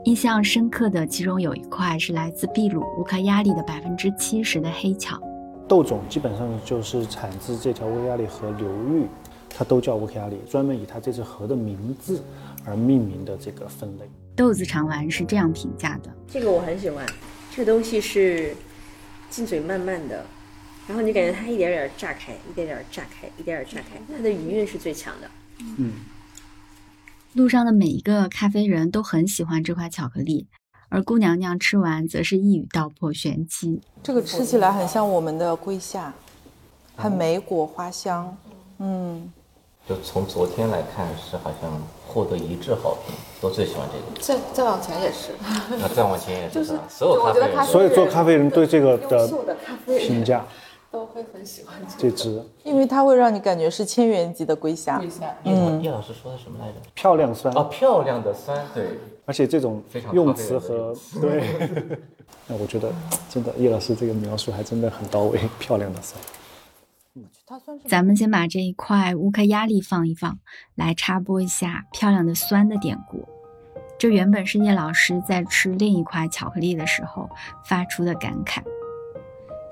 [0.04, 5.20] 印象深刻的其中有一块是来自秘鲁乌克亚里的百分之七十的黑巧。
[5.66, 9.06] 豆种基本上就是产自这条乌克亚里河流域，
[9.50, 12.22] 它都叫乌克亚里，专门以它这只河的名字
[12.64, 14.08] 而命名的这个分类。
[14.39, 17.05] 豆子尝完是这样评价的：这个我很喜欢，
[17.51, 18.55] 这个东西是
[19.28, 20.24] 进嘴慢慢的，
[20.86, 25.28] 然后你感觉它一点点炸开，一点点炸开，一点点炸开，它的余韵是最强的。
[25.76, 25.91] 嗯，
[27.32, 30.47] 路上的每一个咖啡人都很喜欢这块巧克力，
[30.89, 33.82] 而姑娘娘吃完则是一语道破玄机。
[34.05, 36.14] 这个吃起来很像我们的龟夏，
[36.95, 38.39] 很莓果花香，
[38.78, 39.32] 嗯。
[39.89, 44.20] 就从昨天来看，是好像获得一致好评，都最喜欢这个。
[44.20, 45.30] 再再往前也是。
[45.80, 46.55] 那再往前也是。
[46.55, 50.45] 就是所有咖啡人，所有做咖啡人对这个的评价
[50.91, 55.03] 都会很喜欢这支，因为它会让你感觉是千元级的龟虾。
[55.45, 56.74] 嗯，叶老师说的什么来着？
[56.95, 58.84] 漂亮酸哦，漂亮的酸，对。
[59.24, 59.82] 而且这种
[60.12, 61.55] 用词和对，
[62.47, 62.91] 那我觉得
[63.30, 66.18] 真的叶老师这个描述还真的很到位，漂亮的酸。
[67.86, 70.38] 咱们先把这一块乌克压力放一放，
[70.74, 73.28] 来插播一下漂亮的酸的典故。
[73.98, 77.28] 这原本是叶老师在吃另一块巧克力的时候
[77.64, 78.62] 发出的感慨。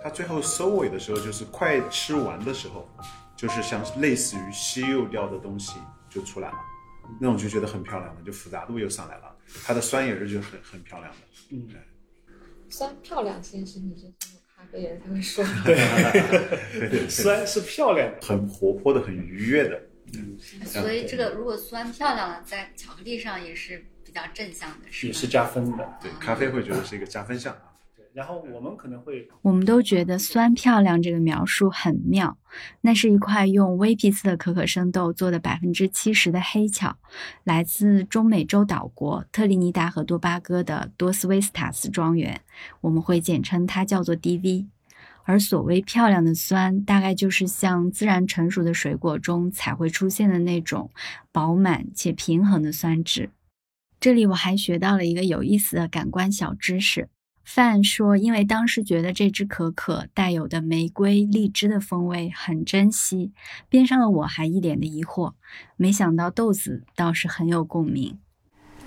[0.03, 2.88] 他最后收尾的时候，就是快吃完的时候，
[3.36, 5.78] 就是像类似于西柚调的东西
[6.09, 6.57] 就出来了，
[7.20, 9.36] 那种就觉得很漂亮的，就复杂度又上来了。
[9.64, 11.18] 它的酸也是就很很漂亮的。
[11.51, 11.68] 嗯，
[12.68, 14.12] 酸漂亮这件事情是。
[14.71, 19.81] 对人才会说，对， 酸是漂亮的，很活泼的，很愉悦的。
[20.14, 25.99] 嗯，所以这个如果酸漂亮了，在巧克力上也是比较正向的，是也是加分的。
[26.01, 27.76] 对，咖啡会觉得是一个加分项啊。
[28.17, 32.39] 对，然后我们可能会，我们都觉得酸漂亮这个描述很妙。
[32.81, 36.97] 那是一块用威皮斯的可可生豆做的百分之七十的黑巧，
[37.45, 42.41] 来自中美洲岛国特立尼达和多巴哥的多斯威斯塔斯庄园，
[42.81, 44.67] 我们会简称它叫做 DV。
[45.25, 50.91] 而所谓漂亮的酸，大概就是像自然成熟的水果中才会出现的那种
[51.33, 53.31] 饱满且平衡的酸质。
[53.99, 57.09] 这里我还学到了一个有意思的感官小知识。
[57.47, 63.30] 范说，因为当时觉得这支可可带有的玫瑰、荔枝的风味很珍惜，
[63.68, 65.32] 边上的我还一脸的疑惑，
[65.76, 68.18] 没想到豆子倒是很有共鸣。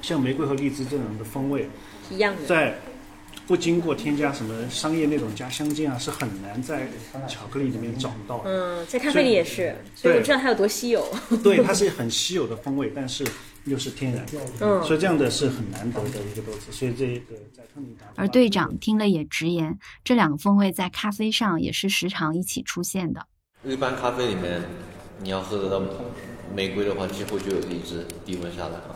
[0.02, 1.70] 像玫瑰和荔枝这种的风味，
[2.12, 2.78] 一样的，在
[3.48, 6.88] 不经过添加什么商业那种加香精啊，是很难在
[7.28, 8.50] 巧克力里面找到的。
[8.50, 11.04] 嗯，在咖啡里也是，所以我知道它有多稀有。
[11.42, 13.26] 对，它是很稀有的风味，但是
[13.66, 14.26] 又是天然，
[14.62, 16.72] 嗯，所以这样的是很难得的一个豆子。
[16.72, 17.64] 所以这个在
[18.16, 23.26] 而队长听了也直言，这两个风味在咖啡上也是时常一起出现的。
[23.64, 24.62] 一般咖啡里面，
[25.22, 25.86] 你要喝得到
[26.56, 28.96] 玫瑰的话，几乎就有一支低温下来了。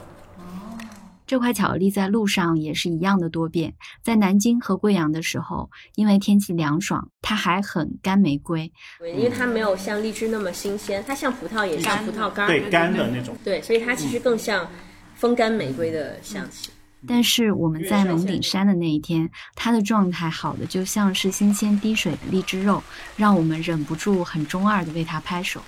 [1.34, 3.74] 这块巧克力在路上也是一样的多变。
[4.04, 8.72] 在南京和贵阳的时候，因为天气凉爽，它还很干玫瑰。
[9.00, 13.36] 对，因为它没有像荔枝那么新鲜，它像葡萄也像葡萄干儿，对干的那种。
[13.44, 14.70] 对，所以它其实更像
[15.16, 16.70] 风干玫瑰的香气。
[17.08, 22.84] 但是我们在蒙顶山的那一天，它的状态好的就像是新鲜滴水的荔枝肉，
[23.18, 25.60] 让我们忍不住很中二的为它拍手。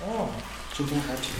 [0.00, 0.30] 哦，
[0.72, 1.30] 初中还挺。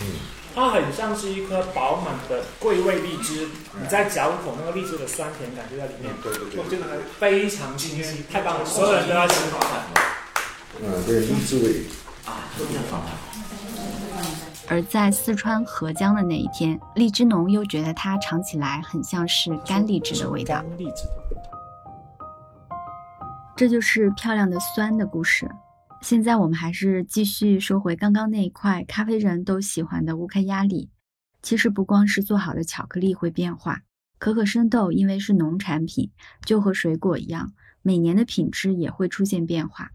[0.54, 3.48] 它很像是一颗饱满的桂味荔枝，
[3.80, 6.12] 你在嚼口那个荔枝的酸甜感就在里面。
[6.22, 9.34] 对对对，我觉得非常清晰，太棒了，所有人都要吃。
[10.80, 11.82] 嗯，对，荔枝味
[12.24, 13.00] 啊，都这样放
[14.68, 19.54] 而在四川合江的那一天，荔枝农又觉得它尝起来很像是。
[19.66, 20.64] 干荔枝的味道。
[23.56, 25.50] 这就是漂亮的酸的故事。
[26.04, 30.90] 现在我们还是继续说回刚刚那一块咖啡人都喜欢的乌克压力。
[31.40, 33.80] 其实不光是做好的巧克力会变化，
[34.18, 36.10] 可可生豆因为是农产品，
[36.44, 39.92] 就和水果一样，每年的品质也会出现变化。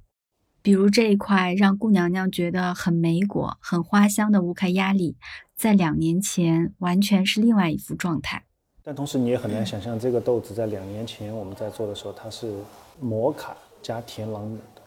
[0.63, 5.15] 比如这一块让顾娘娘觉得很莓果、很花香的乌克压力，
[5.55, 8.45] 在两年前完全是另外一副状态。
[8.81, 12.51] 但同时你也很难想象，这个豆子在两年前我们在做的时候，它是
[12.99, 14.81] 摩卡加甜朗姆的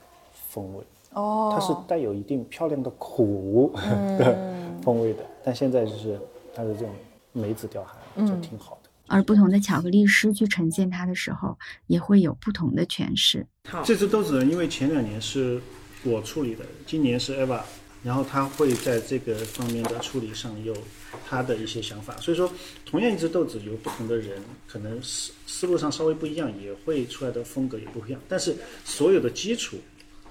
[0.49, 0.83] 风味。
[1.15, 3.73] 哦，它是带有一定漂亮的苦
[4.19, 4.37] 的
[4.83, 6.19] 风味的，但现在就是
[6.55, 6.91] 它的这种
[7.33, 8.91] 梅子调还就挺好的。
[9.09, 13.47] 而不同的巧克力师去呈现它的时候，也会有不同的诠释。
[13.85, 15.61] 这只豆子呢，因为前两年是
[16.03, 17.61] 我处理的，今年是 Eva，
[18.03, 20.75] 然后他会在这个方面的处理上有
[21.29, 22.17] 他的一些想法。
[22.17, 22.51] 所以说，
[22.87, 28.21] 同样一只豆子，有不同的人可能思思路上稍微不一样，也会出来的风格也不一样。
[28.27, 29.77] 但是所有的基础。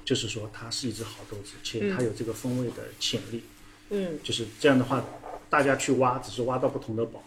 [0.03, 3.43] 就是说，它是一只好豆子，且它有这个风味的潜力。
[3.89, 5.03] 嗯，就是这样的话，
[5.49, 7.21] 大家去挖，只是挖到不同的宝，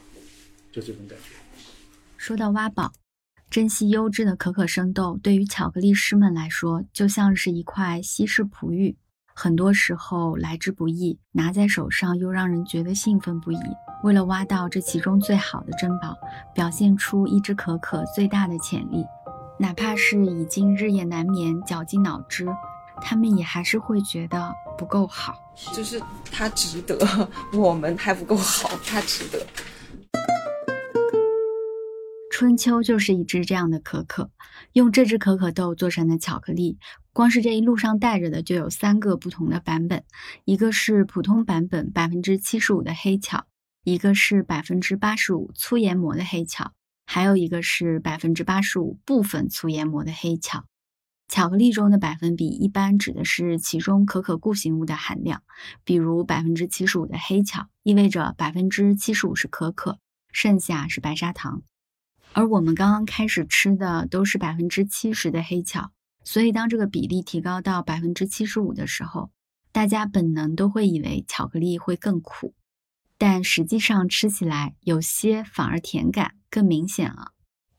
[0.72, 1.34] 就这种感觉。
[2.16, 2.92] 说到挖宝，
[3.50, 8.96] 珍惜优质的可可生豆，对于巧克力师们来说，就像是一块稀世璞玉，
[9.34, 13.58] 很多时候来之不易，拿在手上又让人觉得兴奋不已。
[14.02, 16.16] 为了挖到这其中最好的珍宝，
[16.54, 19.04] 表现出一只可可最大的潜力。
[19.64, 22.46] 哪怕是已经日夜难眠、绞尽脑汁，
[23.00, 25.34] 他们也还是会觉得不够好。
[25.72, 25.98] 就是
[26.30, 26.98] 它值得，
[27.54, 29.46] 我们还不够好，它值得。
[32.30, 34.30] 春秋就是一只这样的可可，
[34.74, 36.76] 用这只可可豆做成的巧克力，
[37.14, 40.04] 光是这一路上带着的就有三个不同的版本：
[40.44, 43.46] 一个是普通版本百分之七十五的黑巧，
[43.82, 46.72] 一个是百分之八十五粗研磨的黑巧。
[47.06, 50.64] 还有一个是百分之八十五部分粗研磨的黑巧，
[51.28, 55.42] 巧克力中的百分比一般指的是其中可可固形物的含量，
[55.84, 59.98] 比如百分之七十五的黑巧，意味着百分之七十五是可可，
[60.32, 61.62] 剩下是白砂糖。
[62.32, 65.92] 而我们刚刚开始吃的都是百分之七十的黑巧，
[66.24, 69.30] 所以当这个比例提高到百分之七十五的时候，
[69.70, 72.54] 大家本能都会以为巧克力会更苦。
[73.26, 77.32] 但实际上吃起来有些反而甜感更明显了，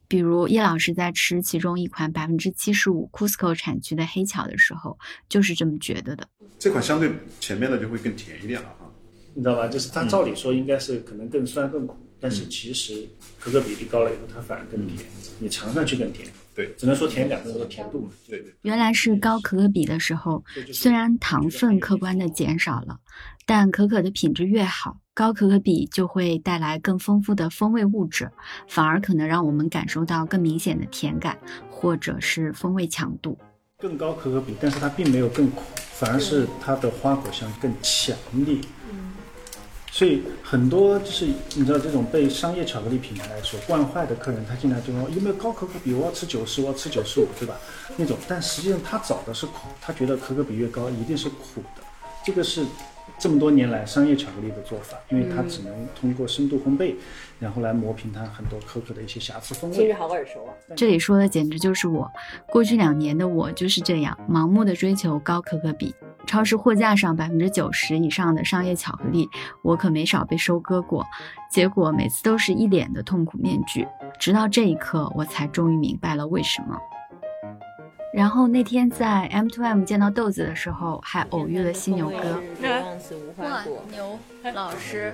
[0.07, 4.97] 比如叶老师在吃其中一款百分之七十五 Cusco 产区的黑巧的时候，
[5.29, 6.27] 就是这么觉得的。
[6.57, 8.89] 这款相对前面的就会更甜一点了啊，
[9.35, 9.67] 你知道吧？
[9.67, 13.07] 就是它照理说应该是可能更酸更苦，但是其实
[13.39, 16.27] 可可比例高了以后，它反而更甜，你尝上去更甜。
[16.55, 18.09] 对，只能说甜感，不能说甜度嘛。
[18.27, 18.51] 对对。
[18.63, 20.43] 原来是高可可比的时候，
[20.73, 22.99] 虽然糖分客观的减少了，
[23.45, 28.29] 但可可的品质越好，高可可比就会带来更丰富的风味物质，
[28.67, 31.37] 反而可能让我们感受到更明显的甜感，
[31.71, 33.37] 或者是风味强度。
[33.77, 35.61] 更高可可比，但是它并没有更苦，
[35.93, 38.13] 反而是它的花果香更强
[38.45, 38.59] 烈。
[38.91, 39.13] 嗯
[39.89, 45.93] 所以很多就是你知道这种被商业巧克力品牌所惯坏的客人，他进来就说有没有高可可比？
[45.93, 47.55] 我要吃九十，我要吃九十五，对吧？
[47.95, 51.81] 那种，但实际上他找的是苦，他觉得可可比越高一定是苦的，
[52.25, 52.65] 这个是
[53.17, 56.95] 这么多年来商业巧克力的做法，因为它只能通过深度烘焙，
[57.39, 59.77] 然后来磨平它很多可可的一些瑕疵风味。
[59.77, 60.53] 听着好耳熟啊！
[60.75, 62.11] 这里说的简直就是我。
[62.49, 65.95] 过去两年的我就是这样，盲目的追求高可可比。
[66.27, 69.29] 超市货架上百分之九十以上的商业巧克力，
[69.63, 71.05] 我可没少被收割过。
[71.51, 73.87] 结果每次都是一脸的痛苦面具。
[74.19, 76.77] 直到这一刻，我才终于明白了为什么。
[78.15, 82.41] 然后那天在 M to M 见到豆子的时候，还偶遇了犀牛哥。
[83.35, 83.61] 哇，
[83.91, 84.17] 牛
[84.53, 85.13] 老师，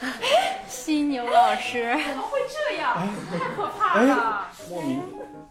[0.66, 2.96] 犀牛老师，怎么会这样？
[3.30, 4.46] 太可怕了！
[4.70, 5.02] 莫名。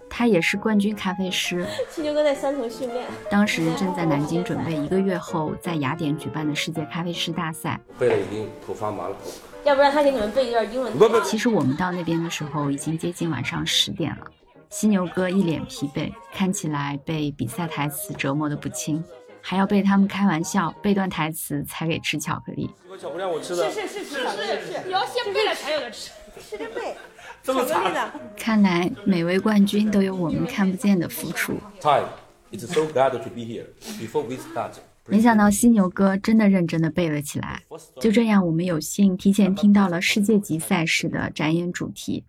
[0.09, 1.63] 他也是冠军咖啡师。
[1.91, 3.05] 犀牛哥在三层训练。
[3.29, 7.79] 当时正在南京准备一个月后在雅典举办的世界咖啡师大赛。
[7.99, 9.15] 背了已经头发麻了。
[9.63, 10.91] 要不然他给你们背一段英文。
[10.97, 14.25] 不不，其实我们到那边的时候已经接近晚上十点了。
[14.69, 19.03] 犀牛哥一脸疲惫，看起来被比赛台词折磨的不轻，
[19.41, 22.69] 还要被他们开玩笑背段台词才给吃巧克力。
[22.83, 23.69] 这个巧克力我吃的。
[23.71, 26.11] 是是是是是，你要先背了才有的吃。
[26.39, 26.95] 吃着背。
[27.41, 28.11] 这么惨。
[28.37, 31.53] 看来每位冠军都有我们看不见的付出。
[31.81, 32.05] Time,
[32.51, 33.65] it's so glad to be here.
[33.99, 34.73] Before we start.
[35.07, 37.63] 没想到犀牛哥真的认真的背了起来。
[37.99, 42.23] 就这样，我们有幸提前听到了世界级赛事的展演主题。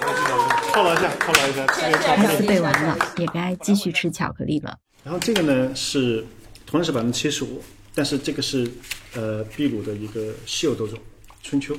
[0.00, 1.66] 犒劳一下，犒劳一下。
[1.66, 4.76] 台词背完了，也该继续吃巧克力了。
[5.02, 6.24] 然后这个呢是
[6.66, 7.62] 同样是百分之七十五，
[7.94, 8.70] 但是这个是
[9.14, 10.98] 呃秘鲁的一个稀有豆种
[11.42, 11.76] 春秋。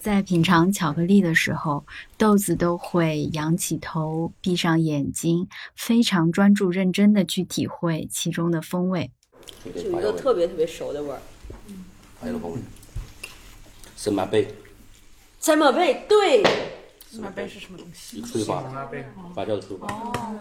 [0.00, 1.84] 在品尝巧克力的时候，
[2.16, 9.10] 豆子都会仰起头，闭上眼睛，非常专注认真的去体会其中的风味。
[9.64, 11.20] 有一个特别特别熟的味儿。
[12.20, 12.58] 还有个风味。
[13.96, 14.48] 森马贝。
[15.40, 16.42] 森马贝，对。
[17.10, 18.20] 神马贝是什么东西？
[18.20, 18.62] 催化，
[19.34, 19.86] 发酵的催化。
[19.88, 20.38] 哦。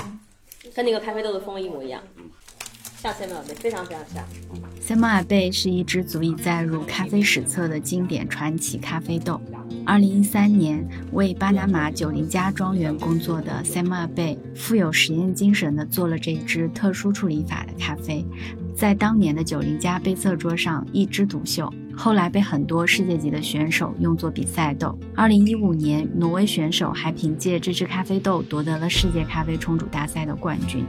[0.75, 2.01] 跟那个咖啡豆的风味一模一样。
[2.17, 2.23] 嗯
[2.99, 4.25] 像塞马尔贝，非常非常像。
[4.81, 9.39] 塞马尔贝是一支足以载入咖啡史册的经典传奇咖啡豆。
[9.85, 18.25] 二零一三年，为巴拿马九零家庄园工作的塞马尔贝，富有实验精神的做了这支特殊处理法的咖啡，
[18.77, 21.67] 在当年的九零加杯测桌上一枝独秀。
[21.95, 24.95] 后来被很多世界级的选手用作比赛豆。
[25.15, 30.85] 二零一五年，挪威选手还凭借这支咖啡豆夺得了世界咖啡冲煮大赛的冠军。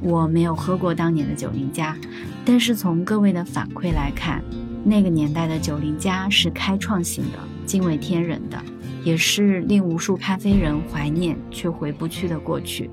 [0.00, 1.96] 我没有喝过当年的九零加，
[2.44, 4.40] 但是从各位的反馈来看，
[4.84, 8.56] 那个年代的九零加是开创性的、惊为天人的，
[9.02, 12.88] 也是令无数咖啡人怀念却回不去的过去。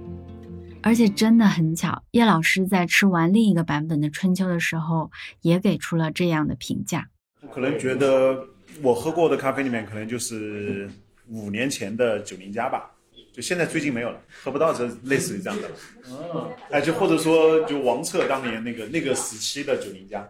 [0.87, 5.11] 而且真的很巧，叶老师在吃完另一个版本的春秋的时候，
[5.41, 7.09] 也给出了这样的评价。
[7.41, 8.41] 我可能觉得
[8.81, 10.89] 我喝过的咖啡里面，可能就是
[11.27, 12.89] 五年前的九零加吧。
[13.33, 15.75] 就现在最近没有了，喝不到这类似于这样的了。
[16.09, 20.25] 哦，哎，就或者说就王策当年那个那个时期的九零加，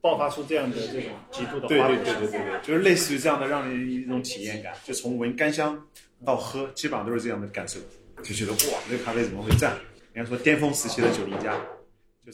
[0.00, 5.78] 爆发出这样的这种极度的对对对对对对，就是类似于这样的，让人一种体验感，就从闻干香
[6.24, 7.78] 到喝，基本上都是这样的感受，
[8.24, 9.76] 就觉得哇，这个咖啡怎么会这样？
[10.12, 11.54] 人家说巅峰时期的九零加。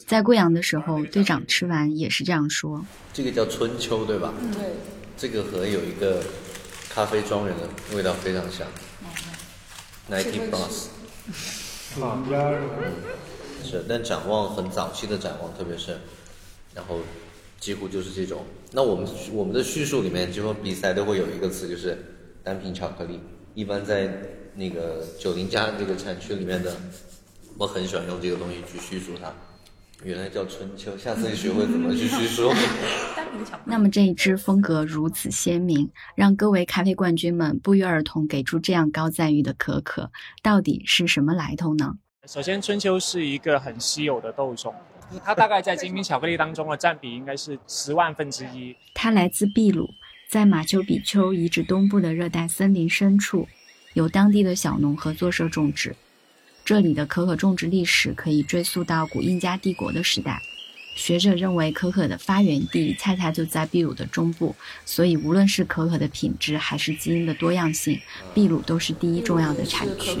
[0.07, 2.85] 在贵阳的时候，队长吃完也是这样说。
[3.11, 4.33] 这个叫春秋，对吧？
[4.53, 4.61] 对。
[5.17, 6.23] 这个和有一个
[6.89, 8.65] 咖啡庄园的味道非常像。
[10.09, 10.87] Ninety Plus，
[11.97, 12.25] 嗯
[13.63, 15.97] 是，但展望很早期的展望，特别是，
[16.73, 16.99] 然后
[17.59, 18.45] 几乎就是这种。
[18.71, 21.97] 那我们我们的叙述里面，就说比赛都会有一个词，就是
[22.43, 23.19] 单品巧克力。
[23.53, 24.09] 一般在
[24.55, 26.75] 那个九零加这个产区里面的，
[27.57, 29.33] 我很喜欢用这个东西去叙述它。
[30.03, 32.51] 原来叫春秋，下次学会怎么去叙述。
[33.65, 40.09] 那么这一支风格如此鲜明，让各位咖啡冠军们不约而同给出这样高赞誉的可可，
[40.41, 41.93] 到底是什么来头呢？
[42.27, 44.73] 首先，春秋是一个很稀有的豆种，
[45.23, 48.75] 它大概在精品巧克力当中的占比应该是十万分之一。
[48.95, 49.87] 它来自秘鲁，
[50.29, 53.47] 在马丘比丘遗址东部的热带森林深处，
[53.93, 55.95] 有当地的小农合作社种植。
[56.63, 60.41] 这里的可可种植历史可以追溯到古印加帝国的时代。
[60.93, 64.53] 学者认为，可可的发源地恰恰就在秘鲁的中部，
[64.85, 67.99] 所以无论是可可的品质还是基因的多样性，
[68.33, 70.19] 秘鲁都是第一重要的产区。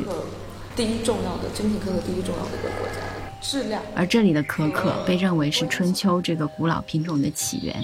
[0.75, 2.93] 第一重要的精品可可第一重要的一个国家，
[3.41, 3.83] 质量。
[3.93, 7.75] 而这里的可可被认为是春秋这个古老品种的起源，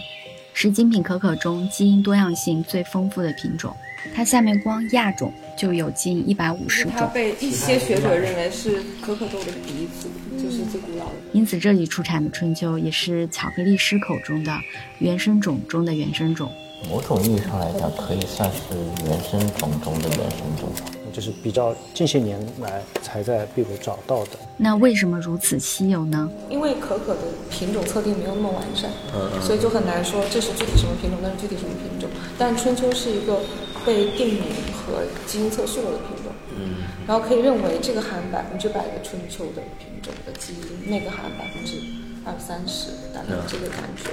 [0.54, 3.76] 是精品可可中基因多样性最丰富的品种。
[4.16, 6.94] 它下面光亚种就有近一百五十种。
[6.96, 10.08] 它被一些学者认为是可可豆的鼻祖，
[10.42, 11.12] 就是最古老的。
[11.34, 14.52] 因此，这里出产的春秋也是巧克力师口中的
[15.00, 16.52] 原生种中的原生种。
[16.90, 18.60] 某种意义上来讲，可以算是
[19.08, 20.70] 原生种中的原生种。
[21.12, 24.32] 就是比较近些年来才在秘鲁找到的。
[24.56, 26.30] 那为什么如此稀有呢？
[26.48, 32.08] 因为可可的品种测定没有那么完善，嗯嗯所以就很难说这是具体什么品种，那是具体什么品种。
[32.38, 33.40] 但春秋是一个
[33.88, 34.44] 被定名
[34.76, 41.78] 和基因测序过的品种，嗯，然后可以认为这个含百分之百的春秋的品种的基因，那个含百分之
[42.26, 44.10] 二三十，大概这个感觉。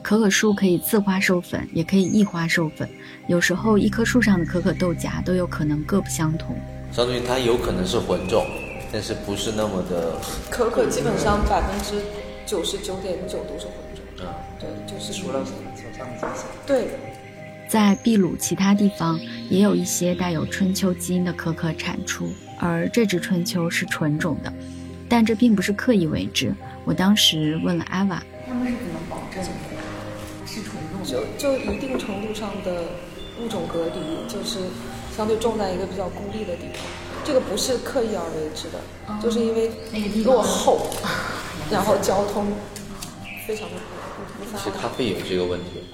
[0.00, 2.88] 可可树可以自花授粉，也可以异花授粉。
[3.26, 6.56] 有时候一棵树上的可可豆荚都有可能各不相同。
[6.92, 8.46] 相当于它有可能是混种，
[8.92, 10.14] 但是不是那么的。
[10.48, 12.00] 可可基本上百分之
[12.46, 14.26] 九十九点九都是混种，嗯，
[14.60, 16.46] 对，就是除了上面这些。
[16.64, 16.86] 对，
[17.76, 19.20] 在秘鲁其他地方
[19.50, 22.26] 也有一些带有春秋基因的可可产出，
[22.58, 24.50] 而这只春秋是纯种的，
[25.10, 26.54] 但这并不是刻意为之。
[26.86, 29.44] 我当时问了艾娃，他们是怎么保证
[30.46, 32.84] 是纯种就就一定程度上的
[33.42, 34.58] 物种隔离，就是
[35.14, 36.82] 相对种在一个比较孤立的地方。
[37.24, 38.80] 这个不是刻意而为之的，
[39.22, 39.70] 就是因为
[40.24, 40.86] 落后，
[41.70, 42.46] 然后交通
[43.46, 43.74] 非常的
[44.16, 44.88] 不不发其实咖达。
[44.94, 45.84] 啡有这个问题。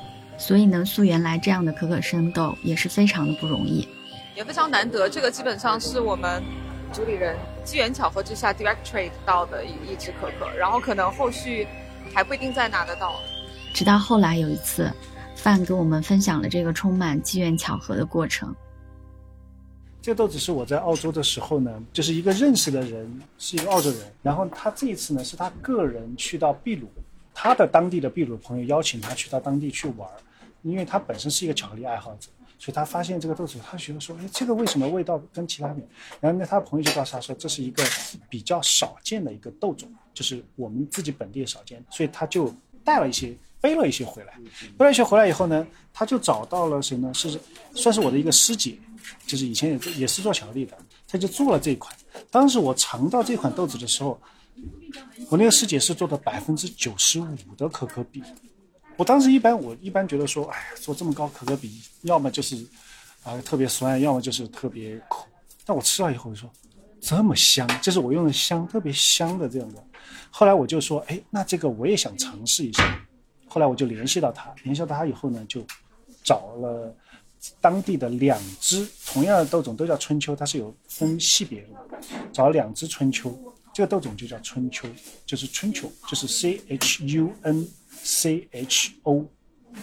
[0.43, 3.86] 所以能溯源来这样的可可生豆也是非常的不容易。
[4.35, 5.09] 也非常难得。
[5.09, 6.43] 这个基本上是我们
[6.93, 11.64] 主理人机缘巧合之下 direct trade 到的一一只可可，然后可能后续
[12.12, 13.14] 还不一定再拿得到。
[13.73, 14.93] 直到后来有一次，
[15.36, 18.52] 范跟我们分享了这个充满机缘巧合的过程。
[20.01, 23.09] 这个豆子是我在澳洲的时候呢，就是一个认识的人，
[23.39, 24.01] 是一个澳洲人。
[24.24, 26.90] 然后他这一次呢，是他个人去到秘鲁，
[27.32, 30.19] 他的当地的秘鲁朋友邀请他去到当地去玩儿，
[30.62, 32.28] 因为他本身是一个巧克力爱好者，
[32.59, 35.82] 所以他发现这个豆子，他觉得说，哎，这个为什么味道跟其他比？
[36.20, 37.84] 然后呢，他朋友就告诉他说，这是一个
[38.28, 43.36] 比较少见的一个豆种，就是我们自己本地少见，所以他就带了一些。
[43.62, 44.34] 背了一些回来，
[44.76, 45.64] 背了一些回来以后呢，
[45.94, 47.14] 他就找到了谁呢？
[47.14, 47.40] 是
[47.76, 48.76] 算是我的一个师姐，
[49.24, 50.76] 就是以前也也是做巧克力的，
[51.06, 51.94] 他就做了这一款。
[52.28, 54.20] 当时我尝到这款豆子的时候，
[55.30, 58.20] 我那个师姐是做的百分之九十五的可可比。
[58.97, 62.56] 我当时一般我一般觉得说，哎，做这么高可可比，要么就是
[63.24, 65.27] 啊、特别酸，要么就是特别苦。
[65.64, 66.51] 但我吃了以后说，
[67.01, 69.82] 这么香，这是我用的香，特别香的这样的。
[70.31, 73.06] 后来我就说，哎，那这个我也想尝试一下。
[73.47, 75.64] 后来我就联系到他，联系到他以后呢，就
[76.24, 76.94] 找了
[77.60, 81.69] 当地的两只同样的豆种，都叫春秋，它是有分系别的，
[82.32, 83.36] 找了两只春秋，
[83.74, 84.89] 这个豆种就叫春秋，
[85.27, 87.69] 就是春秋，就是 C H U N
[88.03, 89.27] C H O，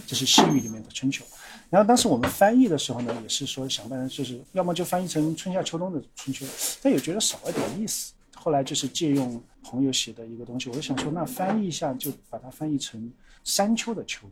[0.06, 1.24] 这是西语里面的春秋。
[1.70, 6.46] 然后当时我们翻译的时候呢，也是说想办法，就是要么就翻译成春夏秋冬的春秋，
[6.82, 8.14] 但也觉得少了点意思。
[8.36, 13.12] 后来就是借用朋友写的一个东西，我就想说，那翻译一下就把它翻译成
[13.44, 14.28] 山丘的丘，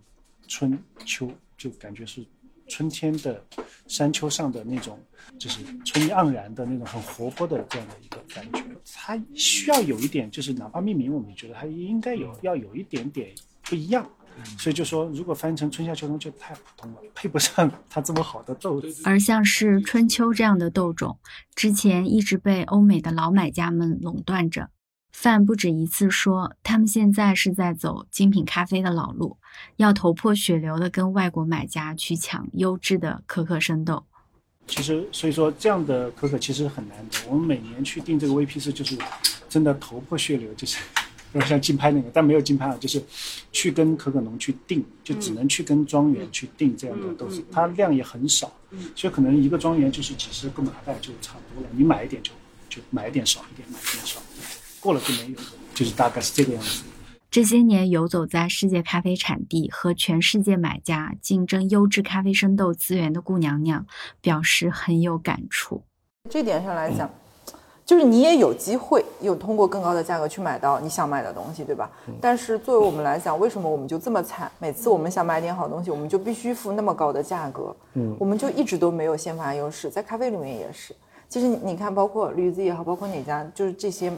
[0.47, 2.25] 春秋就感觉是
[2.67, 3.45] 春天的
[3.85, 4.97] 山丘上的那种，
[5.37, 8.63] 就是春意盎然的那种很活泼的这样的一个感觉。
[8.95, 13.35] 它需要有一点，就是哪怕命名，我们觉得它应该有要有一点点
[13.69, 14.07] 不一样。
[14.59, 19.01] 所以就说，如果翻译成春夏秋冬就太普通了，配不上它这么好的豆子。
[19.03, 21.17] 而像是春秋这样的豆种，
[21.55, 24.69] 之前一直被欧美的老买家们垄断着。
[25.11, 29.37] 范不止一次说，他们现在是在走精品咖啡的老路，
[29.77, 34.05] 要头破血流的跟外国买家去抢优质的可可生豆。
[34.67, 37.17] 其实，所以说这样的可可其实很难得。
[37.27, 38.95] 我们每年去订这个 VP 四，就是
[39.49, 40.77] 真的头破血流，就是
[41.33, 43.03] 有点像竞拍那个，但没有竞拍啊，就是
[43.51, 48.51] 去跟可可农去订，就只能去跟庄园去订这样的豆子，它量也很少，
[48.95, 51.69] 所以可能一个庄园就是几十个麻袋就差不多了。
[51.75, 52.31] 你买一点就
[52.69, 54.47] 就买一点少一点，买一点少一点，
[54.79, 55.37] 过了就没有，
[55.73, 56.83] 就是大概是这个样子。
[57.29, 63.85] 这些年游走在世界咖啡产地和全世界买家竞争优质咖啡生豆资源的顾娘娘
[64.21, 65.83] 表示很有感触。
[66.29, 67.13] 这点上来讲，
[67.87, 71.89] 就是你也有机会有通过更高的价格去买到你想买的东西，对吧？
[72.19, 74.51] 但是作为我们来讲，为什么我们就这么惨？
[74.59, 80.93] 每次我们想买点好东西，我们就必须付那么高的价格，嗯我们就一直都没有先发优势，在咖啡里面也是。
[81.29, 84.11] 其实你你看，包括驴子也好，包括哪家，就是这些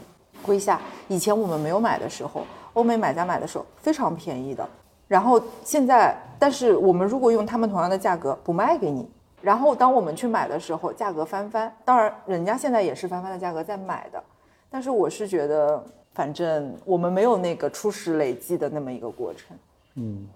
[0.44, 2.42] 龟夏，以前我们没有买的时候，
[2.72, 4.68] 欧美买家买的时候非常便宜的。
[5.06, 9.08] 然后现在，但是我们如果用他们同样的价格不卖给你，
[9.42, 11.74] 然后当我们去买的时候，价格翻番。
[11.84, 14.22] 当然，人家现在也是翻番的价格在买的，
[14.68, 19.56] 但是我是觉得，反正我们没有那个初始累计的那么一个过程。
[19.96, 20.26] 嗯，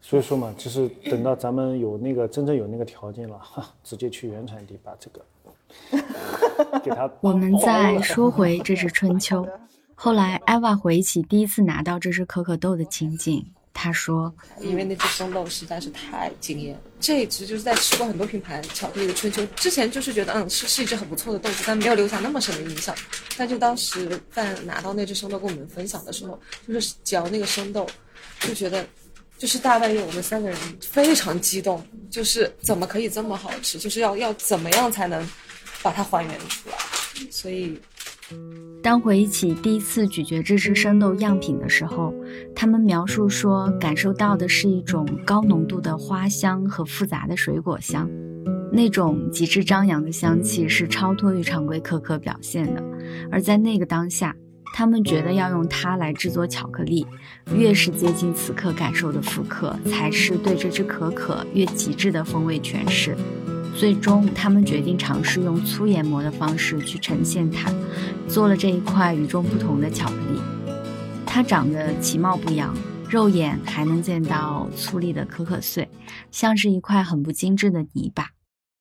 [0.00, 7.10] 所以说嘛，就是等到咱们有那个真正有那个条件了，哈， 直接去原产地把这个 给他。
[7.20, 9.46] 我们再说回这只春秋，
[9.94, 22.94] 后来艾娃回忆起第一次拿到这只可可豆的情景，他说：“因为那只生豆实在是太惊艳，这只就是在吃过很多品牌巧克力的春秋之前，就是觉得嗯是是一只很不错的豆子，但没有留下那么深的印象。
[23.36, 27.88] 但就当时在拿到那只生豆跟我们分享的时候，就是嚼那个生豆，
[28.40, 28.86] 就觉得
[29.38, 33.78] 就是大半夜我们三个人非常激动，就是怎么可以这么好吃？
[33.78, 35.28] 就是要要怎么样才能
[35.82, 36.76] 把它还原出来？
[37.30, 37.80] 所以。”
[38.82, 42.12] 当回忆起第一次咀嚼这只生豆样品的时候，
[42.54, 48.10] 他们描述说，感受到的是一种高浓度的花香和复杂的水果香，
[48.72, 52.82] 那种极致张扬的香气是超脱于常规可可表现的。
[53.30, 54.34] 而在那个当下，
[54.74, 57.06] 他们觉得要用它来制作巧克力，
[57.54, 63.16] 越是接近此刻感受的复刻，才是对这只可可越极致的风味诠释。
[63.74, 67.72] 最终，他们决定尝试用粗研磨的方式去呈现它，
[68.28, 70.40] 做了这一块与众不同的巧克力。
[71.26, 72.76] 它长得其貌不扬，
[73.08, 75.88] 肉眼还能见到粗粒的可可碎，
[76.30, 78.28] 像是一块很不精致的泥巴。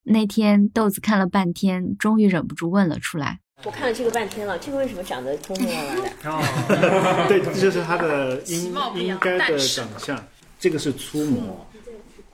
[0.03, 10.21] 那天，豆子看了半天，终于忍不住问了出来：“我看了这个半天了，这个为什么长得通通拉拉的？” 哦，对，这就是它的应应该的长相。
[10.59, 11.65] 这个是粗磨。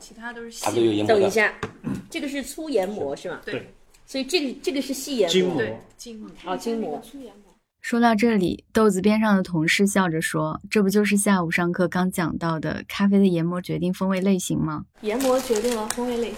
[0.08, 0.66] 其他都是细
[1.06, 1.54] 等一下，
[2.10, 3.42] 这个是粗研磨是吗？
[3.44, 3.74] 对。
[4.06, 5.58] 所以这个这个是细研磨。
[5.58, 6.30] 对，筋磨。
[6.46, 7.02] 啊，筋磨。
[7.82, 16.38] 说到这里，豆子边上的同事笑着说：“这不就是下午上课刚讲到的咖啡的研磨决定风味类型吗？”研磨决定了风味类型。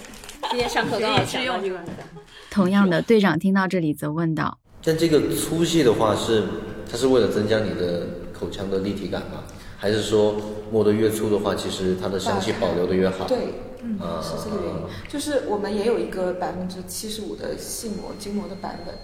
[0.49, 1.79] 今天上课刚好讲到这个。
[2.49, 6.43] 同样的，队长听到这里则问道：“但这个粗细的话，是
[6.91, 9.43] 它是为了增加你的口腔的立体感吗？”
[9.77, 10.41] 还是说
[10.71, 13.25] 磨得越粗的话，其实它的香气保留的越好。
[13.27, 13.37] 对，
[13.83, 14.81] 嗯，是这个原因。
[15.07, 18.95] 就是我们也有一个百分之七十五的细磨精磨的版本，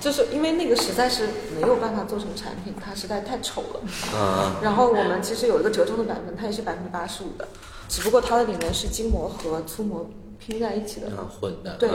[0.00, 4.18] 就是因为那个实在是没有办法做成产品，它实在太丑了。
[4.18, 4.60] 啊。
[4.62, 7.46] 然后我们其实有一个折中的版本，它也是百分之八十五的，
[7.88, 10.08] 只不过它的里面是精磨和粗磨
[10.38, 11.08] 拼在一起的。
[11.08, 11.76] 啊，混的。
[11.78, 11.88] 对。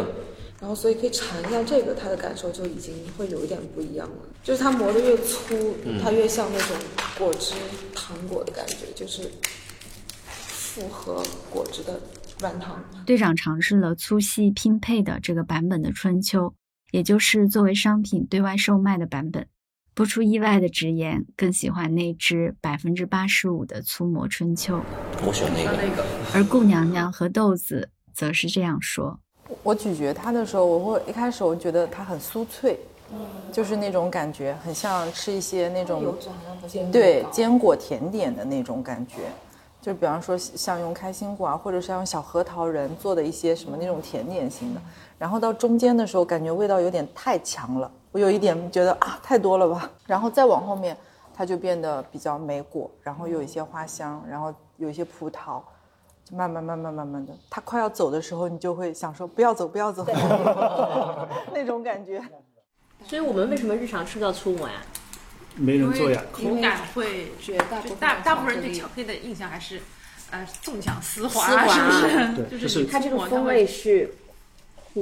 [0.62, 4.16] 然后，所以可以尝一下这个，它的感受就已经会有一点不一样了。
[4.44, 6.76] 就是它磨得越粗，它越像那种
[7.18, 7.54] 果汁
[7.94, 9.32] 糖果的感觉，就是
[10.26, 12.00] 复合果汁的
[12.40, 12.84] 软糖。
[13.06, 16.54] 队长尝试了粗细拼配的这个版本的春秋，
[16.92, 19.48] 也就是作为商品对外售卖的版本。
[19.94, 24.80] 不出意外的直言，更喜欢那只百分之八十五的粗磨春秋。
[25.26, 26.06] 我选那个。
[26.34, 29.20] 而顾娘娘和豆子则是这样说。
[29.62, 32.80] 我咀嚼它的时候，我会一开始我觉得它很酥脆，
[33.52, 36.16] 就是那种感觉，很像吃一些那种
[36.92, 39.32] 对坚果甜点的那种感觉，
[39.82, 44.82] 就比方说像用开心果啊，或者是用小核桃仁做的一些什么那种甜点型的。
[45.18, 49.90] 然后到中间的时候，感觉味道有点太强了，我有一点觉得啊太多了吧。
[50.08, 50.96] 然后再往后面，
[51.34, 55.62] 它就变得比较莓果，然后有一些花香，然后有一些葡萄。
[56.32, 60.06] 慢慢慢慢慢慢的，它快要走的时候，你就会想说不要走不要走，
[61.52, 62.22] 那种感觉。
[63.08, 64.76] 所以我们为什么日常吃不到粗磨呀？
[65.56, 66.24] 没人做呀。
[66.32, 69.82] 口感会绝大部分大大部分人对巧克力的印象还是，
[70.30, 72.36] 呃，纵享丝滑，是不是？
[72.50, 74.14] 对，就是它这个风味是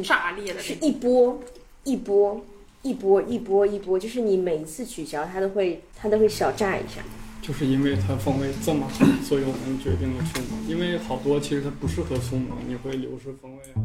[0.03, 1.43] 炸裂的，是一波
[1.83, 2.43] 一波
[2.81, 7.01] 一波一波一波，就是你每一次咀嚼它都会它都会小炸一下。
[7.41, 10.57] 就是因为它风味这么好，所以我们决定了粗磨。
[10.67, 13.79] 因为好多其实它不适合粗磨，你会流失风味啊。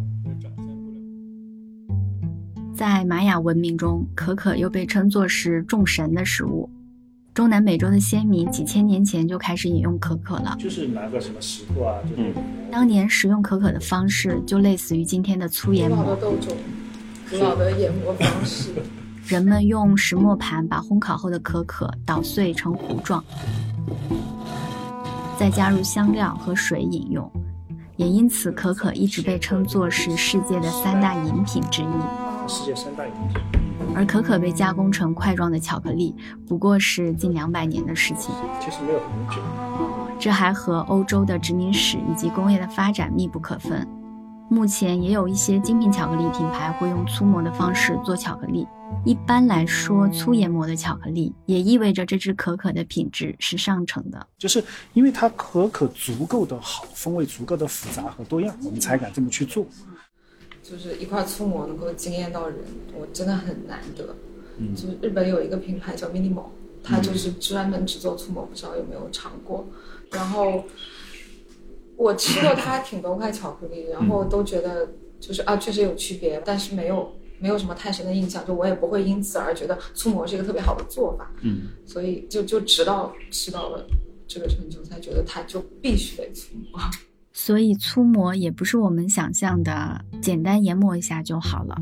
[2.82, 6.68] 在玛雅文明中，可可又被称作是众神的食物。
[7.32, 12.34] 中南美洲的先民几千年前就开始饮用可可了，就是拿个什么石头啊，嗯，
[12.72, 16.02] 当年食用可可的方式就类似于今天的粗研磨。
[16.02, 16.56] 古老的豆种，
[17.30, 18.72] 古老的研磨方式。
[19.28, 23.22] 人们用石磨盘把烘烤后的可可捣碎成糊状，
[25.38, 27.30] 再加入香料和水饮用，
[27.94, 32.21] 也因此可可一直被称作是世界的三大饮品之一。
[32.52, 33.40] 世界三大饮品。
[33.94, 36.14] 而可可被加工成块状的巧克力，
[36.46, 38.34] 不过是近两百年的事情。
[38.60, 39.42] 其实没有很久。
[40.18, 43.88] 这还和欧洲的殖民史以及工业的发展密不可分。
[44.50, 48.68] 目前也有一些精品巧克力品牌会用粗磨的方式做巧克力。
[49.02, 54.62] 一般来说，粗研磨的巧克力也意味着这支可可的品质是上乘的，就是
[54.92, 59.64] 因为它可可足够的好，风味足够的复杂和多样，我们才敢这么去做。
[60.62, 62.58] 就是一块粗磨能够惊艳到人，
[62.94, 64.14] 我真的很难得。
[64.58, 66.46] 嗯，就是日本有一个品牌叫 Minimal，
[66.82, 69.66] 它就是专门只做粗磨，不知道有没有尝过。
[70.10, 70.64] 然后
[71.96, 74.88] 我吃过它挺多块巧克力，然后都觉得
[75.20, 77.12] 就是啊，确实有区别，但是没有。
[77.42, 81.28] 没有什么太深的印象，就我也不会因此而觉得粗磨是一个特别好的做法。
[81.40, 83.84] 嗯，所以就就直到吃到了
[84.28, 86.80] 这个成就，才觉得它就必须得粗磨。
[87.32, 91.76] 所以粗磨也不是我们想象的简单研磨一下就好了，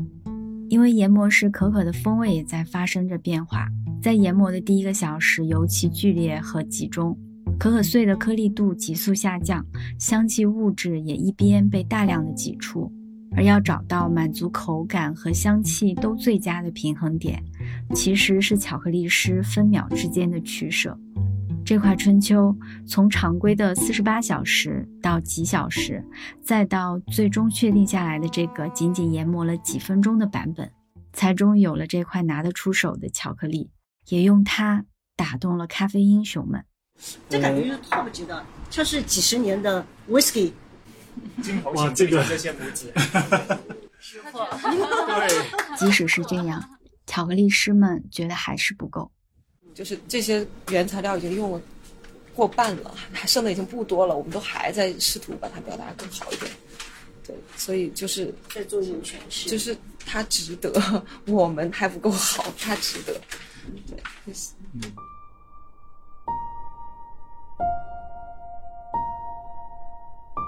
[0.69, 3.67] 因为研磨时可可的风味也在发生着变化。
[4.01, 7.17] 在研磨的第一个小时，尤其剧烈和集中，
[7.59, 9.65] 可可碎的颗粒度急速下降，
[9.99, 12.91] 香气物质也一边被大量的挤出。
[13.33, 17.41] 而要找到满足口感和香气都最佳的平衡点，
[17.93, 20.99] 其实是巧克力师分秒之间的取舍。
[21.65, 22.55] 这块春秋
[22.85, 26.03] 从常规的四十八小时到几小时，
[26.43, 30.69] 再到最终确定下来的这个仅仅研磨了几分钟的版本，
[31.13, 33.69] 才终于有了这块拿得出手的巧克力，
[34.09, 34.83] 也用它
[35.15, 36.65] 打动了咖啡英雄们。
[37.29, 40.51] 这感觉就是 top 级的，像是几十年的 whisky。
[41.73, 42.91] 哇，这个这些母子，
[43.97, 46.61] 对，即使是这样，
[47.05, 49.11] 巧克力师们觉得还是不够。
[49.73, 51.61] 就是这些原材料已经用了
[52.35, 56.51] 过半了，还剩的已经不多了，我们都还在试图把它表达更好一点。
[57.25, 63.13] 对，所以就是在做一种诠释，就是它值得，我们还不够好，它值得。
[63.87, 64.33] 对，
[64.73, 64.81] 嗯。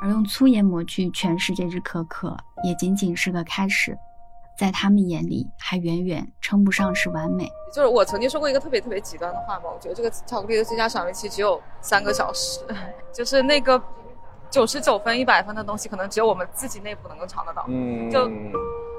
[0.02, 2.36] 而用粗研磨去诠释这只可可，
[2.66, 3.98] 也仅仅是个开始，
[4.58, 7.50] 在他们眼里还远远称不上是完美。
[7.74, 12.60] 就是我曾经说过一个特别特别极端的话嘛，我觉得这个巧克力的最佳赏味期只有三个小时，
[13.12, 13.82] 就是那个
[14.50, 17.66] 九十九分、一百分的东西，可能只有我们自己内部能够尝得到。
[17.68, 18.30] 嗯，就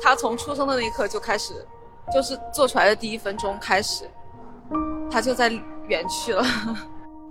[0.03, 1.67] 它从出生的那一刻就开始，
[2.13, 4.11] 就是做出来的第一分钟开始，
[5.11, 5.49] 它就在
[5.87, 6.43] 远去了。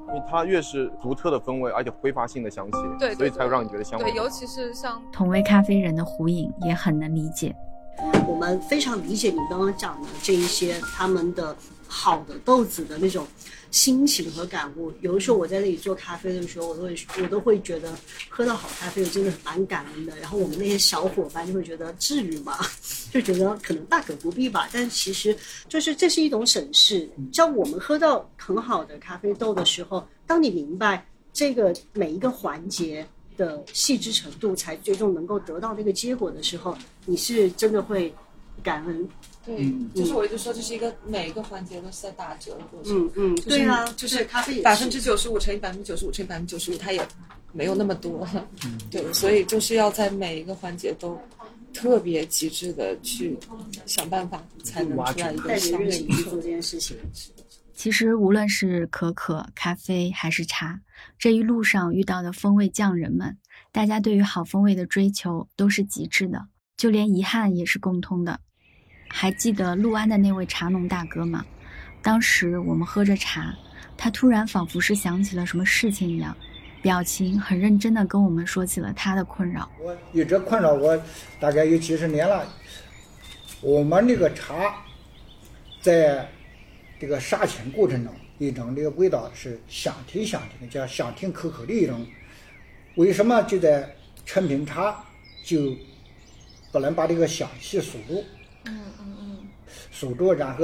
[0.07, 3.99] 因为它越是独特的风味，而且挥发性的香气，对，所以才会让你觉得香。
[3.99, 7.55] 对，尤其是像同为咖啡人的胡颖也很能理解。
[8.27, 11.55] 我们非常理解你刚刚讲的这一些他们的
[11.87, 13.27] 好的豆子的那种。
[13.73, 17.91] 心情和感悟，有的时候我在那里做咖啡的时候，我都会我都会觉得
[18.29, 20.15] 喝到好咖啡我真的蛮感恩的。
[20.19, 22.55] 然后我们那些小伙伴就会觉得至于吗？
[23.11, 24.69] 就觉得可能大可不必吧。
[24.71, 25.35] 但其实
[25.67, 27.09] 就是这是一种审视。
[27.31, 31.03] 像我们喝到很好的咖啡豆的时候，当你明白
[31.33, 33.03] 这个每一个环节
[33.37, 38.13] 的细致程度，才最终能够得到这个结果的时候，你是真的会
[38.61, 39.07] 感恩。
[39.45, 43.05] 对，就是我一直说，这是一个每一个环节都是在打折的过程。
[43.05, 47.05] 嗯嗯，对啊，就是咖啡百分之九十五乘以百分之九十五乘以百分之九十五，它也
[47.51, 48.25] 没有那么多。
[48.89, 51.19] 对，所以就是要在每一个环节都
[51.73, 53.37] 特别极致的去
[53.85, 56.95] 想办法，才能出来一个相对去做这件事情。
[57.73, 60.79] 其实无论是可可、咖啡还是茶，
[61.17, 63.37] 这一路上遇到的风味匠人们，
[63.71, 66.47] 大家对于好风味的追求都是极致的，
[66.77, 68.39] 就连遗憾也是共通的。
[69.09, 71.43] 还记得陆安的那位茶农大哥吗？
[72.01, 73.53] 当时我们喝着茶，
[73.97, 76.35] 他突然仿佛是想起了什么事情一样，
[76.81, 79.69] 表情很认真地跟我们说起了他的困扰。
[79.79, 80.95] 我一直困扰我
[81.39, 82.47] 大概有几十年了。
[83.61, 84.75] 我们这个茶，
[85.81, 86.27] 在
[87.03, 92.07] 这个杀青过程中，一种这个味道是香甜香甜的，叫香甜可口的一种。
[92.95, 93.93] 为什么就在
[94.25, 95.03] 成品茶
[95.43, 95.75] 就
[96.71, 98.23] 不能把这个香气锁住？
[98.63, 99.47] 嗯嗯嗯，
[99.91, 100.63] 守住，然后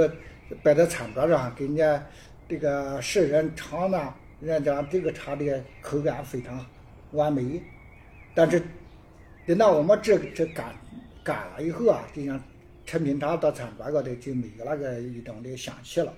[0.63, 2.01] 摆在餐桌上给人家
[2.47, 6.65] 这个世人尝呢，人家这个茶的口感非常
[7.11, 7.61] 完美。
[8.33, 8.63] 但是
[9.45, 10.73] 等到我们这这干
[11.21, 12.41] 干了以后啊，就像
[12.85, 16.13] 成品茶到餐桌高头就没有那个一种的香气了。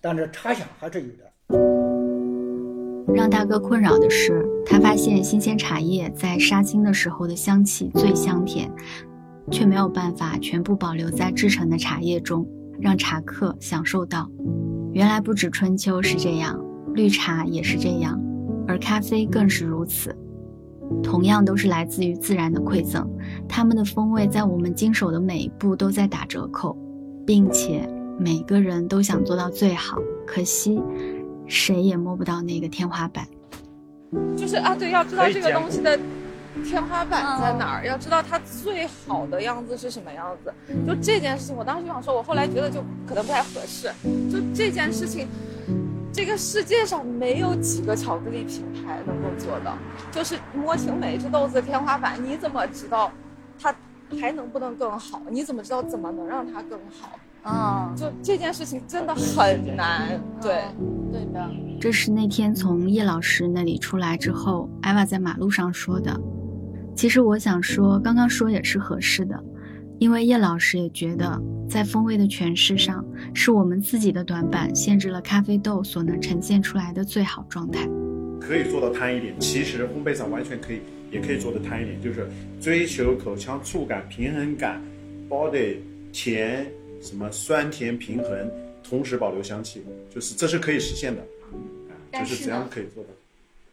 [0.00, 1.32] 但是茶香还是有的。
[3.14, 8.70] 让大哥困扰的是，他发现新鲜茶叶在杀青的时候的香气最香甜。
[9.50, 12.46] 却没有办法全部保留在制成的茶叶中，
[12.78, 14.30] 让茶客享受到。
[14.92, 16.62] 原来不止春秋是这样，
[16.92, 18.20] 绿茶也是这样，
[18.66, 20.14] 而咖啡更是如此。
[21.02, 23.10] 同样都是来自于自然的馈赠，
[23.48, 26.76] 它们的风味在我们经手的每一步都在打折扣，
[27.24, 27.88] 并且
[28.18, 30.82] 每个人都想做到最好，可惜
[31.46, 33.26] 谁也摸不到那个天花板。
[34.36, 35.98] 就是啊，对，要知道这个东西的。
[36.64, 37.86] 天花板在哪儿？
[37.86, 40.52] 要知道它最好的样子是什么样子。
[40.84, 43.88] 就这件事情，我当时就想说，我后来觉得就可能不太合适。
[44.28, 45.28] 就这件事情，
[46.12, 49.78] 这个世界上没有几个巧克力品牌能够做到，
[50.10, 52.18] 就是摸清每一只豆子的天花板。
[52.24, 53.12] 你怎么知道
[53.60, 53.72] 它
[54.20, 55.22] 还能不能更好？
[55.30, 57.10] 你怎么知道怎么能让它更好？
[57.42, 60.20] 啊，就这件事情真的很难。
[60.40, 60.64] 对，
[61.12, 61.50] 对的。
[61.80, 66.20] 这是那天从叶老师那里出来之后，艾娃在马路上说的。
[66.94, 69.42] 其实我想说，刚刚说也是合适的。
[70.00, 73.04] 因为叶老师也觉得，在风味的诠释上，
[73.34, 77.88] 是我们自己的短板限制了咖啡豆所能呈现出来的最好状态。
[78.40, 82.28] 可以做到摊一点，其实烘焙上完全可以，也可以做的摊一点，就是
[82.60, 84.80] 追求口腔触感平衡感
[85.28, 85.78] ，body
[86.12, 86.64] 甜
[87.00, 88.50] 什么酸甜平衡，
[88.82, 89.82] 同时保留香气，
[90.14, 91.22] 就是这是可以实现的，
[92.12, 93.10] 就是怎样可以做到。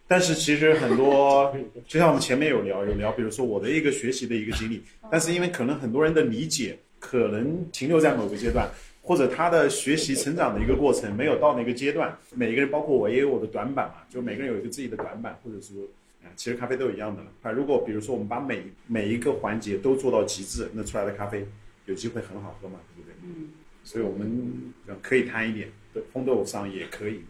[0.07, 1.55] 但是其实很多，
[1.87, 8.69] 就像我们前面有聊有聊，比如说我的一个学习的一个经历，但是因为可能很多人的理解可能停留在某个阶段，
[9.01, 15.75] 或者他的学习成长的一个过程没有到那个阶段，每个人包括我也有我的短板嘛，就每个人有一个自己的短板，或者说
[16.23, 17.51] 啊，其实咖啡都一样的了啊。
[17.51, 21.43] 如果比如说我们把每每一个环节都做到极致，那出来的咖啡
[21.85, 23.15] 有机会很好喝嘛，对不对？
[23.23, 23.49] 嗯。
[23.83, 27.21] 所以我们可以贪一点，对，烘豆上也可以。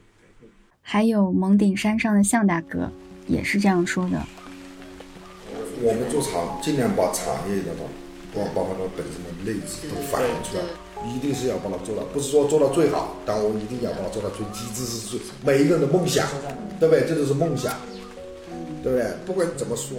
[0.82, 2.90] 还有蒙顶山上的向大哥
[3.28, 4.24] 也是这样说的。
[5.82, 7.84] 我们做茶，尽量把茶叶的话，
[8.34, 10.64] 把把它本身的内质都反映出来，
[11.12, 16.26] 一定是要把它做到，不是说做到最好，但我一定要把它做到最极致，是最每一个人的梦想，
[16.80, 17.06] 对不对？
[17.06, 17.76] 这就是梦想，
[18.82, 19.12] 对不对？
[19.26, 19.98] 不管怎么说。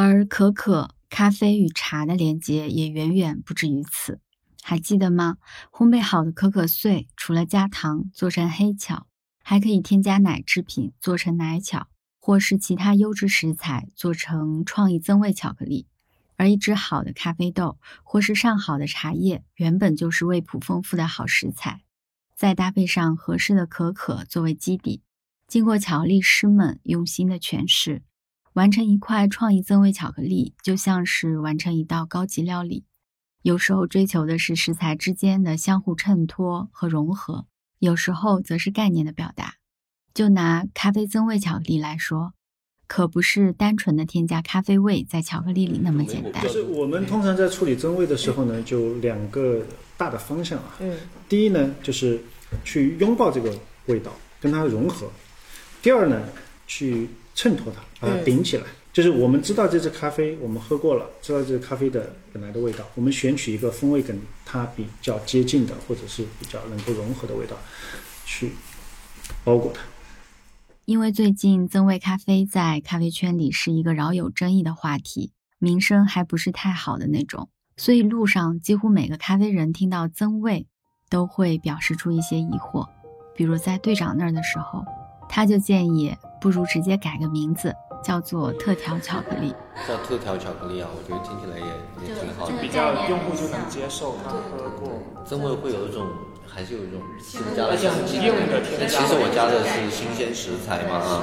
[0.00, 0.94] 而可可。
[1.10, 4.20] 咖啡与茶的连接也远远不止于此，
[4.62, 5.38] 还记得吗？
[5.72, 9.08] 烘焙好的可可碎，除了加糖做成黑巧，
[9.42, 11.88] 还可以添加奶制品做成奶巧，
[12.20, 15.88] 或是其他优质食材做成创意增味巧克力。
[16.36, 21.82] 而一支好的咖啡豆，或是上好的茶叶，原本就是味谱丰富的好食材，
[22.36, 25.02] 再搭配上合适的可可作为基底，
[25.48, 28.02] 经过巧力师们用心的诠释。
[28.58, 32.84] 完成一块创意增味巧克力，就像是完成一道高级料理。
[33.42, 37.46] 有时候追求的是食材之间的相互衬托和融合，
[37.78, 39.54] 有时候则是概念的表达。
[40.12, 42.32] 就拿咖啡增味巧克力来说，
[42.88, 46.42] 可不是单纯的添加咖啡味在巧克力里那么简单。
[46.42, 49.64] 就是我们通常在处理增味的时候呢，就两个
[49.96, 50.74] 大的方向啊。
[50.80, 50.98] 嗯。
[51.28, 52.20] 第一呢，就是
[52.64, 53.56] 去拥抱这个
[53.86, 54.10] 味道，
[54.40, 55.06] 跟它融合；
[55.80, 56.20] 第二呢，
[56.66, 57.08] 去。
[57.38, 67.56] 衬托它，把它顶起来，就是我们知道这支咖啡，我们喝过了，知道这支咖啡的本来的味道，我们选取一个风味跟它比较接近的，或者是比较能够融合的味道，
[68.24, 68.50] 去
[69.44, 69.82] 包裹它。
[70.84, 80.66] 因为最近增味咖啡在咖啡圈里是一个饶有争议的话题，名声还不是太好的那种，所以路上几乎每个咖啡人听到增味，
[81.08, 82.88] 都会表示出一些疑惑，
[83.36, 84.84] 比如在队长那儿的时候。
[85.30, 89.54] 他就建议，不如直接改个名字，叫做特调巧克力。
[89.86, 91.66] 叫特调巧克力啊，我觉得听起来也
[92.08, 94.16] 也挺好的，比较用户就能接受。
[94.24, 96.06] 他喝过，增味会有一种，
[96.46, 98.18] 还是有一种新加的香气。
[98.18, 101.22] 其实我加的是新鲜食材嘛啊，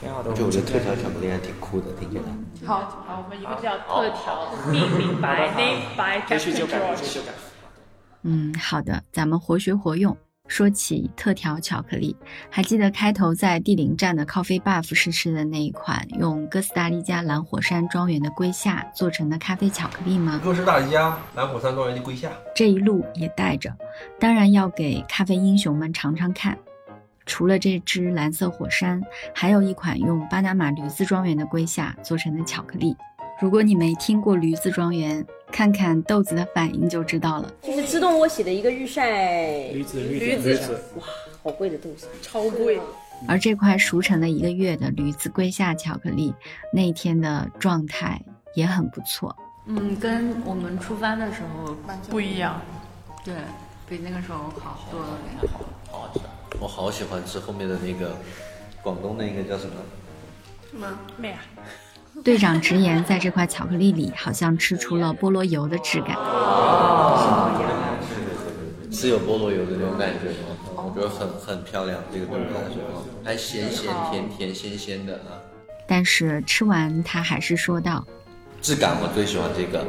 [0.00, 0.32] 挺好的。
[0.34, 2.24] 就我觉得特调巧克力还挺酷的，听起来。
[2.66, 7.20] 好，好，我们一个叫特调，命名白，name by Captain George。
[8.22, 10.16] 嗯，好的，咱们活学活用。
[10.48, 12.16] 说起特调巧克力，
[12.50, 20.40] 还记得开头在第零站的 Coffee Buff 试吃的那一款用哥斯达黎加蓝火山庄园的龟夏做成的咖啡巧克力吗？
[20.42, 23.72] 哥斯达黎加蓝火山庄园的龟夏，这一路也带着，
[24.18, 26.58] 当然要给咖啡英雄们尝尝看。
[27.26, 29.02] 除了这只蓝色火山，
[29.34, 32.96] 还有一款用巴拿马驴子庄园的龟夏做成的巧克力。
[33.38, 37.52] 如果你没听过驴子庄园，看看豆子的反应就知道了。
[37.62, 41.04] 这是自动窝洗的一个日晒驴子，驴子，哇，
[41.42, 42.80] 好贵的豆子，超贵。
[43.26, 46.32] 而这块熟成了一个月的驴子龟下巧克力，
[46.72, 48.20] 那天的状态
[48.54, 49.34] 也很不错。
[49.66, 51.76] 嗯，跟我们出发的时候
[52.08, 52.62] 不一样，
[53.24, 53.34] 对
[53.88, 55.18] 比那个时候好多了。
[55.90, 56.20] 好好吃，
[56.60, 58.16] 我好喜欢吃后面的那个
[58.82, 59.74] 广东那个叫什么？
[60.70, 61.40] 什么妹啊？
[62.24, 66.16] 队长直言，在这块巧克力里，好像吃出了菠萝油的质感。
[68.90, 70.56] 是有菠萝油的那种感觉吗？
[70.74, 75.38] 我觉得很很漂亮，这个东西来说，还咸咸甜甜鲜鲜的啊。
[75.86, 78.04] 但是吃完，他还是说道
[78.60, 79.86] ：“质感我最喜欢这个，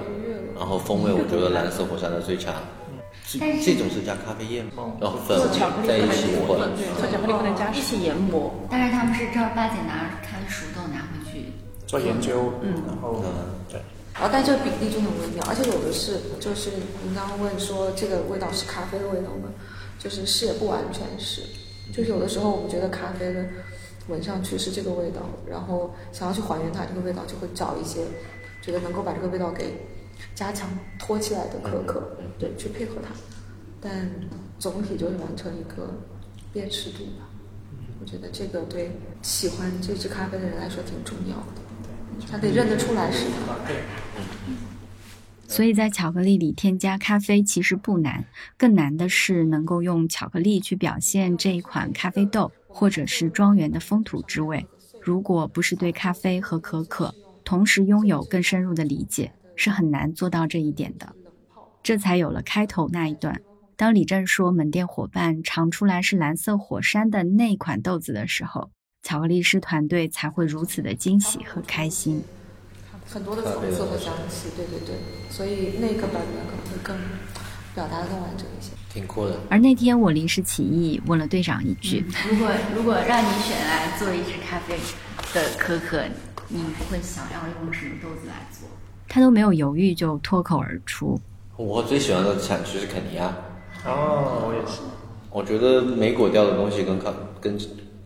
[0.55, 2.53] 然后风味我觉得蓝色火山的最强。
[3.25, 4.93] 这这种是加咖啡液吗？
[4.99, 5.37] 然后粉
[5.85, 8.53] 在一起磨的，做巧克力不能加一起研磨。
[8.69, 11.08] 但是他们是正儿八经拿咖啡熟豆拿回去。”
[11.89, 13.19] 做研究，嗯，然后
[13.67, 13.81] 对，
[14.13, 16.69] 然后但这个比例就很微妙，而且有的是，就是
[17.03, 19.49] 您刚刚问说这个味道是咖啡的味道吗？
[19.97, 21.41] 就是是也不完全是，
[21.91, 23.43] 就是有的时候我们觉得咖啡的
[24.07, 28.05] 闻上去是这个味道，然后想要去还原它这个味道，就会找一些
[28.61, 29.73] 觉得能够把这个味道给
[30.35, 33.09] 加强托起来的可可，对，去配合它，
[33.81, 34.11] 但
[34.59, 35.89] 总体就是完成一个
[36.53, 37.25] 辨识度吧。
[37.99, 38.91] 我觉得这个对
[39.23, 41.61] 喜欢这支咖啡的人来说挺重要的，
[42.27, 43.55] 他得认得出来是什么。
[45.47, 48.23] 所以在巧克力里添加咖啡其实不难，
[48.55, 54.65] 更难的是能够用巧克力去表现这一款咖啡豆或者是庄园的风土之味。
[55.01, 61.15] 如果不是对咖啡和可可同时拥有更深入的理解，是很难做到这一点的。
[61.81, 63.41] 这才有了开头那一段。
[63.75, 68.69] 当李正说门店伙伴尝出来是蓝色火山的那款豆子的时候，
[69.01, 72.23] 巧克力师团队才会如此的惊喜和开心。
[73.07, 74.95] 很多的层次和香气，对对对，
[75.29, 76.95] 所以那个版本可能会更
[77.73, 79.39] 表达的更完整一些，挺酷的。
[79.49, 84.77] 而那天我临时起意问了队长一句：“如果如果让你选来做一支咖啡
[85.33, 86.03] 的可可，
[86.49, 88.67] 你会想要用什么豆子来做？”
[89.07, 91.19] 他都没有犹豫就脱口而出
[91.57, 93.33] ：“我最喜欢的产区是肯尼亚。”
[93.85, 94.81] 哦，我也是。
[95.31, 97.11] 我觉得莓果调的东西跟咖
[97.41, 97.57] 跟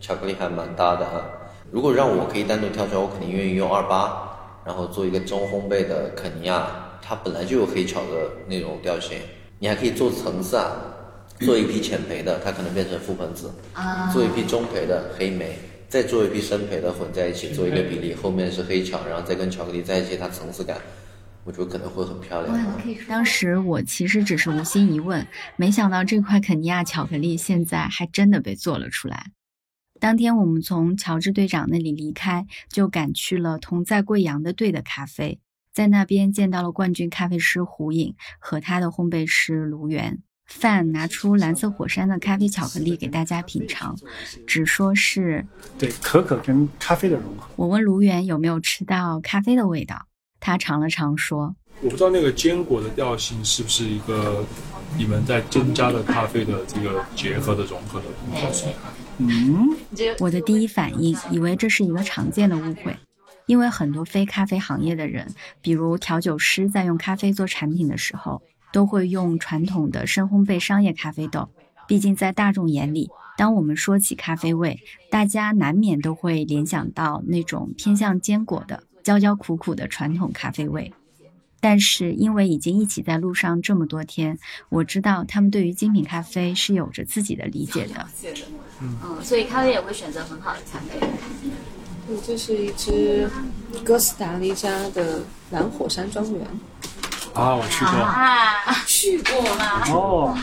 [0.04, 1.24] 巧克力还蛮搭的啊。
[1.70, 4.30] 如果让我可以单独挑出来，我肯定愿意用二八。
[4.66, 6.66] 然后做一个中烘焙的肯尼亚，
[7.02, 9.18] 它本来就有黑巧的那种调性，
[9.58, 10.72] 你还可以做层次啊，
[11.40, 13.52] 做一批浅焙的，它可能变成覆盆子，
[14.10, 20.78] 做一批中焙的黑莓，再做一批深焙的混在一起做一个比例，后面是黑巧，然后再跟巧克力在一起，它层次感，
[21.44, 22.58] 我觉得可能会很漂亮。
[23.06, 25.26] 当时我其实只是无心一问，
[25.56, 29.26] 没想到这块肯尼亚巧克力现在还真的被做了出来。
[30.04, 35.40] 当天我们从乔治队长那里离开，就赶去了同在贵阳的队的咖啡，
[35.72, 40.18] 在那边见到了冠军咖啡师胡颖和他的烘焙师卢源。
[40.44, 43.96] 范拿出蓝色火山的咖啡巧克力给大家品尝，
[44.46, 45.46] 只说是
[45.78, 47.48] 对可可跟咖啡的融合。
[47.56, 50.06] 我问卢源有没有吃到咖啡的味道，
[50.38, 54.44] 他尝了尝说：“我不知道那个坚果的调性是不是一个
[54.98, 58.70] 你们在增加了咖啡的这个结合的融合的过程。”
[59.18, 59.76] 嗯，
[60.18, 62.96] 我的第一反应以为这是一个常见的误会，
[63.46, 68.42] 因为很多非咖啡行业的人，比如调酒师，在用咖啡做产品的时候，
[68.72, 71.48] 都会用传统的深烘焙商业咖啡豆。
[71.86, 74.80] 毕竟在大众眼里，当我们说起咖啡味，
[75.10, 80.92] 大家难免都会联想到那种偏向坚果的、焦焦苦苦的传统咖啡味。
[81.60, 84.38] 但是因为已经一起在路上这么多天，
[84.68, 88.06] 我知道他们对于精品咖啡是有着自己的理解的。
[88.80, 91.00] 嗯，所以咖啡也会选择很好的咖啡。
[92.06, 93.30] 对，这是一支
[93.84, 96.46] 哥斯达黎加的蓝火山庄园。
[97.32, 97.92] 啊，我去过。
[97.92, 99.82] 啊，去过吗？
[99.88, 100.38] 哦。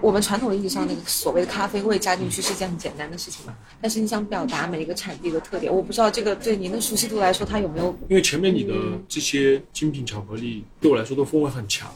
[0.00, 3.54] 我们传统意义上那个所谓的咖啡味加进去是一件很简单的事情嘛？
[3.80, 7.96] 但是你想表达每一个产地的特点，我不知道这个对您的熟悉度来说，它有没有？
[8.08, 8.74] 因为前面你的
[9.08, 11.92] 这些精品巧克力对我来说都风味很强，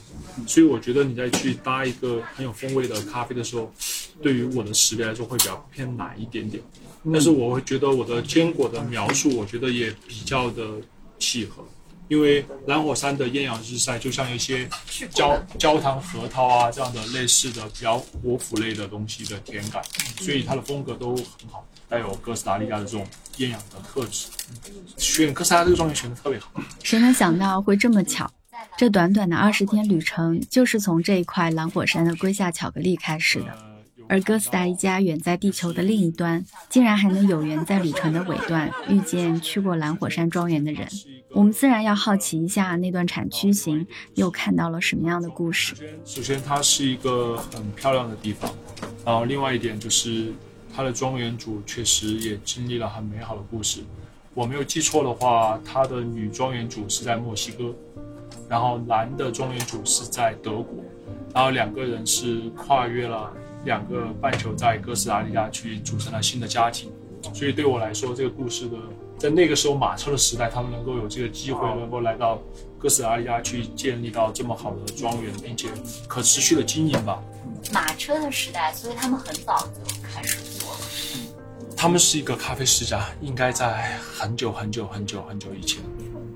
[0.46, 3.72] 所以我觉得你在去搭一个很有风味的咖啡的时候，
[4.20, 6.62] 对于我的识别来说会比较偏难一点点。
[7.12, 10.64] 但是我会觉得我的坚果的描述，我觉得也比较的
[11.18, 11.64] 契合。
[12.08, 14.68] 因为蓝火山的艳阳日晒，就像一些
[15.10, 19.82] 焦焦糖核桃啊这样的类似的比较果脯类的东西的甜感，
[20.20, 23.06] 所以它的风格都很好，带有哥斯达黎加的这种
[23.38, 24.26] 艳阳的特质。
[24.98, 26.52] 选哥斯达这个庄园选的特别好。
[26.82, 28.30] 谁能想到会这么巧？
[28.76, 33.56] 这短短的二十天旅程，就是从这一块蓝火山的龟下巧克力开始的。
[34.08, 40.86] 而哥斯达黎加远在地球的另一端，竟然还能有缘在旅程的尾段遇见去过蓝火山庄园的人。
[41.34, 45.74] 我们自然要好奇一下那段产区行又看到了什么样的故事。
[46.04, 48.52] 首先，它是一个很漂亮的地方，
[49.04, 50.32] 然后另外一点就是
[50.74, 53.80] 它的庄园主确实也经历了很美好的故事。
[54.34, 57.74] 我没有记错的话，它的女庄园主是在墨西哥，
[58.48, 60.84] 然后男的庄园主是在德国，
[61.34, 63.32] 然后两个人是跨越了。
[63.64, 66.90] 两个半球在哥斯达黎加去组成了新的家庭，
[67.32, 68.76] 所以对我来说，这个故事的
[69.22, 72.42] 在那个时候马车的时代，他们能够有这个机会，能够来到
[72.76, 75.68] 哥斯达黎加去建立到这么好的庄园，并且
[76.08, 77.22] 可持续的经营吧。
[77.72, 80.80] 马车的时代，所以他们很早就开始做了。
[81.76, 85.80] 他们是一个咖啡世家，应该在很久很久很久很久以前，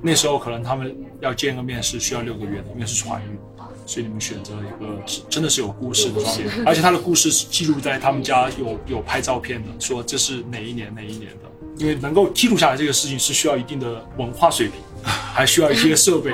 [0.01, 3.37] 那时候可能他们要见个面是需要六个月的，因为是船运。
[3.85, 11.51] 所以你们选择一个真的是有故事的庄园，而且他的故事是记录在他们家有有拍照片的，说这是哪一年哪一年的。
[11.79, 16.31] 因为能够记录下来这个事情是需要一定的文化水平， 还需要一些设备。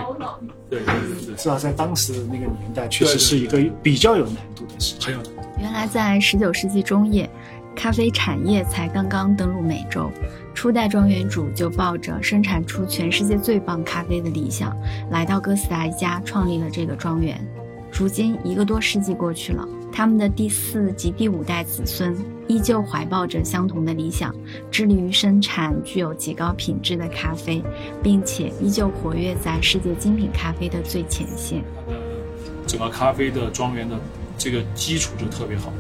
[0.71, 5.15] 对对对对，至少在当时的那个年代，确实是一个比较有难度的事情。
[5.59, 7.29] 原来在十九世纪中叶。
[7.75, 10.11] 咖啡产业才刚刚登陆美洲，
[10.55, 14.77] 初代庄园主就抱着生产出全世界最棒咖啡的理想，
[15.11, 17.43] 来到哥斯达黎加创立了这个庄园。
[17.91, 22.17] 如今一个多世纪过去了，他们的第四及第五代子孙
[22.49, 24.35] 依旧怀抱着相同的理想，
[24.71, 27.63] 致力于生产具有极高品质的咖啡，
[28.03, 31.63] 并且依旧活跃在世界精品咖啡的最前线。
[32.67, 33.97] 整个咖啡的庄园的
[34.39, 35.71] 这个基础就特别好，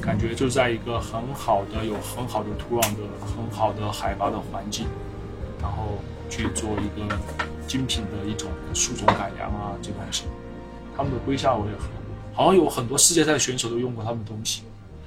[0.00, 4.86] 感觉就在一个很好的、有很好的土壤的、很好的海拔的环境，
[5.60, 5.98] 然后
[6.30, 7.18] 去做一个
[7.66, 10.24] 精品的一种树种改良啊，这东西。
[10.96, 11.98] 他们的归下我也很。
[12.38, 14.62] 好像有很多世界赛选手都用过他们的东西，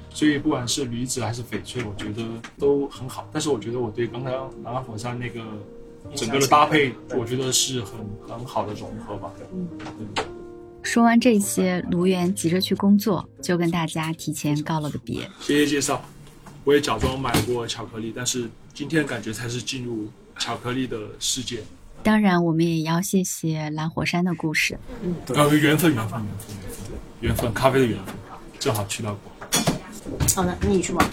[0.10, 2.28] 所以不管是驴子还是翡翠，我觉得
[2.60, 3.26] 都很好。
[3.32, 5.40] 但是我觉得我对刚刚南安火山那个
[6.14, 7.94] 整个的搭配，我觉得是很
[8.28, 9.32] 很好的融合吧。
[9.54, 10.10] 嗯
[10.84, 15.22] 说完这些，卢源急着去工作，就跟大家提前告了个别。
[15.40, 16.04] 谢谢介绍，
[16.66, 21.64] 我也假装买过巧克力，但是今天感觉才是进入巧克力的世界。
[22.04, 24.78] 当然，我们也要谢谢蓝火山的故事。
[25.04, 27.00] 嗯，对，缘分，缘分，缘分，缘分。
[27.22, 28.16] 缘分，咖啡的缘分，
[28.60, 29.32] 正好去到过。
[30.36, 31.08] 好的，那你去吧。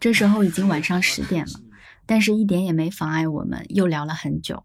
[0.00, 1.60] 这时候已经晚上十点了，
[2.06, 4.64] 但是一点也没妨碍我们又聊了很久，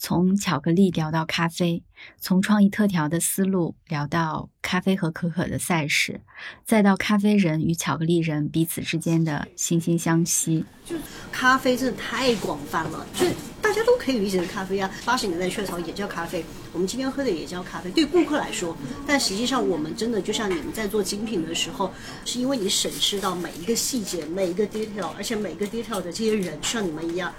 [0.00, 1.82] 从巧克力聊到咖啡，
[2.18, 6.22] 从创意特调的思路聊到咖啡和可可的赛事，
[6.64, 10.64] 再到咖啡人与巧克力人彼此之间的惺惺相惜。
[10.86, 10.96] 就
[11.30, 13.26] 咖啡真的太广泛了，就
[13.60, 14.90] 大家都可以理解的咖啡啊。
[15.04, 16.42] 八十年代雀巢也叫咖啡。
[16.72, 18.74] 我们今天喝的也叫咖啡，对顾客来说，
[19.06, 21.92] 但实际上我们真的就像你们在做精品的时候，
[22.24, 27.30] 是因为你审视到每一个细节、每一个 detail，而且每个 detail 的这些人像你们一样，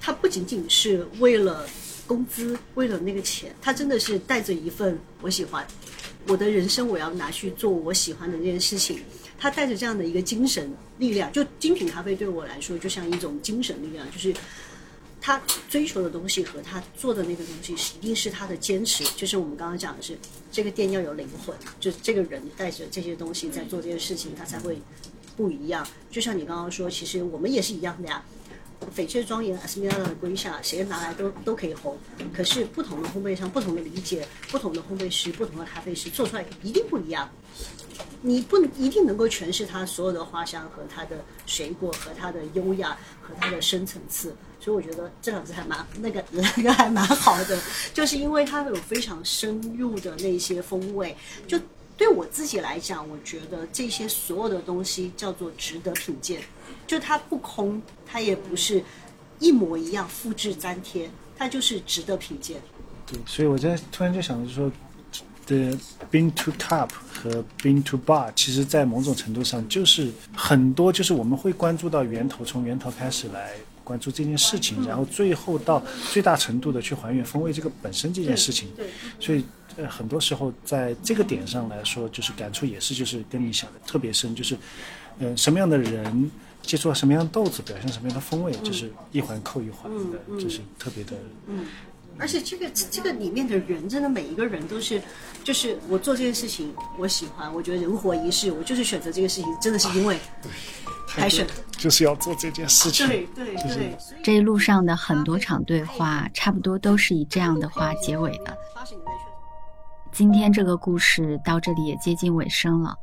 [0.00, 1.66] 他不仅仅是为了
[2.08, 5.64] 工资、为了那个钱，他真的是带着一份我喜欢，
[6.26, 8.98] 我的人生我要拿去做我喜欢的那件事情，
[9.38, 14.34] 他带着这样的一个精神力量，就精品咖啡对我来说就像一种精神力量，就是。
[15.20, 20.16] 他追求的东西和他做的那个东西一定是他的坚持，就是我们刚刚讲的是
[20.50, 24.78] 这个店要有灵魂，就这个人带着这些东西在做这件事情，他才会
[25.36, 25.86] 不一样。
[26.08, 28.24] 就像你刚刚说，其实我们也是一样的呀。
[28.94, 31.96] 翡翠庄园、阿斯米拉的瑰夏，谁拿来都都可以红。
[32.32, 37.28] 可是不同的烘焙商、不同的理解、不同的烘焙师、不同的咖啡师做出来一定不一样。
[38.22, 44.34] 你不一定能够诠释它所有的花香和它的水果和它的优雅和它的深层次。
[44.60, 47.60] 所以我觉得这两支还蛮那个 那个还蛮好的，
[47.94, 51.16] 就是因为它有非常深入的那些风味。
[51.46, 51.58] 就
[51.96, 56.40] 对我自己来讲，我觉得这些所有的东西叫做值得品鉴。
[56.86, 57.80] 就它不空，
[58.10, 58.82] 它也不是
[59.38, 62.60] 一模一样复制粘贴，它就是值得品鉴。
[63.06, 64.72] 对，所以我在突然就想着说，
[65.46, 65.78] 的
[66.10, 73.52] bean to cup 和 bean to bar，其实在某种程度上就是很多，就是我们会关注到源头，从源头开始来。
[73.84, 75.82] 关注这件事情，然后最后到
[76.12, 78.68] 最大程度的去还原风味这个本身这件事情。
[78.76, 78.86] 对，
[79.18, 79.42] 所以
[79.78, 84.54] 呃很多时候在这个点上来说，就是感触也是就是跟你想的特别深，就是
[85.20, 86.30] 嗯什么样的人
[86.68, 91.16] 接触了什么样的豆子，表现什么样的风味，就是一环扣一环的，就是特别的。
[91.46, 91.64] 嗯，
[92.18, 95.00] 而且这个这个里面的人，真的每一个人都是，
[95.42, 100.18] 就是我做这件事情我喜欢，我觉得人活一世，我就是选择这个事情，真的是因为。
[101.10, 103.08] 还是就是要做这件事情。
[103.08, 108.54] 对对对，这一路上的很多场对话，差不多都是以这样的话结尾的。
[110.12, 112.94] 今天这个故事到这里也接近尾声了。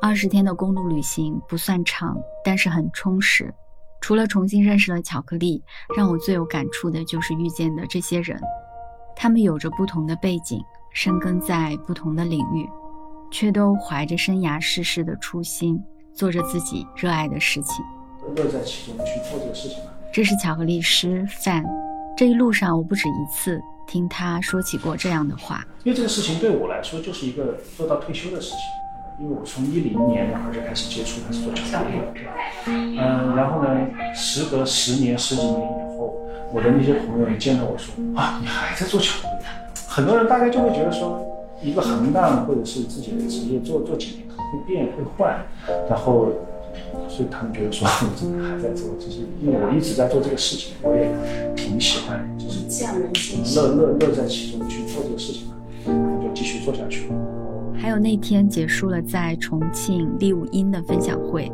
[0.00, 3.52] 二十天的公路旅行不算长，但是很充实。
[4.00, 5.62] 除了重新认识了巧克力，
[5.96, 8.40] 让我最有感触的就是遇见的这些人。
[9.16, 10.60] 他们有着不同的背景，
[10.92, 12.68] 深耕在不同的领域，
[13.30, 15.82] 却都怀着生涯世事的初心。
[16.14, 17.84] 做着自己热爱的事情，
[18.34, 19.78] 乐在其中去做这个事情
[20.10, 21.62] 这是巧克力师范。
[22.16, 25.62] 这一路上，我不止一次听他说起过这样的话。
[25.84, 28.58] 因为这个事情对我来说就是一个做到退休的事情。
[29.18, 32.32] 因为我从一零年然后就开始接触，开始做巧克力了。
[32.66, 33.68] 嗯，然后呢，
[34.14, 36.14] 时隔十年、十几年以后，
[36.52, 39.44] 我的那些朋友也见到我说：“啊，你还在做巧克力？”
[39.88, 41.24] 很多人大概就会觉得说，
[41.62, 44.46] 一个行当或者是自己的职业做做几年可能。
[44.46, 45.44] 会变会换，
[45.90, 46.28] 然后，
[47.08, 49.22] 所以他们觉得说，我怎么还在做就是？
[49.42, 51.10] 因为我一直在做这个事情，我也
[51.56, 52.64] 挺喜欢，就是
[53.56, 55.54] 乐乐乐在其中去做这个事情嘛，
[56.22, 57.10] 就继续做下去。
[57.78, 61.50] 还有那天结束了在重庆利物音的分享会，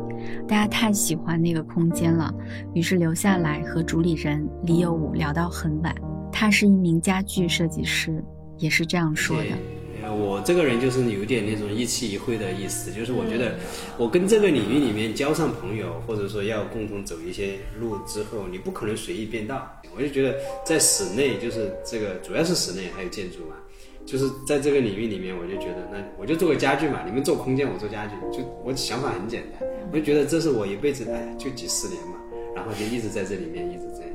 [0.49, 2.33] 大家太喜欢那个空间了，
[2.75, 5.95] 于是留下来和主理人李有武聊到很晚。
[6.33, 8.25] 他是一名家具设计师，
[8.59, 9.51] 也是这样说的。
[10.11, 13.55] 我这个人就是有点那种一期一会的意思，就是我觉得
[13.97, 19.71] 我跟这个领域里面交上朋友，或者说要共同走一些路之后，你不可能随意变道。
[19.95, 23.55] 我就觉得在室内，就是这个主要是室内还有建筑嘛，
[24.05, 32.15] 就是在这个领域里面，我就觉得那我就做个家具嘛，你们做空间，我做家具，就我想法很简单，我就觉得这是我一辈子，哎呀，就几十年嘛，
[32.55, 34.11] 然后就一直在这里面一直这样。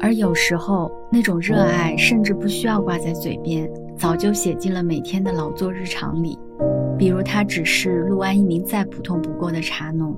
[0.00, 6.38] 而有时候那种热爱甚至不需要挂在嘴边，早就写进了每天的劳作日常里。
[6.98, 10.14] 比如他只是陆安一名再普通不过的茶农，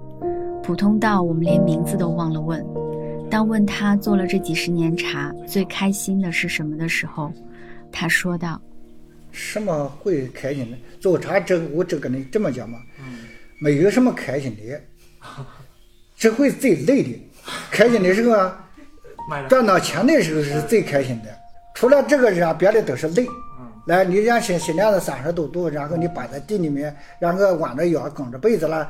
[0.62, 2.64] 普通到我们连名字都忘了问。
[3.30, 7.32] 当问他做了这几十年茶最开心的是什么的时候，
[7.90, 8.60] 他说道
[9.32, 10.76] ：“什么会开心的？
[11.00, 12.78] 做茶这我只跟你这么讲嘛，
[13.60, 14.80] 没有什么开心的，
[16.16, 17.28] 只会最累的。
[17.70, 18.68] 开心的时候啊，
[19.48, 21.28] 赚到钱的时候是最开心的。
[21.74, 23.26] 除了这个人，别的都是累。
[23.86, 28.88] 来，你像新新娘子三十多度，然后你搬在地里面，然后弯着腰弓着被子了，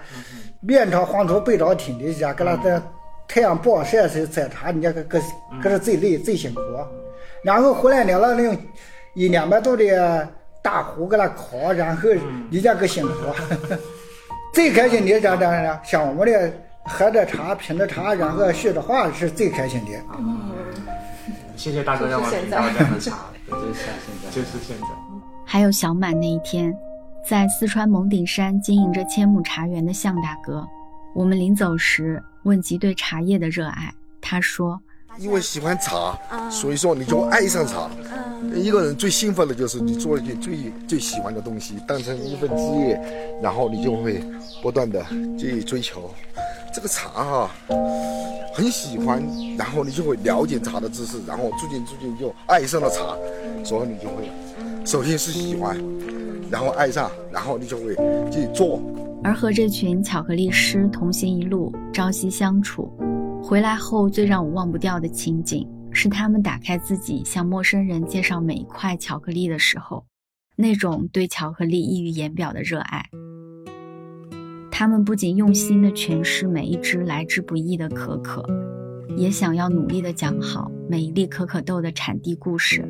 [0.61, 2.83] 面朝黄土背朝天的，家搁那在
[3.27, 5.19] 太阳暴晒时采茶，你家可可
[5.63, 6.61] 可是最累最辛苦。
[7.43, 8.55] 然后回来了了那种
[9.15, 10.29] 一两百度的
[10.63, 12.09] 大壶给它烤，然后
[12.51, 13.13] 你家可辛苦。
[14.53, 16.53] 最开心的咋咋呢，像我们的
[16.85, 19.93] 喝着茶品着茶，然后说着话是最开心的。
[21.57, 23.17] 谢谢大哥让我品到这样的茶，
[23.49, 23.87] 就是现
[24.23, 24.87] 在，就是现在。
[25.45, 26.75] 还有小满那一天，
[27.29, 30.67] 在四川蒙顶山经营着千亩茶园的向大哥，
[31.15, 34.81] 我们临走时问及对茶叶的热爱，他说
[35.19, 36.19] ：“因为喜欢茶，
[36.51, 37.91] 所以说你就爱上茶。
[38.55, 44.23] 一个人最兴奋的就是你做一件最最喜欢的东西，当成一份职业，然后你就会
[44.63, 45.05] 不断的
[45.39, 46.11] 去追求
[46.75, 47.51] 这个茶哈。”
[48.55, 49.23] 很喜欢，
[49.57, 53.17] 然后你就会了解茶的知识，然后逐渐逐渐就爱上了茶，
[53.65, 54.31] 所以你就会，
[54.85, 55.75] 首先是喜欢，
[56.51, 57.95] 然后爱上，然后你就会
[58.31, 58.79] 去做。
[59.25, 62.93] 而和这群巧克力师同行一路，朝夕相处，
[63.43, 70.07] 回来后最让我忘不掉的情景，是他们打开自己向陌生人介绍每一块巧克力的时候，
[70.57, 73.05] 那种对巧克力溢于言表的热爱。
[74.71, 78.43] 他们不仅用心地诠释每一只来之不易的可可，
[79.17, 82.89] 也想要努力地讲好每一粒可可豆的产地故事。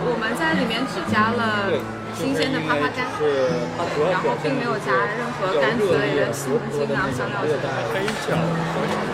[0.00, 1.70] 我们在里面只加了
[2.14, 3.06] 新鲜的枇杷干，
[4.10, 7.68] 然后并没有加任何柑橘类的西红柿啊、香料之类的。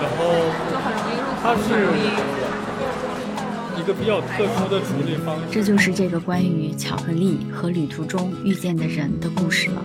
[0.00, 0.48] 然后
[1.42, 1.68] 它是
[3.78, 5.42] 一个比较特殊的处理方式。
[5.50, 9.82] 这就是这个关于巧克力和旅途中遇见的人的故事了。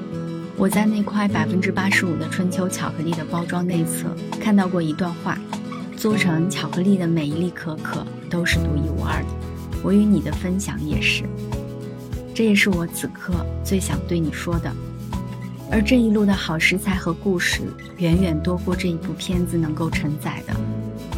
[0.58, 4.08] 我在那块百分之八十五的春秋巧克力的包装内侧
[4.40, 5.38] 看到过一段话：
[5.98, 9.28] 做成巧克力的每一粒可可都是独一无二的。
[9.86, 11.24] 我与你的分享也是，
[12.34, 14.74] 这也是我此刻最想对你说的。
[15.72, 17.62] 而这一路的好食材和故事，
[17.98, 20.56] 远远多过这一部片子能够承载的。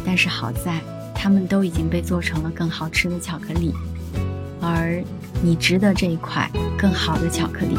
[0.04, 0.82] 但是好在，
[1.14, 3.72] 他们都已经被做成了更好吃的巧克力，
[4.60, 5.02] 而
[5.42, 6.46] 你值得这一块
[6.76, 7.74] 更好的巧克力。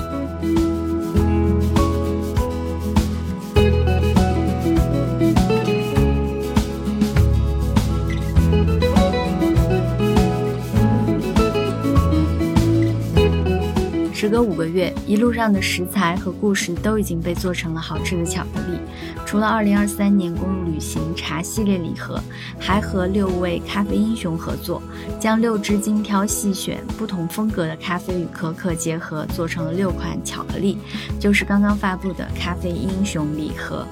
[14.21, 18.77] 时隔五个月，一路上的食材和故事都已经被做成了好吃的巧克力。
[19.25, 22.21] 除了2023年公路旅行茶系列礼盒，
[22.59, 24.83] 还和六位咖啡英雄合作，
[25.21, 30.77] 将六支精挑细选、不同风格的咖啡与可可结合，做成了六款巧克力，
[31.17, 33.87] 就是刚刚发布的咖啡英雄礼盒。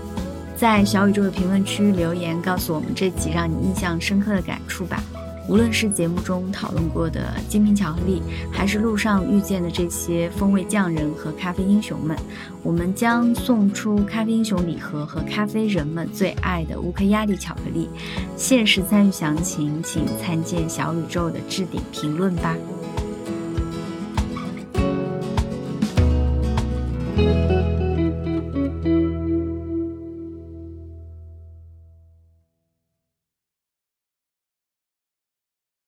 [0.58, 5.02] 在小宇宙的评论区留言，告诉我们这集让你印象深刻的感触吧。
[5.48, 8.22] 无论是节目中讨论过的精品巧克力，
[8.52, 12.18] 还是路上遇见的这些风味匠人和咖啡英雄们，
[12.62, 17.90] 我们将送出咖啡英雄礼盒和咖啡人们最爱的乌克压力巧克力。
[18.36, 22.56] 限时参与详情，请参见小宇宙的置顶评论吧。